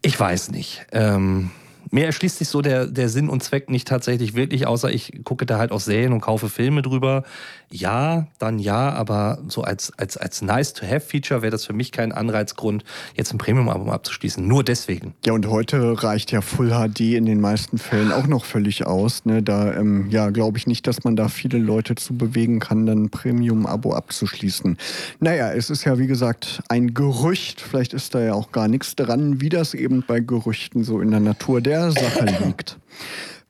ich 0.02 0.20
weiß 0.20 0.52
nicht. 0.52 0.86
Ähm, 0.92 1.52
mir 1.92 2.06
erschließt 2.06 2.38
sich 2.38 2.48
so 2.48 2.62
der, 2.62 2.88
der 2.88 3.10
Sinn 3.10 3.30
und 3.30 3.44
Zweck 3.44 3.70
nicht 3.70 3.88
tatsächlich 3.88 4.34
wirklich, 4.34 4.66
außer 4.66 4.90
ich 4.92 5.24
gucke 5.26 5.46
da 5.46 5.58
halt 5.58 5.72
auch 5.72 5.82
Serien 5.82 6.14
und 6.14 6.22
kaufe 6.22 6.50
Filme 6.50 6.82
drüber. 6.82 7.24
Ja, 7.70 8.28
dann 8.40 8.60
ja, 8.60 8.92
aber 8.92 9.40
so 9.48 9.62
als, 9.62 9.92
als, 9.98 10.18
als 10.18 10.42
Nice-to-Have-Feature 10.42 11.42
wäre 11.42 11.52
das 11.52 11.66
für 11.66 11.74
mich 11.74 11.92
kein 11.92 12.12
Anreizgrund, 12.12 12.84
jetzt 13.16 13.34
ein 13.34 13.38
Premium-Album 13.38 13.90
abzuschließen. 13.90 14.46
Nur 14.46 14.64
deswegen. 14.64 15.14
Ja, 15.26 15.34
und 15.34 15.48
heute 15.48 16.02
reicht 16.02 16.32
ja 16.32 16.42
Full 16.42 16.70
HD 16.70 17.02
in 17.16 17.26
den 17.26 17.42
meisten 17.42 17.78
Fällen 17.78 18.12
auch 18.12 18.28
noch 18.28 18.46
völlig 18.46 18.86
aus. 18.88 19.26
Ne? 19.26 19.44
Da 19.44 19.74
ähm, 19.74 20.10
ja, 20.10 20.30
glaube 20.30 20.58
ich 20.58 20.68
nicht, 20.68 20.88
dass 20.88 21.04
man 21.04 21.16
da 21.16 21.28
viele 21.28 21.58
Leute 21.58 21.96
zu 21.96 22.14
bewegen 22.14 22.60
kann, 22.60 22.86
dann 22.86 23.04
ein 23.04 23.10
Premium-Abo 23.10 23.94
abzuschließen. 23.94 24.78
Naja, 25.20 25.52
es 25.52 25.70
ist 25.70 25.84
ja 25.84 25.98
wie 25.98 26.08
gesagt 26.08 26.62
ein 26.70 26.94
Gerücht. 26.94 27.60
Vielleicht 27.60 27.94
ist 27.94 28.16
da 28.16 28.22
ja 28.22 28.34
auch 28.34 28.52
gar 28.54 28.70
nichts 28.70 28.96
dran, 28.96 29.42
wie 29.42 29.50
das 29.50 29.74
eben 29.74 30.04
bei 30.08 30.22
Gerüchten 30.22 30.84
so 30.84 31.02
in 31.02 31.12
der 31.12 31.20
Natur 31.20 31.60
der 31.60 31.81
der 31.82 31.92
Sache 31.92 32.26
liegt. 32.26 32.78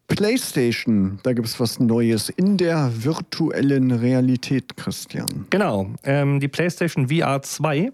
PlayStation, 0.08 1.20
da 1.24 1.34
gibt 1.34 1.48
es 1.48 1.60
was 1.60 1.80
Neues 1.80 2.30
in 2.30 2.58
der 2.58 2.92
virtuellen 2.94 3.92
Realität, 3.92 4.76
Christian. 4.76 5.48
Genau, 5.50 5.88
ähm, 6.04 6.40
die 6.40 6.48
PlayStation 6.48 7.08
VR 7.08 7.42
2 7.42 7.92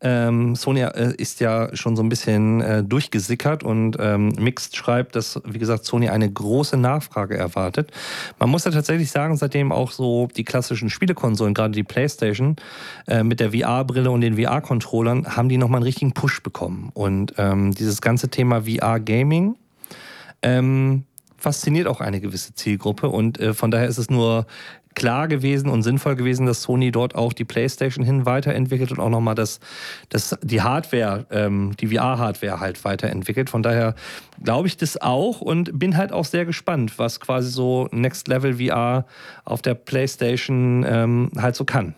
ähm, 0.00 0.54
Sony 0.54 0.82
äh, 0.82 1.14
ist 1.16 1.40
ja 1.40 1.74
schon 1.74 1.96
so 1.96 2.02
ein 2.02 2.08
bisschen 2.08 2.60
äh, 2.60 2.84
durchgesickert 2.84 3.64
und 3.64 3.96
ähm, 3.98 4.28
Mixed 4.38 4.76
schreibt, 4.76 5.16
dass, 5.16 5.40
wie 5.44 5.58
gesagt, 5.58 5.84
Sony 5.84 6.08
eine 6.08 6.30
große 6.30 6.76
Nachfrage 6.76 7.36
erwartet. 7.36 7.90
Man 8.38 8.48
muss 8.48 8.64
ja 8.64 8.70
tatsächlich 8.70 9.10
sagen, 9.10 9.36
seitdem 9.36 9.72
auch 9.72 9.90
so 9.90 10.28
die 10.36 10.44
klassischen 10.44 10.88
Spielekonsolen, 10.88 11.52
gerade 11.52 11.72
die 11.72 11.82
PlayStation, 11.82 12.56
äh, 13.08 13.24
mit 13.24 13.40
der 13.40 13.52
VR-Brille 13.52 14.10
und 14.10 14.20
den 14.20 14.36
VR-Controllern, 14.36 15.36
haben 15.36 15.48
die 15.48 15.58
nochmal 15.58 15.78
einen 15.78 15.86
richtigen 15.86 16.12
Push 16.12 16.42
bekommen. 16.42 16.90
Und 16.94 17.34
ähm, 17.38 17.72
dieses 17.72 18.00
ganze 18.00 18.28
Thema 18.28 18.62
VR-Gaming, 18.62 19.56
ähm, 20.42 21.04
fasziniert 21.36 21.86
auch 21.86 22.00
eine 22.00 22.20
gewisse 22.20 22.54
Zielgruppe 22.54 23.08
und 23.08 23.38
äh, 23.38 23.54
von 23.54 23.70
daher 23.70 23.88
ist 23.88 23.98
es 23.98 24.10
nur 24.10 24.46
klar 24.98 25.28
gewesen 25.28 25.70
und 25.70 25.84
sinnvoll 25.84 26.16
gewesen, 26.16 26.44
dass 26.44 26.62
Sony 26.62 26.90
dort 26.90 27.14
auch 27.14 27.32
die 27.32 27.44
PlayStation 27.44 28.04
hin 28.04 28.26
weiterentwickelt 28.26 28.90
und 28.90 28.98
auch 28.98 29.08
nochmal 29.08 29.36
das, 29.36 29.60
das, 30.08 30.36
die 30.42 30.60
Hardware, 30.60 31.24
ähm, 31.30 31.76
die 31.80 31.86
VR-Hardware 31.86 32.58
halt 32.58 32.84
weiterentwickelt. 32.84 33.48
Von 33.48 33.62
daher 33.62 33.94
glaube 34.42 34.66
ich 34.66 34.76
das 34.76 35.00
auch 35.00 35.40
und 35.40 35.78
bin 35.78 35.96
halt 35.96 36.12
auch 36.12 36.24
sehr 36.24 36.44
gespannt, 36.44 36.98
was 36.98 37.20
quasi 37.20 37.48
so 37.48 37.88
Next 37.92 38.26
Level 38.26 38.54
VR 38.54 39.06
auf 39.44 39.62
der 39.62 39.74
PlayStation 39.74 40.84
ähm, 40.86 41.30
halt 41.36 41.54
so 41.54 41.64
kann. 41.64 41.94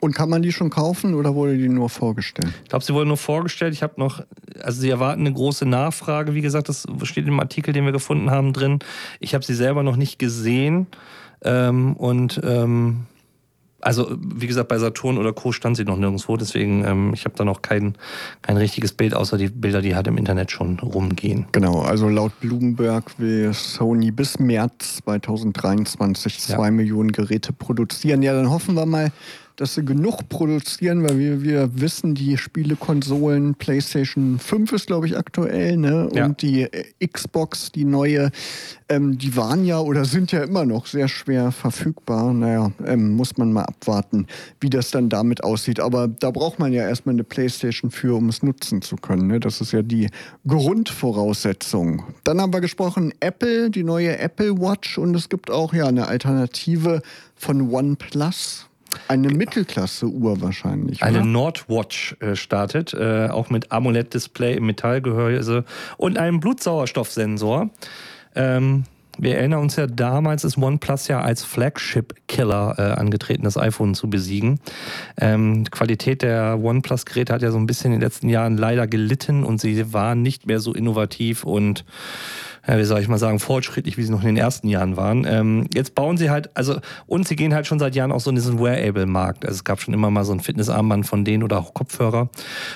Und 0.00 0.16
kann 0.16 0.28
man 0.28 0.42
die 0.42 0.50
schon 0.50 0.68
kaufen 0.68 1.14
oder 1.14 1.36
wurde 1.36 1.56
die 1.56 1.68
nur 1.68 1.88
vorgestellt? 1.88 2.52
Ich 2.64 2.70
glaube, 2.70 2.84
sie 2.84 2.92
wurde 2.92 3.06
nur 3.06 3.16
vorgestellt. 3.16 3.72
Ich 3.72 3.84
habe 3.84 3.94
noch, 3.98 4.20
also 4.60 4.80
sie 4.80 4.90
erwarten 4.90 5.20
eine 5.20 5.32
große 5.32 5.64
Nachfrage. 5.64 6.34
Wie 6.34 6.40
gesagt, 6.40 6.68
das 6.68 6.88
steht 7.04 7.28
im 7.28 7.38
Artikel, 7.38 7.72
den 7.72 7.84
wir 7.84 7.92
gefunden 7.92 8.32
haben, 8.32 8.52
drin. 8.52 8.80
Ich 9.20 9.34
habe 9.34 9.44
sie 9.44 9.54
selber 9.54 9.84
noch 9.84 9.94
nicht 9.94 10.18
gesehen. 10.18 10.88
Ähm, 11.44 11.94
und 11.94 12.40
ähm, 12.44 13.06
also 13.82 14.16
wie 14.16 14.46
gesagt, 14.46 14.68
bei 14.68 14.78
Saturn 14.78 15.18
oder 15.18 15.32
Co. 15.32 15.50
stand 15.50 15.76
sie 15.76 15.84
noch 15.84 15.98
nirgendwo, 15.98 16.36
deswegen 16.36 16.84
ähm, 16.84 17.10
ich 17.14 17.24
habe 17.24 17.34
da 17.36 17.44
noch 17.44 17.62
kein, 17.62 17.96
kein 18.40 18.56
richtiges 18.56 18.92
Bild, 18.92 19.12
außer 19.12 19.36
die 19.36 19.48
Bilder, 19.48 19.82
die 19.82 19.96
halt 19.96 20.06
im 20.06 20.16
Internet 20.16 20.52
schon 20.52 20.78
rumgehen. 20.78 21.46
Genau, 21.50 21.82
also 21.82 22.08
laut 22.08 22.38
Bloomberg 22.40 23.18
will 23.18 23.52
Sony 23.52 24.12
bis 24.12 24.38
März 24.38 25.02
2023 25.04 26.38
zwei 26.38 26.66
ja. 26.66 26.70
Millionen 26.70 27.10
Geräte 27.10 27.52
produzieren. 27.52 28.22
Ja, 28.22 28.34
dann 28.34 28.50
hoffen 28.50 28.76
wir 28.76 28.86
mal, 28.86 29.10
dass 29.56 29.74
sie 29.74 29.84
genug 29.84 30.28
produzieren, 30.28 31.02
weil 31.02 31.18
wir, 31.18 31.42
wir 31.42 31.80
wissen, 31.80 32.14
die 32.14 32.36
Spielekonsolen 32.38 33.54
PlayStation 33.54 34.38
5 34.38 34.72
ist, 34.72 34.86
glaube 34.86 35.06
ich, 35.06 35.16
aktuell, 35.16 35.76
ne? 35.76 36.08
Und 36.08 36.16
ja. 36.16 36.28
die 36.28 36.62
äh, 36.62 37.06
Xbox, 37.06 37.72
die 37.72 37.84
neue, 37.84 38.30
ähm, 38.88 39.18
die 39.18 39.36
waren 39.36 39.64
ja 39.64 39.80
oder 39.80 40.04
sind 40.04 40.32
ja 40.32 40.42
immer 40.42 40.64
noch 40.64 40.86
sehr 40.86 41.08
schwer 41.08 41.52
verfügbar. 41.52 42.32
Naja, 42.32 42.72
ähm, 42.84 43.12
muss 43.12 43.36
man 43.36 43.52
mal 43.52 43.64
abwarten, 43.64 44.26
wie 44.60 44.70
das 44.70 44.90
dann 44.90 45.08
damit 45.08 45.44
aussieht. 45.44 45.80
Aber 45.80 46.08
da 46.08 46.30
braucht 46.30 46.58
man 46.58 46.72
ja 46.72 46.88
erstmal 46.88 47.14
eine 47.14 47.24
PlayStation 47.24 47.90
für, 47.90 48.16
um 48.16 48.28
es 48.28 48.42
nutzen 48.42 48.82
zu 48.82 48.96
können. 48.96 49.26
Ne? 49.26 49.40
Das 49.40 49.60
ist 49.60 49.72
ja 49.72 49.82
die 49.82 50.08
Grundvoraussetzung. 50.46 52.04
Dann 52.24 52.40
haben 52.40 52.52
wir 52.52 52.60
gesprochen, 52.60 53.12
Apple, 53.20 53.70
die 53.70 53.84
neue 53.84 54.18
Apple 54.18 54.58
Watch 54.58 54.98
und 54.98 55.14
es 55.14 55.28
gibt 55.28 55.50
auch 55.50 55.74
ja 55.74 55.86
eine 55.86 56.08
Alternative 56.08 57.02
von 57.36 57.72
OnePlus. 57.72 58.68
Eine 59.08 59.28
Mittelklasse-Uhr 59.28 60.40
wahrscheinlich. 60.40 61.02
Eine 61.02 61.18
oder? 61.18 61.26
Nordwatch 61.26 62.16
äh, 62.20 62.36
startet, 62.36 62.94
äh, 62.94 63.28
auch 63.30 63.50
mit 63.50 63.72
AMOLED-Display 63.72 64.56
im 64.56 64.66
Metallgehäuse 64.66 65.64
und 65.96 66.18
einem 66.18 66.40
Blutsauerstoffsensor. 66.40 67.70
Ähm, 68.34 68.84
wir 69.18 69.36
erinnern 69.36 69.60
uns 69.60 69.76
ja, 69.76 69.86
damals 69.86 70.42
ist 70.44 70.56
OnePlus 70.56 71.08
ja 71.08 71.20
als 71.20 71.44
Flagship-Killer 71.44 72.74
äh, 72.78 72.82
angetreten, 72.98 73.42
das 73.42 73.58
iPhone 73.58 73.94
zu 73.94 74.08
besiegen. 74.08 74.58
Ähm, 75.20 75.64
die 75.64 75.70
Qualität 75.70 76.22
der 76.22 76.58
OnePlus-Geräte 76.62 77.34
hat 77.34 77.42
ja 77.42 77.50
so 77.50 77.58
ein 77.58 77.66
bisschen 77.66 77.92
in 77.92 78.00
den 78.00 78.06
letzten 78.06 78.28
Jahren 78.28 78.56
leider 78.56 78.86
gelitten 78.86 79.44
und 79.44 79.60
sie 79.60 79.92
waren 79.92 80.22
nicht 80.22 80.46
mehr 80.46 80.60
so 80.60 80.72
innovativ 80.72 81.44
und 81.44 81.84
ja, 82.66 82.78
wie 82.78 82.84
soll 82.84 83.00
ich 83.00 83.08
mal 83.08 83.18
sagen, 83.18 83.40
fortschrittlich, 83.40 83.96
wie 83.96 84.04
sie 84.04 84.12
noch 84.12 84.20
in 84.20 84.26
den 84.28 84.36
ersten 84.36 84.68
Jahren 84.68 84.96
waren. 84.96 85.26
Ähm, 85.26 85.66
jetzt 85.74 85.94
bauen 85.94 86.16
sie 86.16 86.30
halt, 86.30 86.56
also, 86.56 86.80
und 87.06 87.26
sie 87.26 87.36
gehen 87.36 87.54
halt 87.54 87.66
schon 87.66 87.78
seit 87.78 87.94
Jahren 87.94 88.12
auch 88.12 88.20
so 88.20 88.30
in 88.30 88.36
diesen 88.36 88.60
Wearable-Markt. 88.60 89.44
Also 89.44 89.56
es 89.56 89.64
gab 89.64 89.80
schon 89.80 89.94
immer 89.94 90.10
mal 90.10 90.24
so 90.24 90.32
ein 90.32 90.40
Fitnessarmband 90.40 91.06
von 91.06 91.24
denen 91.24 91.42
oder 91.42 91.58
auch 91.58 91.74
Kopfhörer. 91.74 92.28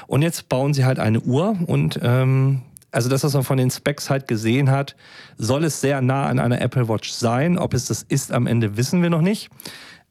Und 0.07 0.22
jetzt 0.22 0.49
bauen 0.49 0.75
sie 0.75 0.85
halt 0.85 0.99
eine 0.99 1.20
Uhr 1.20 1.57
und 1.66 2.01
ähm, 2.03 2.62
also 2.92 3.11
das, 3.11 3.25
was 3.25 3.35
man 3.35 3.44
von 3.44 3.59
den 3.59 3.70
Specs 3.70 4.09
halt 4.09 4.27
gesehen 4.27 4.70
hat, 4.70 4.96
soll 5.37 5.64
es 5.64 5.83
sehr 5.83 6.01
nah 6.01 6.27
an 6.27 6.38
einer 6.38 6.63
Apple 6.63 6.88
Watch 6.88 7.11
sein. 7.11 7.58
Ob 7.58 7.75
es 7.75 7.87
das 7.87 8.02
ist 8.02 8.33
am 8.33 8.46
Ende, 8.46 8.79
wissen 8.79 9.02
wir 9.02 9.11
noch 9.11 9.21
nicht. 9.21 9.50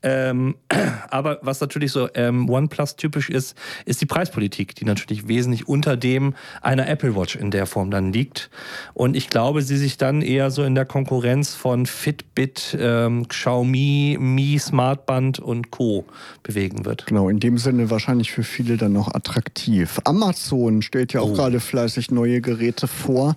Ähm, 0.06 0.56
aber 1.10 1.39
was 1.41 1.60
natürlich 1.60 1.91
so 1.91 2.08
ähm, 2.14 2.47
OnePlus 2.47 2.95
typisch 2.95 3.30
ist, 3.30 3.58
ist 3.86 3.99
die 4.01 4.06
Preispolitik, 4.06 4.76
die 4.76 4.86
natürlich 4.86 5.28
wesentlich 5.28 5.68
unter 5.68 5.97
dem 5.97 6.36
einer 6.62 6.88
Apple 6.88 7.16
Watch 7.16 7.36
in 7.36 7.49
der 7.49 7.66
Form 7.66 7.89
dann 7.89 8.14
liegt. 8.14 8.51
Und 8.93 9.16
ich 9.16 9.30
glaube, 9.30 9.64
sie 9.64 9.78
sich 9.78 9.97
dann 9.97 10.22
eher 10.22 10.51
so 10.51 10.64
in 10.64 10.76
der 10.76 10.86
Konkurrenz 10.86 11.56
von 11.56 11.88
Fitbit, 11.88 12.78
ähm, 12.80 13.28
Xiaomi, 13.28 14.18
Mi 14.20 14.60
Smartband 14.60 15.39
und 15.39 15.72
Co. 15.72 16.06
bewegen 16.43 16.86
wird. 16.86 17.08
Genau, 17.08 17.28
in 17.28 17.39
dem 17.39 17.58
Sinne 17.58 17.89
wahrscheinlich 17.89 18.32
für 18.32 18.43
viele 18.43 18.78
dann 18.78 18.93
noch 18.93 19.14
attraktiv. 19.14 19.99
Amazon 20.03 20.84
stellt 20.84 21.14
ja 21.14 21.22
auch 21.22 21.32
oh. 21.32 21.34
gerade 21.34 21.60
fleißig 21.60 22.12
neue 22.12 22.41
Geräte 22.41 22.88
vor 22.88 23.36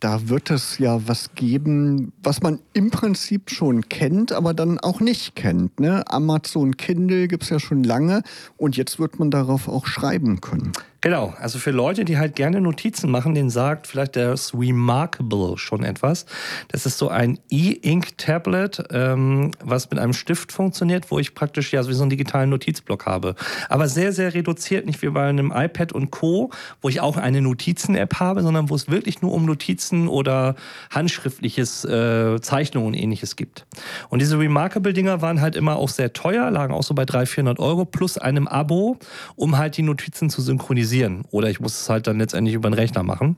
da 0.00 0.28
wird 0.28 0.50
es 0.50 0.78
ja 0.78 1.00
was 1.06 1.34
geben, 1.34 2.12
was 2.22 2.42
man 2.42 2.60
im 2.72 2.90
Prinzip 2.90 3.50
schon 3.50 3.88
kennt, 3.88 4.32
aber 4.32 4.54
dann 4.54 4.78
auch 4.78 5.00
nicht 5.00 5.34
kennt. 5.34 5.80
Ne? 5.80 6.04
Amazon 6.08 6.76
Kindle 6.76 7.26
gibt 7.28 7.42
es 7.42 7.50
ja 7.50 7.58
schon 7.58 7.82
lange 7.82 8.22
und 8.56 8.76
jetzt 8.76 8.98
wird 8.98 9.18
man 9.18 9.30
darauf 9.30 9.68
auch 9.68 9.86
schreiben 9.86 10.40
können. 10.40 10.72
Genau, 11.00 11.32
also 11.38 11.60
für 11.60 11.70
Leute, 11.70 12.04
die 12.04 12.18
halt 12.18 12.34
gerne 12.34 12.60
Notizen 12.60 13.08
machen, 13.08 13.32
den 13.32 13.50
sagt 13.50 13.86
vielleicht 13.86 14.16
das 14.16 14.52
Remarkable 14.52 15.56
schon 15.56 15.84
etwas. 15.84 16.26
Das 16.72 16.86
ist 16.86 16.98
so 16.98 17.08
ein 17.08 17.38
E-Ink-Tablet, 17.50 18.82
ähm, 18.90 19.52
was 19.62 19.88
mit 19.90 20.00
einem 20.00 20.12
Stift 20.12 20.50
funktioniert, 20.50 21.12
wo 21.12 21.20
ich 21.20 21.36
praktisch 21.36 21.72
ja 21.72 21.86
wie 21.86 21.92
so 21.92 22.02
einen 22.02 22.10
digitalen 22.10 22.50
Notizblock 22.50 23.06
habe. 23.06 23.36
Aber 23.68 23.88
sehr, 23.88 24.12
sehr 24.12 24.34
reduziert, 24.34 24.86
nicht 24.86 25.00
wie 25.00 25.08
bei 25.10 25.28
einem 25.28 25.52
iPad 25.54 25.92
und 25.92 26.10
Co., 26.10 26.50
wo 26.82 26.88
ich 26.88 27.00
auch 27.00 27.16
eine 27.16 27.42
Notizen-App 27.42 28.18
habe, 28.18 28.42
sondern 28.42 28.68
wo 28.68 28.74
es 28.74 28.90
wirklich 28.90 29.22
nur 29.22 29.32
um 29.32 29.44
Notizen 29.44 30.08
oder 30.08 30.56
handschriftliches 30.90 31.84
äh, 31.84 32.40
Zeichnungen 32.40 32.88
und 32.88 32.94
ähnliches 32.94 33.36
gibt. 33.36 33.66
Und 34.08 34.20
diese 34.20 34.36
Remarkable-Dinger 34.36 35.22
waren 35.22 35.40
halt 35.40 35.54
immer 35.54 35.76
auch 35.76 35.90
sehr 35.90 36.12
teuer, 36.12 36.50
lagen 36.50 36.74
auch 36.74 36.82
so 36.82 36.92
bei 36.94 37.04
300, 37.04 37.28
400 37.28 37.58
Euro 37.60 37.84
plus 37.84 38.18
einem 38.18 38.48
Abo, 38.48 38.96
um 39.36 39.58
halt 39.58 39.76
die 39.76 39.82
Notizen 39.82 40.28
zu 40.28 40.42
synchronisieren 40.42 40.87
synchronisieren. 40.88 41.24
Oder 41.30 41.50
ich 41.50 41.60
muss 41.60 41.80
es 41.80 41.88
halt 41.88 42.06
dann 42.06 42.18
letztendlich 42.18 42.54
über 42.54 42.68
den 42.68 42.74
Rechner 42.74 43.02
machen. 43.02 43.36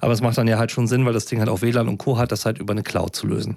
Aber 0.00 0.12
es 0.12 0.20
macht 0.20 0.38
dann 0.38 0.48
ja 0.48 0.58
halt 0.58 0.70
schon 0.70 0.86
Sinn, 0.86 1.06
weil 1.06 1.12
das 1.12 1.26
Ding 1.26 1.38
halt 1.38 1.48
auch 1.48 1.62
WLAN 1.62 1.88
und 1.88 1.98
Co. 1.98 2.18
hat, 2.18 2.32
das 2.32 2.44
halt 2.44 2.58
über 2.58 2.72
eine 2.72 2.82
Cloud 2.82 3.14
zu 3.14 3.26
lösen. 3.26 3.56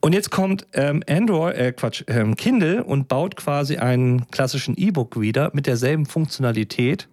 Und 0.00 0.14
jetzt 0.14 0.30
kommt 0.30 0.66
ähm, 0.72 1.02
Android, 1.08 1.56
äh 1.56 1.72
Quatsch, 1.72 2.04
ähm, 2.06 2.36
Kindle 2.36 2.84
und 2.84 3.08
baut 3.08 3.36
quasi 3.36 3.76
einen 3.76 4.30
klassischen 4.30 4.76
E-Book-Reader 4.76 5.50
mit 5.52 5.66
derselben 5.66 6.06
Funktionalität. 6.06 7.08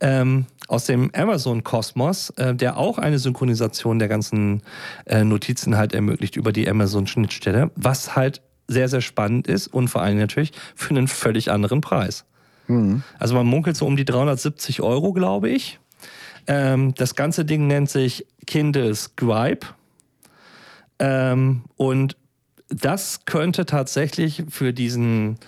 Ähm, 0.00 0.46
aus 0.66 0.86
dem 0.86 1.10
Amazon-Kosmos, 1.14 2.30
äh, 2.30 2.54
der 2.54 2.76
auch 2.76 2.98
eine 2.98 3.18
Synchronisation 3.18 3.98
der 3.98 4.08
ganzen 4.08 4.62
äh, 5.06 5.22
Notizen 5.22 5.76
halt 5.76 5.92
ermöglicht 5.92 6.34
über 6.34 6.50
die 6.50 6.68
Amazon-Schnittstelle, 6.68 7.70
was 7.76 8.16
halt 8.16 8.42
sehr, 8.66 8.88
sehr 8.88 9.00
spannend 9.00 9.46
ist 9.46 9.68
und 9.68 9.88
vor 9.88 10.02
allem 10.02 10.18
natürlich 10.18 10.52
für 10.74 10.90
einen 10.90 11.08
völlig 11.08 11.50
anderen 11.50 11.82
Preis. 11.82 12.24
Mhm. 12.66 13.02
Also 13.18 13.34
man 13.34 13.46
munkelt 13.46 13.76
so 13.76 13.86
um 13.86 13.96
die 13.96 14.04
370 14.04 14.82
Euro, 14.82 15.12
glaube 15.12 15.50
ich. 15.50 15.78
Ähm, 16.46 16.94
das 16.94 17.14
ganze 17.14 17.44
Ding 17.44 17.66
nennt 17.66 17.90
sich 17.90 18.26
Kindle 18.46 18.94
Scribe. 18.94 19.66
Ähm, 20.98 21.62
und 21.76 22.16
das 22.68 23.24
könnte 23.24 23.66
tatsächlich 23.66 24.44
für 24.48 24.72
diesen 24.72 25.38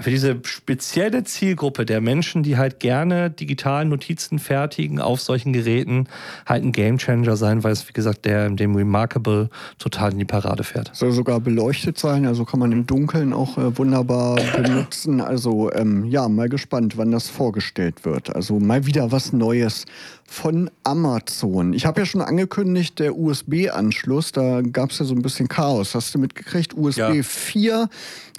für 0.00 0.10
diese 0.10 0.40
spezielle 0.44 1.24
Zielgruppe 1.24 1.84
der 1.84 2.00
Menschen, 2.00 2.42
die 2.42 2.56
halt 2.56 2.80
gerne 2.80 3.30
digital 3.30 3.84
Notizen 3.84 4.38
fertigen 4.38 5.00
auf 5.00 5.20
solchen 5.20 5.52
Geräten, 5.52 6.06
halt 6.46 6.64
ein 6.64 6.72
Gamechanger 6.72 7.36
sein, 7.36 7.64
weil 7.64 7.72
es, 7.72 7.88
wie 7.88 7.92
gesagt, 7.92 8.24
der 8.24 8.48
dem 8.50 8.76
Remarkable 8.76 9.50
total 9.78 10.12
in 10.12 10.18
die 10.18 10.24
Parade 10.24 10.64
fährt. 10.64 10.90
Soll 10.94 11.12
sogar 11.12 11.40
beleuchtet 11.40 11.98
sein, 11.98 12.26
also 12.26 12.44
kann 12.44 12.60
man 12.60 12.72
im 12.72 12.86
Dunkeln 12.86 13.32
auch 13.32 13.58
äh, 13.58 13.76
wunderbar 13.76 14.36
benutzen. 14.56 15.20
Also 15.20 15.72
ähm, 15.72 16.04
ja, 16.04 16.28
mal 16.28 16.48
gespannt, 16.48 16.96
wann 16.96 17.10
das 17.10 17.28
vorgestellt 17.28 18.04
wird. 18.04 18.34
Also 18.34 18.58
mal 18.58 18.86
wieder 18.86 19.12
was 19.12 19.32
Neues 19.32 19.84
von 20.24 20.70
Amazon. 20.84 21.72
Ich 21.72 21.86
habe 21.86 22.00
ja 22.00 22.06
schon 22.06 22.20
angekündigt, 22.20 22.98
der 22.98 23.16
USB-Anschluss, 23.16 24.32
da 24.32 24.60
gab 24.60 24.90
es 24.90 24.98
ja 24.98 25.06
so 25.06 25.14
ein 25.14 25.22
bisschen 25.22 25.48
Chaos. 25.48 25.94
Hast 25.94 26.14
du 26.14 26.18
mitgekriegt? 26.18 26.76
USB 26.76 26.98
ja. 26.98 27.22
4 27.22 27.88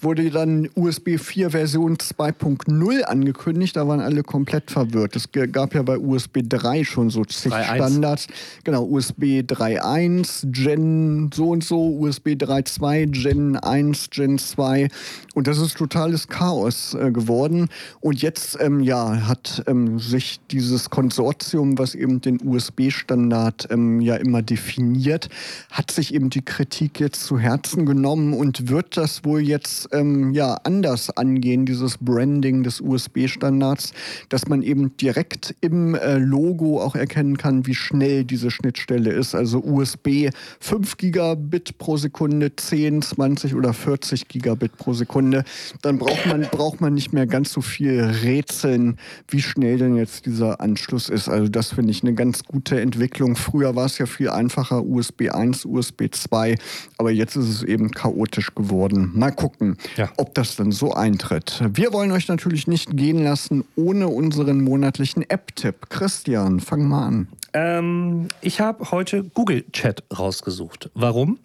wurde 0.03 0.29
dann 0.29 0.69
USB 0.75 1.17
4 1.17 1.51
Version 1.51 1.97
2.0 1.97 3.01
angekündigt. 3.01 3.75
Da 3.75 3.87
waren 3.87 3.99
alle 3.99 4.23
komplett 4.23 4.71
verwirrt. 4.71 5.15
Es 5.15 5.29
gab 5.31 5.73
ja 5.73 5.81
bei 5.81 5.97
USB 5.97 6.39
3 6.43 6.83
schon 6.83 7.09
so 7.09 7.25
zig 7.25 7.51
3, 7.51 7.75
Standards. 7.75 8.27
Genau, 8.63 8.85
USB 8.85 9.41
3.1, 9.41 10.51
Gen 10.51 11.29
so 11.33 11.49
und 11.49 11.63
so, 11.63 11.97
USB 11.99 12.29
3.2, 12.29 13.07
Gen 13.07 13.57
1, 13.57 14.09
Gen 14.11 14.37
2. 14.37 14.89
Und 15.35 15.47
das 15.47 15.57
ist 15.59 15.77
totales 15.77 16.27
Chaos 16.27 16.93
äh, 16.93 17.11
geworden. 17.11 17.69
Und 18.01 18.21
jetzt 18.21 18.57
ähm, 18.59 18.81
ja, 18.81 19.27
hat 19.27 19.63
ähm, 19.67 19.99
sich 19.99 20.39
dieses 20.51 20.89
Konsortium, 20.89 21.77
was 21.77 21.95
eben 21.95 22.21
den 22.21 22.39
USB-Standard 22.43 23.67
ähm, 23.71 24.01
ja 24.01 24.15
immer 24.15 24.41
definiert, 24.41 25.29
hat 25.71 25.91
sich 25.91 26.13
eben 26.13 26.29
die 26.29 26.43
Kritik 26.43 26.99
jetzt 26.99 27.23
zu 27.23 27.39
Herzen 27.39 27.85
genommen 27.85 28.33
und 28.33 28.69
wird 28.69 28.97
das 28.97 29.23
wohl 29.23 29.41
jetzt 29.41 29.88
ähm, 29.91 30.33
ja 30.33 30.55
anders 30.63 31.09
angehen, 31.17 31.65
dieses 31.65 31.97
Branding 31.97 32.63
des 32.63 32.81
USB-Standards, 32.81 33.93
dass 34.29 34.47
man 34.47 34.61
eben 34.61 34.95
direkt 34.97 35.55
im 35.61 35.95
äh, 35.95 36.17
Logo 36.17 36.81
auch 36.81 36.95
erkennen 36.95 37.37
kann, 37.37 37.65
wie 37.65 37.75
schnell 37.75 38.23
diese 38.23 38.51
Schnittstelle 38.51 39.11
ist. 39.11 39.35
Also 39.35 39.63
USB 39.63 40.29
5 40.59 40.97
Gigabit 40.97 41.77
pro 41.77 41.97
Sekunde, 41.97 42.55
10, 42.55 43.01
20 43.01 43.55
oder 43.55 43.73
40 43.73 44.27
Gigabit 44.27 44.77
pro 44.77 44.93
Sekunde. 44.93 45.43
Dann 45.81 45.97
braucht 45.97 46.25
man, 46.25 46.41
braucht 46.51 46.81
man 46.81 46.93
nicht 46.93 47.13
mehr 47.13 47.27
ganz 47.27 47.51
so 47.51 47.61
viel 47.61 48.01
rätseln, 48.01 48.97
wie 49.27 49.41
schnell 49.41 49.77
denn 49.77 49.95
jetzt 49.95 50.25
dieser 50.25 50.61
Anschluss 50.61 51.09
ist. 51.09 51.29
Also 51.29 51.49
das 51.49 51.73
finde 51.73 51.91
ich 51.91 52.03
eine 52.03 52.13
ganz 52.13 52.43
gute 52.43 52.79
Entwicklung. 52.79 53.35
Früher 53.35 53.75
war 53.75 53.85
es 53.85 53.97
ja 53.97 54.05
viel 54.05 54.29
einfacher, 54.29 54.83
USB 54.83 55.29
1, 55.29 55.65
USB 55.65 56.03
2, 56.11 56.55
aber 56.97 57.11
jetzt 57.11 57.35
ist 57.35 57.49
es 57.49 57.63
eben 57.63 57.91
chaotisch 57.91 58.53
geworden. 58.55 59.11
Mal 59.13 59.31
gucken, 59.31 59.77
ja. 59.95 60.09
ob 60.17 60.33
das 60.35 60.55
dann 60.55 60.71
so 60.71 60.93
eintritt. 60.93 61.61
Wir 61.73 61.93
wollen 61.93 62.11
euch 62.11 62.27
natürlich 62.27 62.67
nicht 62.67 62.95
gehen 62.95 63.23
lassen 63.23 63.63
ohne 63.75 64.07
unseren 64.07 64.61
monatlichen 64.61 65.27
App-Tipp. 65.29 65.89
Christian, 65.89 66.59
fang 66.59 66.87
mal 66.87 67.07
an. 67.07 67.27
Ähm, 67.53 68.27
ich 68.41 68.61
habe 68.61 68.91
heute 68.91 69.23
Google 69.23 69.65
Chat 69.71 70.03
rausgesucht. 70.17 70.91
Warum? 70.93 71.39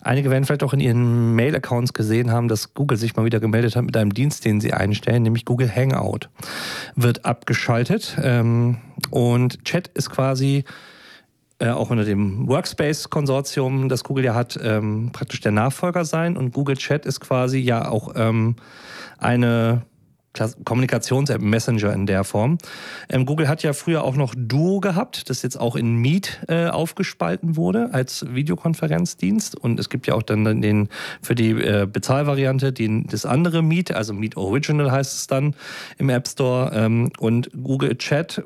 Einige 0.00 0.30
werden 0.30 0.44
vielleicht 0.44 0.62
auch 0.62 0.72
in 0.72 0.80
ihren 0.80 1.34
Mail-Accounts 1.34 1.92
gesehen 1.92 2.30
haben, 2.30 2.48
dass 2.48 2.74
Google 2.74 2.96
sich 2.96 3.16
mal 3.16 3.24
wieder 3.24 3.40
gemeldet 3.40 3.74
hat 3.74 3.84
mit 3.84 3.96
einem 3.96 4.14
Dienst, 4.14 4.44
den 4.44 4.60
sie 4.60 4.72
einstellen, 4.72 5.22
nämlich 5.22 5.44
Google 5.44 5.74
Hangout. 5.74 6.28
Wird 6.94 7.24
abgeschaltet 7.24 8.16
ähm, 8.22 8.78
und 9.10 9.64
Chat 9.64 9.88
ist 9.88 10.10
quasi 10.10 10.64
äh, 11.60 11.70
auch 11.70 11.90
unter 11.90 12.04
dem 12.04 12.46
Workspace-Konsortium, 12.46 13.88
das 13.88 14.04
Google 14.04 14.24
ja 14.24 14.34
hat, 14.34 14.58
ähm, 14.62 15.10
praktisch 15.12 15.40
der 15.40 15.52
Nachfolger 15.52 16.04
sein. 16.04 16.36
Und 16.36 16.52
Google 16.52 16.76
Chat 16.76 17.04
ist 17.04 17.20
quasi 17.20 17.58
ja 17.58 17.88
auch 17.88 18.12
ähm, 18.16 18.56
eine 19.18 19.82
Kommunikations-App, 20.64 21.40
Messenger 21.40 21.92
in 21.92 22.06
der 22.06 22.24
Form. 22.24 22.58
Ähm, 23.08 23.26
Google 23.26 23.48
hat 23.48 23.62
ja 23.62 23.72
früher 23.72 24.04
auch 24.04 24.16
noch 24.16 24.34
Duo 24.36 24.80
gehabt, 24.80 25.30
das 25.30 25.42
jetzt 25.42 25.58
auch 25.58 25.74
in 25.74 25.96
Meet 25.96 26.40
äh, 26.48 26.66
aufgespalten 26.66 27.56
wurde 27.56 27.92
als 27.92 28.24
Videokonferenzdienst. 28.32 29.56
Und 29.56 29.80
es 29.80 29.88
gibt 29.88 30.06
ja 30.06 30.14
auch 30.14 30.22
dann 30.22 30.60
den 30.60 30.88
für 31.22 31.34
die 31.34 31.50
äh, 31.50 31.86
Bezahlvariante 31.90 32.72
den, 32.72 33.06
das 33.06 33.26
andere 33.26 33.62
Meet, 33.62 33.92
also 33.92 34.12
Meet 34.12 34.36
Original 34.36 34.90
heißt 34.90 35.14
es 35.14 35.26
dann 35.26 35.54
im 35.98 36.08
App 36.10 36.28
Store. 36.28 36.70
Ähm, 36.74 37.10
und 37.18 37.50
Google 37.62 37.96
Chat 37.96 38.42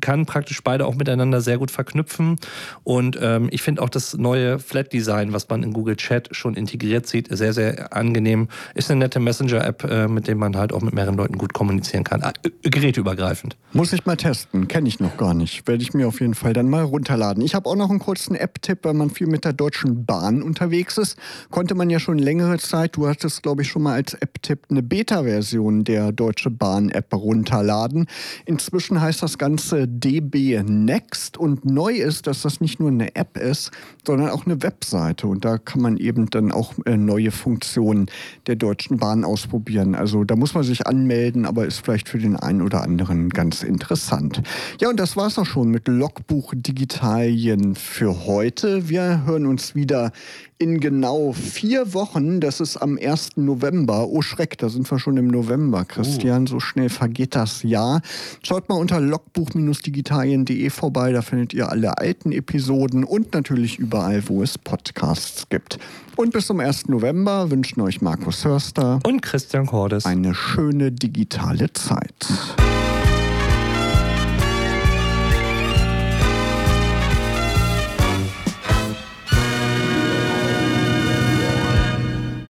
kann 0.00 0.26
praktisch 0.26 0.62
beide 0.62 0.86
auch 0.86 0.94
miteinander 0.94 1.40
sehr 1.40 1.58
gut 1.58 1.70
verknüpfen. 1.70 2.36
Und 2.84 3.18
ähm, 3.20 3.48
ich 3.50 3.62
finde 3.62 3.82
auch 3.82 3.88
das 3.88 4.16
neue 4.16 4.58
Flat-Design, 4.58 5.32
was 5.32 5.48
man 5.48 5.62
in 5.62 5.72
Google 5.72 5.96
Chat 5.96 6.28
schon 6.32 6.54
integriert 6.54 7.06
sieht, 7.06 7.28
sehr, 7.36 7.52
sehr 7.52 7.92
angenehm. 7.92 8.48
Ist 8.74 8.90
eine 8.90 9.00
nette 9.00 9.20
Messenger-App, 9.20 9.84
äh, 9.84 10.08
mit 10.08 10.28
dem 10.28 10.38
man 10.38 10.56
halt 10.56 10.72
auch 10.72 10.82
mit 10.82 10.89
mehreren 10.92 11.16
Leuten 11.16 11.38
gut 11.38 11.52
kommunizieren 11.52 12.04
kann. 12.04 12.22
Ah, 12.22 12.32
geräteübergreifend. 12.62 13.56
Muss 13.72 13.92
ich 13.92 14.06
mal 14.06 14.16
testen. 14.16 14.68
Kenne 14.68 14.88
ich 14.88 15.00
noch 15.00 15.16
gar 15.16 15.34
nicht. 15.34 15.66
Werde 15.68 15.82
ich 15.82 15.94
mir 15.94 16.08
auf 16.08 16.20
jeden 16.20 16.34
Fall 16.34 16.52
dann 16.52 16.68
mal 16.68 16.82
runterladen. 16.82 17.42
Ich 17.42 17.54
habe 17.54 17.68
auch 17.68 17.76
noch 17.76 17.90
einen 17.90 17.98
kurzen 17.98 18.34
App-Tipp, 18.34 18.80
weil 18.82 18.94
man 18.94 19.10
viel 19.10 19.26
mit 19.26 19.44
der 19.44 19.52
Deutschen 19.52 20.04
Bahn 20.04 20.42
unterwegs 20.42 20.98
ist. 20.98 21.16
Konnte 21.50 21.74
man 21.74 21.90
ja 21.90 22.00
schon 22.00 22.18
längere 22.18 22.58
Zeit, 22.58 22.96
du 22.96 23.08
hattest, 23.08 23.42
glaube 23.42 23.62
ich, 23.62 23.68
schon 23.68 23.82
mal 23.82 23.94
als 23.94 24.14
App-Tipp 24.14 24.66
eine 24.70 24.82
Beta-Version 24.82 25.84
der 25.84 26.12
Deutsche 26.12 26.50
Bahn-App 26.50 27.12
runterladen. 27.14 28.06
Inzwischen 28.44 29.00
heißt 29.00 29.22
das 29.22 29.38
Ganze 29.38 29.86
DB 29.86 30.62
Next 30.62 31.36
und 31.36 31.64
neu 31.64 31.92
ist, 31.92 32.26
dass 32.26 32.42
das 32.42 32.60
nicht 32.60 32.80
nur 32.80 32.90
eine 32.90 33.14
App 33.14 33.36
ist, 33.36 33.70
sondern 34.06 34.30
auch 34.30 34.46
eine 34.46 34.62
Webseite. 34.62 35.26
Und 35.26 35.44
da 35.44 35.58
kann 35.58 35.80
man 35.80 35.96
eben 35.96 36.28
dann 36.30 36.52
auch 36.52 36.74
äh, 36.86 36.96
neue 36.96 37.30
Funktionen 37.30 38.06
der 38.46 38.56
Deutschen 38.56 38.98
Bahn 38.98 39.24
ausprobieren. 39.24 39.94
Also 39.94 40.24
da 40.24 40.36
muss 40.36 40.54
man 40.54 40.64
sich 40.64 40.79
sich 40.80 40.86
anmelden, 40.86 41.46
aber 41.46 41.66
ist 41.66 41.84
vielleicht 41.84 42.08
für 42.08 42.18
den 42.18 42.36
einen 42.36 42.62
oder 42.62 42.82
anderen 42.82 43.30
ganz 43.30 43.62
interessant. 43.62 44.42
Ja, 44.80 44.88
und 44.88 44.98
das 44.98 45.16
war's 45.16 45.38
auch 45.38 45.46
schon 45.46 45.70
mit 45.70 45.88
Logbuch 45.88 46.54
Digitalien 46.56 47.74
für 47.74 48.26
heute. 48.26 48.88
Wir 48.88 49.24
hören 49.26 49.46
uns 49.46 49.74
wieder 49.74 50.12
in 50.60 50.78
genau 50.78 51.32
vier 51.32 51.94
Wochen, 51.94 52.38
das 52.38 52.60
ist 52.60 52.76
am 52.76 52.98
1. 53.00 53.38
November. 53.38 54.06
Oh 54.08 54.20
Schreck, 54.20 54.58
da 54.58 54.68
sind 54.68 54.88
wir 54.90 54.98
schon 54.98 55.16
im 55.16 55.26
November, 55.26 55.86
Christian. 55.86 56.42
Uh. 56.42 56.46
So 56.46 56.60
schnell 56.60 56.90
vergeht 56.90 57.34
das 57.34 57.62
Jahr. 57.62 58.02
Schaut 58.42 58.68
mal 58.68 58.74
unter 58.74 59.00
logbuch-digitalien.de 59.00 60.68
vorbei, 60.68 61.12
da 61.12 61.22
findet 61.22 61.54
ihr 61.54 61.70
alle 61.70 61.96
alten 61.96 62.30
Episoden 62.30 63.04
und 63.04 63.32
natürlich 63.32 63.78
überall, 63.78 64.28
wo 64.28 64.42
es 64.42 64.58
Podcasts 64.58 65.48
gibt. 65.48 65.78
Und 66.16 66.34
bis 66.34 66.46
zum 66.46 66.60
1. 66.60 66.88
November 66.88 67.50
wünschen 67.50 67.80
euch 67.80 68.02
Markus 68.02 68.44
Hörster 68.44 69.00
und 69.06 69.22
Christian 69.22 69.64
Cordes 69.64 70.04
eine 70.04 70.34
schöne 70.34 70.92
digitale 70.92 71.72
Zeit. 71.72 72.26